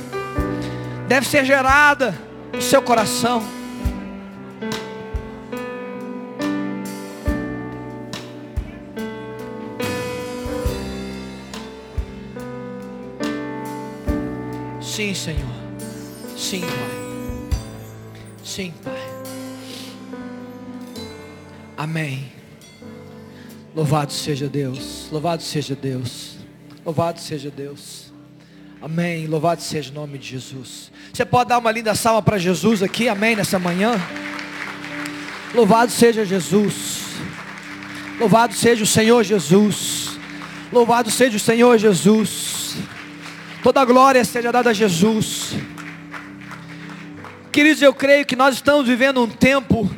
deve 1.06 1.28
ser 1.28 1.44
gerada 1.44 2.12
no 2.52 2.60
seu 2.60 2.82
coração. 2.82 3.40
Sim, 14.80 15.14
Senhor. 15.14 15.63
Sim, 16.44 16.60
Pai. 16.60 17.56
Sim, 18.44 18.74
Pai. 18.84 18.92
Amém. 21.74 22.30
Louvado 23.74 24.12
seja 24.12 24.46
Deus. 24.46 25.08
Louvado 25.10 25.42
seja 25.42 25.74
Deus. 25.74 26.36
Louvado 26.84 27.18
seja 27.18 27.50
Deus. 27.50 28.12
Amém. 28.82 29.26
Louvado 29.26 29.62
seja 29.62 29.90
o 29.90 29.94
nome 29.94 30.18
de 30.18 30.28
Jesus. 30.28 30.92
Você 31.10 31.24
pode 31.24 31.48
dar 31.48 31.56
uma 31.56 31.72
linda 31.72 31.94
salva 31.94 32.20
para 32.20 32.36
Jesus 32.36 32.82
aqui, 32.82 33.08
amém, 33.08 33.34
nessa 33.34 33.58
manhã. 33.58 33.98
Louvado 35.54 35.90
seja 35.90 36.26
Jesus. 36.26 37.04
Louvado 38.20 38.52
seja 38.52 38.84
o 38.84 38.86
Senhor 38.86 39.24
Jesus. 39.24 40.18
Louvado 40.70 41.10
seja 41.10 41.38
o 41.38 41.40
Senhor 41.40 41.78
Jesus. 41.78 42.76
Toda 43.62 43.82
glória 43.86 44.22
seja 44.26 44.52
dada 44.52 44.68
a 44.68 44.74
Jesus. 44.74 45.54
Queridos, 47.54 47.82
eu 47.82 47.94
creio 47.94 48.26
que 48.26 48.34
nós 48.34 48.56
estamos 48.56 48.84
vivendo 48.84 49.22
um 49.22 49.30
tempo 49.30 49.88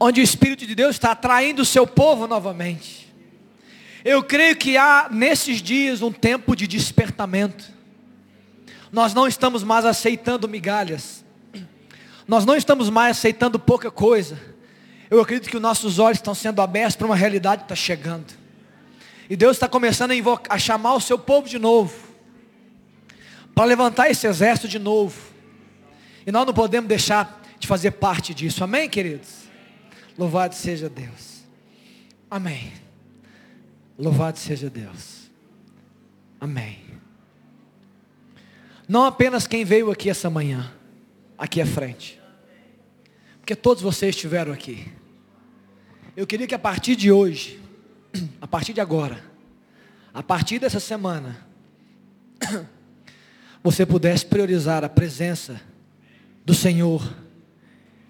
onde 0.00 0.20
o 0.20 0.24
Espírito 0.24 0.66
de 0.66 0.74
Deus 0.74 0.96
está 0.96 1.12
atraindo 1.12 1.62
o 1.62 1.64
seu 1.64 1.86
povo 1.86 2.26
novamente. 2.26 3.14
Eu 4.04 4.20
creio 4.24 4.56
que 4.56 4.76
há 4.76 5.06
nesses 5.08 5.62
dias 5.62 6.02
um 6.02 6.10
tempo 6.10 6.56
de 6.56 6.66
despertamento. 6.66 7.66
Nós 8.90 9.14
não 9.14 9.28
estamos 9.28 9.62
mais 9.62 9.84
aceitando 9.84 10.48
migalhas. 10.48 11.24
Nós 12.26 12.44
não 12.44 12.56
estamos 12.56 12.90
mais 12.90 13.16
aceitando 13.16 13.56
pouca 13.56 13.88
coisa. 13.88 14.36
Eu 15.08 15.20
acredito 15.20 15.48
que 15.48 15.56
os 15.56 15.62
nossos 15.62 16.00
olhos 16.00 16.18
estão 16.18 16.34
sendo 16.34 16.60
abertos 16.60 16.96
para 16.96 17.06
uma 17.06 17.14
realidade 17.14 17.58
que 17.58 17.66
está 17.66 17.76
chegando. 17.76 18.34
E 19.30 19.36
Deus 19.36 19.54
está 19.54 19.68
começando 19.68 20.10
a, 20.10 20.16
invocar, 20.16 20.52
a 20.52 20.58
chamar 20.58 20.94
o 20.94 21.00
seu 21.00 21.16
povo 21.16 21.48
de 21.48 21.60
novo. 21.60 21.94
Para 23.54 23.66
levantar 23.66 24.10
esse 24.10 24.26
exército 24.26 24.66
de 24.66 24.80
novo. 24.80 25.35
E 26.26 26.32
nós 26.32 26.44
não 26.44 26.52
podemos 26.52 26.88
deixar 26.88 27.40
de 27.56 27.68
fazer 27.68 27.92
parte 27.92 28.34
disso. 28.34 28.64
Amém, 28.64 28.90
queridos? 28.90 29.44
Louvado 30.18 30.56
seja 30.56 30.88
Deus. 30.88 31.44
Amém. 32.28 32.72
Louvado 33.96 34.36
seja 34.36 34.68
Deus. 34.68 35.30
Amém. 36.40 36.80
Não 38.88 39.04
apenas 39.04 39.46
quem 39.46 39.64
veio 39.64 39.90
aqui 39.90 40.10
essa 40.10 40.28
manhã, 40.28 40.72
aqui 41.38 41.60
à 41.60 41.66
frente. 41.66 42.20
Porque 43.38 43.54
todos 43.54 43.82
vocês 43.82 44.14
estiveram 44.14 44.52
aqui. 44.52 44.90
Eu 46.16 46.26
queria 46.26 46.46
que 46.48 46.54
a 46.54 46.58
partir 46.58 46.96
de 46.96 47.12
hoje, 47.12 47.60
a 48.40 48.48
partir 48.48 48.72
de 48.72 48.80
agora, 48.80 49.22
a 50.12 50.22
partir 50.22 50.58
dessa 50.58 50.80
semana, 50.80 51.46
você 53.62 53.86
pudesse 53.86 54.26
priorizar 54.26 54.82
a 54.82 54.88
presença 54.88 55.60
do 56.46 56.54
Senhor 56.54 57.02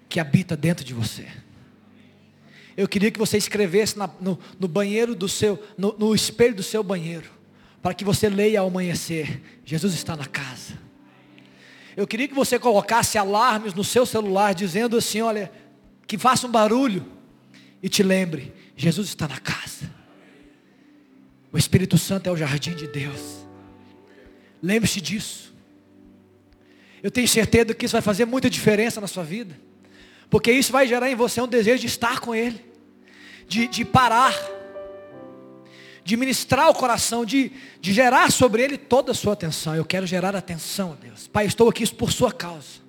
que 0.07 0.19
habita 0.19 0.55
dentro 0.55 0.85
de 0.85 0.93
você. 0.93 1.25
Eu 2.77 2.87
queria 2.87 3.09
que 3.09 3.17
você 3.17 3.35
escrevesse 3.35 3.97
na, 3.97 4.07
no, 4.21 4.37
no, 4.59 4.67
banheiro 4.67 5.15
do 5.15 5.27
seu, 5.27 5.61
no, 5.75 5.95
no 5.97 6.13
espelho 6.13 6.53
do 6.53 6.61
seu 6.61 6.83
banheiro, 6.83 7.31
para 7.81 7.95
que 7.95 8.05
você 8.05 8.29
leia 8.29 8.59
ao 8.59 8.67
amanhecer, 8.67 9.41
Jesus 9.65 9.95
está 9.95 10.15
na 10.15 10.27
casa. 10.27 10.77
Eu 11.95 12.05
queria 12.05 12.27
que 12.27 12.35
você 12.35 12.59
colocasse 12.59 13.17
alarmes 13.17 13.73
no 13.73 13.83
seu 13.83 14.05
celular, 14.05 14.53
dizendo 14.53 14.95
assim, 14.95 15.21
olha, 15.21 15.51
que 16.05 16.19
faça 16.19 16.45
um 16.45 16.51
barulho 16.51 17.03
e 17.81 17.89
te 17.89 18.03
lembre, 18.03 18.53
Jesus 18.75 19.07
está 19.07 19.27
na 19.27 19.39
casa. 19.39 19.91
O 21.51 21.57
Espírito 21.57 21.97
Santo 21.97 22.27
é 22.29 22.31
o 22.31 22.37
jardim 22.37 22.75
de 22.75 22.87
Deus. 22.87 23.47
Lembre-se 24.61 25.01
disso. 25.01 25.56
Eu 27.01 27.11
tenho 27.11 27.27
certeza 27.27 27.73
que 27.73 27.85
isso 27.85 27.93
vai 27.93 28.01
fazer 28.01 28.25
muita 28.25 28.49
diferença 28.49 28.99
na 28.99 29.07
sua 29.07 29.23
vida. 29.23 29.57
Porque 30.29 30.51
isso 30.51 30.71
vai 30.71 30.87
gerar 30.87 31.09
em 31.09 31.15
você 31.15 31.39
um 31.41 31.47
desejo 31.47 31.79
de 31.79 31.87
estar 31.87 32.19
com 32.19 32.33
Ele. 32.33 32.63
De, 33.47 33.67
de 33.67 33.85
parar. 33.85 34.35
De 36.03 36.17
ministrar 36.17 36.69
o 36.69 36.73
coração. 36.73 37.23
De, 37.23 37.51
de 37.79 37.93
gerar 37.93 38.31
sobre 38.31 38.61
Ele 38.61 38.77
toda 38.77 39.11
a 39.11 39.15
sua 39.15 39.33
atenção. 39.33 39.75
Eu 39.75 39.85
quero 39.85 40.05
gerar 40.05 40.35
atenção 40.35 40.97
Deus. 41.01 41.27
Pai, 41.27 41.45
estou 41.45 41.69
aqui 41.69 41.87
por 41.93 42.11
sua 42.11 42.31
causa. 42.31 42.87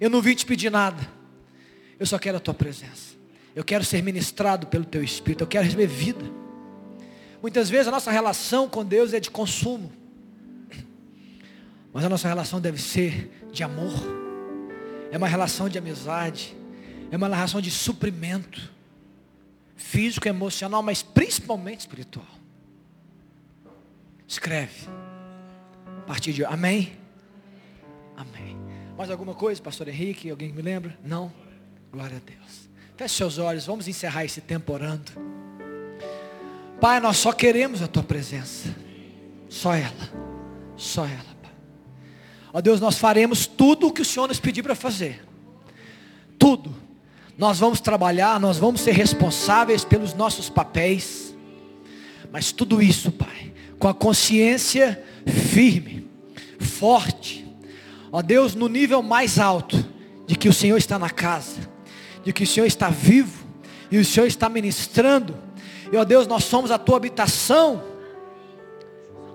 Eu 0.00 0.08
não 0.08 0.22
vim 0.22 0.34
te 0.34 0.46
pedir 0.46 0.70
nada. 0.70 1.08
Eu 1.98 2.06
só 2.06 2.18
quero 2.18 2.36
a 2.36 2.40
tua 2.40 2.54
presença. 2.54 3.16
Eu 3.54 3.64
quero 3.64 3.84
ser 3.84 4.02
ministrado 4.02 4.68
pelo 4.68 4.84
teu 4.84 5.02
Espírito. 5.02 5.42
Eu 5.42 5.48
quero 5.48 5.64
receber 5.64 5.88
vida. 5.88 6.24
Muitas 7.42 7.68
vezes 7.68 7.88
a 7.88 7.90
nossa 7.90 8.10
relação 8.10 8.68
com 8.68 8.84
Deus 8.84 9.12
é 9.12 9.20
de 9.20 9.30
consumo. 9.30 9.92
Mas 11.92 12.04
a 12.04 12.08
nossa 12.08 12.28
relação 12.28 12.60
deve 12.60 12.80
ser 12.80 13.48
de 13.52 13.62
amor. 13.62 13.92
É 15.10 15.16
uma 15.16 15.28
relação 15.28 15.68
de 15.68 15.78
amizade. 15.78 16.56
É 17.10 17.16
uma 17.16 17.28
relação 17.28 17.60
de 17.60 17.70
suprimento. 17.70 18.72
Físico, 19.76 20.28
emocional, 20.28 20.82
mas 20.82 21.02
principalmente 21.02 21.80
espiritual. 21.80 22.26
Escreve. 24.26 24.88
A 25.98 26.02
partir 26.02 26.32
de 26.32 26.44
Amém? 26.44 26.92
Amém. 28.16 28.56
Mais 28.96 29.10
alguma 29.10 29.34
coisa, 29.34 29.62
pastor 29.62 29.88
Henrique? 29.88 30.28
Alguém 30.28 30.52
me 30.52 30.60
lembra? 30.60 30.98
Não? 31.04 31.32
Glória 31.92 32.16
a 32.16 32.20
Deus. 32.20 32.68
Feche 32.96 33.14
seus 33.14 33.38
olhos, 33.38 33.64
vamos 33.64 33.86
encerrar 33.86 34.24
esse 34.24 34.40
tempo 34.40 34.72
orando. 34.72 35.12
Pai, 36.80 36.98
nós 37.00 37.16
só 37.16 37.32
queremos 37.32 37.80
a 37.80 37.86
tua 37.86 38.02
presença. 38.02 38.74
Só 39.48 39.72
ela. 39.74 40.10
Só 40.76 41.04
ela. 41.04 41.37
Ó 42.52 42.60
Deus, 42.60 42.80
nós 42.80 42.98
faremos 42.98 43.46
tudo 43.46 43.88
o 43.88 43.92
que 43.92 44.02
o 44.02 44.04
Senhor 44.04 44.26
nos 44.26 44.40
pedir 44.40 44.62
para 44.62 44.74
fazer. 44.74 45.24
Tudo. 46.38 46.74
Nós 47.36 47.58
vamos 47.58 47.80
trabalhar, 47.80 48.40
nós 48.40 48.58
vamos 48.58 48.80
ser 48.80 48.92
responsáveis 48.92 49.84
pelos 49.84 50.14
nossos 50.14 50.48
papéis. 50.48 51.34
Mas 52.32 52.52
tudo 52.52 52.82
isso, 52.82 53.12
Pai, 53.12 53.52
com 53.78 53.88
a 53.88 53.94
consciência 53.94 55.02
firme, 55.26 56.08
forte. 56.58 57.46
Ó 58.10 58.22
Deus, 58.22 58.54
no 58.54 58.68
nível 58.68 59.02
mais 59.02 59.38
alto 59.38 59.84
de 60.26 60.34
que 60.34 60.48
o 60.48 60.52
Senhor 60.52 60.76
está 60.76 60.98
na 60.98 61.10
casa, 61.10 61.70
de 62.24 62.32
que 62.32 62.42
o 62.42 62.46
Senhor 62.46 62.66
está 62.66 62.90
vivo 62.90 63.46
e 63.90 63.98
o 63.98 64.04
Senhor 64.04 64.26
está 64.26 64.48
ministrando 64.48 65.48
e 65.92 65.96
ó 65.96 66.04
Deus, 66.04 66.26
nós 66.26 66.44
somos 66.44 66.70
a 66.70 66.78
tua 66.78 66.96
habitação. 66.96 67.82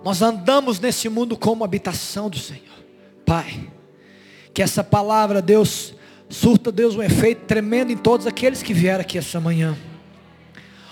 Nós 0.03 0.21
andamos 0.21 0.79
nesse 0.79 1.09
mundo 1.09 1.37
como 1.37 1.63
habitação 1.63 2.29
do 2.29 2.37
Senhor. 2.37 2.82
Pai, 3.25 3.69
que 4.53 4.61
essa 4.61 4.83
palavra, 4.83 5.41
Deus, 5.41 5.93
surta, 6.29 6.71
Deus, 6.71 6.95
um 6.95 7.03
efeito 7.03 7.45
tremendo 7.45 7.91
em 7.91 7.97
todos 7.97 8.27
aqueles 8.27 8.63
que 8.63 8.73
vieram 8.73 9.01
aqui 9.01 9.17
essa 9.17 9.39
manhã. 9.39 9.77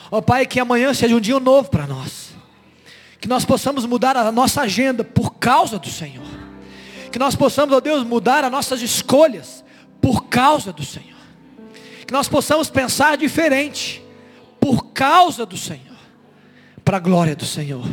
Ó 0.10 0.22
Pai, 0.22 0.46
que 0.46 0.60
amanhã 0.60 0.94
seja 0.94 1.16
um 1.16 1.20
dia 1.20 1.40
novo 1.40 1.70
para 1.70 1.88
nós. 1.88 2.32
Que 3.20 3.28
nós 3.28 3.46
possamos 3.46 3.86
mudar 3.86 4.18
a 4.18 4.32
nossa 4.32 4.62
agenda 4.62 5.04
por 5.04 5.36
causa 5.36 5.78
do 5.78 5.90
Senhor. 5.90 6.26
Que 7.12 7.20
nós 7.20 7.36
possamos, 7.36 7.76
ó 7.76 7.80
Deus, 7.80 8.04
mudar 8.04 8.44
as 8.44 8.52
nossas 8.52 8.82
escolhas 8.82 9.64
por 10.02 10.26
causa 10.26 10.74
do 10.74 10.84
Senhor. 10.84 11.12
Que 12.06 12.14
nós 12.14 12.28
possamos 12.28 12.70
pensar 12.70 13.16
diferente 13.16 14.04
por 14.60 14.88
causa 14.88 15.46
do 15.46 15.58
Senhor, 15.58 15.98
para 16.84 16.98
a 16.98 17.00
glória 17.00 17.36
do 17.36 17.46
Senhor. 17.46 17.86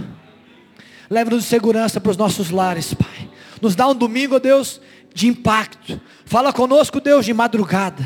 Leva-nos 1.08 1.44
de 1.44 1.48
segurança 1.48 2.00
para 2.00 2.10
os 2.10 2.16
nossos 2.16 2.50
lares, 2.50 2.92
Pai. 2.94 3.27
Nos 3.60 3.74
dá 3.74 3.88
um 3.88 3.94
domingo, 3.94 4.36
ó 4.36 4.38
Deus, 4.38 4.80
de 5.14 5.26
impacto. 5.26 6.00
Fala 6.24 6.52
conosco, 6.52 7.00
Deus, 7.00 7.24
de 7.24 7.34
madrugada. 7.34 8.04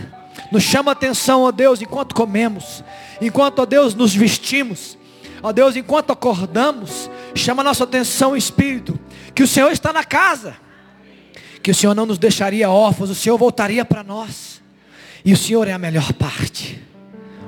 Nos 0.50 0.62
chama 0.62 0.92
atenção, 0.92 1.42
ó 1.42 1.52
Deus, 1.52 1.82
enquanto 1.82 2.14
comemos, 2.14 2.82
enquanto, 3.20 3.60
ó 3.60 3.66
Deus, 3.66 3.94
nos 3.94 4.14
vestimos. 4.14 4.98
Ó 5.42 5.52
Deus, 5.52 5.74
enquanto 5.74 6.12
acordamos, 6.12 7.10
chama 7.34 7.64
nossa 7.64 7.84
atenção, 7.84 8.36
Espírito, 8.36 8.98
que 9.34 9.42
o 9.42 9.48
Senhor 9.48 9.72
está 9.72 9.92
na 9.92 10.04
casa. 10.04 10.56
Que 11.62 11.70
o 11.70 11.74
Senhor 11.74 11.94
não 11.94 12.06
nos 12.06 12.18
deixaria 12.18 12.70
órfãos, 12.70 13.10
o 13.10 13.14
Senhor 13.14 13.36
voltaria 13.38 13.84
para 13.84 14.02
nós. 14.02 14.60
E 15.24 15.32
o 15.32 15.36
Senhor 15.36 15.66
é 15.68 15.72
a 15.72 15.78
melhor 15.78 16.12
parte. 16.12 16.80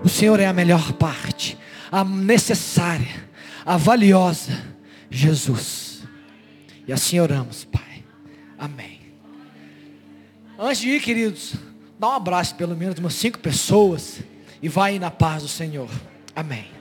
O 0.04 0.08
Senhor 0.08 0.38
é 0.38 0.46
a 0.46 0.52
melhor 0.52 0.92
parte, 0.92 1.56
a 1.90 2.04
necessária, 2.04 3.26
a 3.64 3.78
valiosa, 3.78 4.52
Jesus. 5.10 6.02
E 6.86 6.92
assim 6.92 7.18
oramos, 7.18 7.64
Pai. 7.64 7.83
Amém. 8.64 9.00
Antes 10.58 10.80
de 10.80 10.88
ir, 10.88 11.02
queridos, 11.02 11.54
dá 11.98 12.08
um 12.08 12.12
abraço 12.12 12.54
pelo 12.54 12.74
menos 12.74 12.98
umas 12.98 13.14
cinco 13.14 13.38
pessoas 13.38 14.20
e 14.62 14.68
vai 14.68 14.98
na 14.98 15.10
paz 15.10 15.42
do 15.42 15.48
Senhor. 15.48 15.90
Amém. 16.34 16.74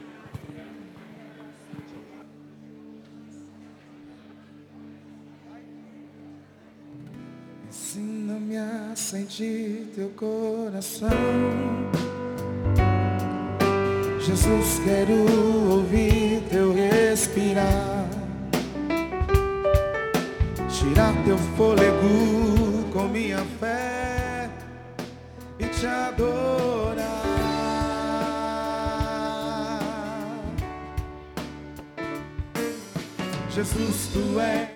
sentir 8.96 9.92
teu 9.94 10.10
coração. 10.10 11.10
Jesus, 14.20 14.82
quero 14.84 15.14
ouvir 15.72 16.42
teu 16.50 16.74
respirar. 16.74 18.13
Tirar 20.84 21.14
teu 21.24 21.38
fôlego 21.56 22.84
com 22.92 23.08
minha 23.08 23.40
fé 23.58 24.50
e 25.58 25.66
te 25.66 25.88
adorar. 25.88 27.24
Jesus, 33.50 34.10
tu 34.12 34.40
és 34.42 34.73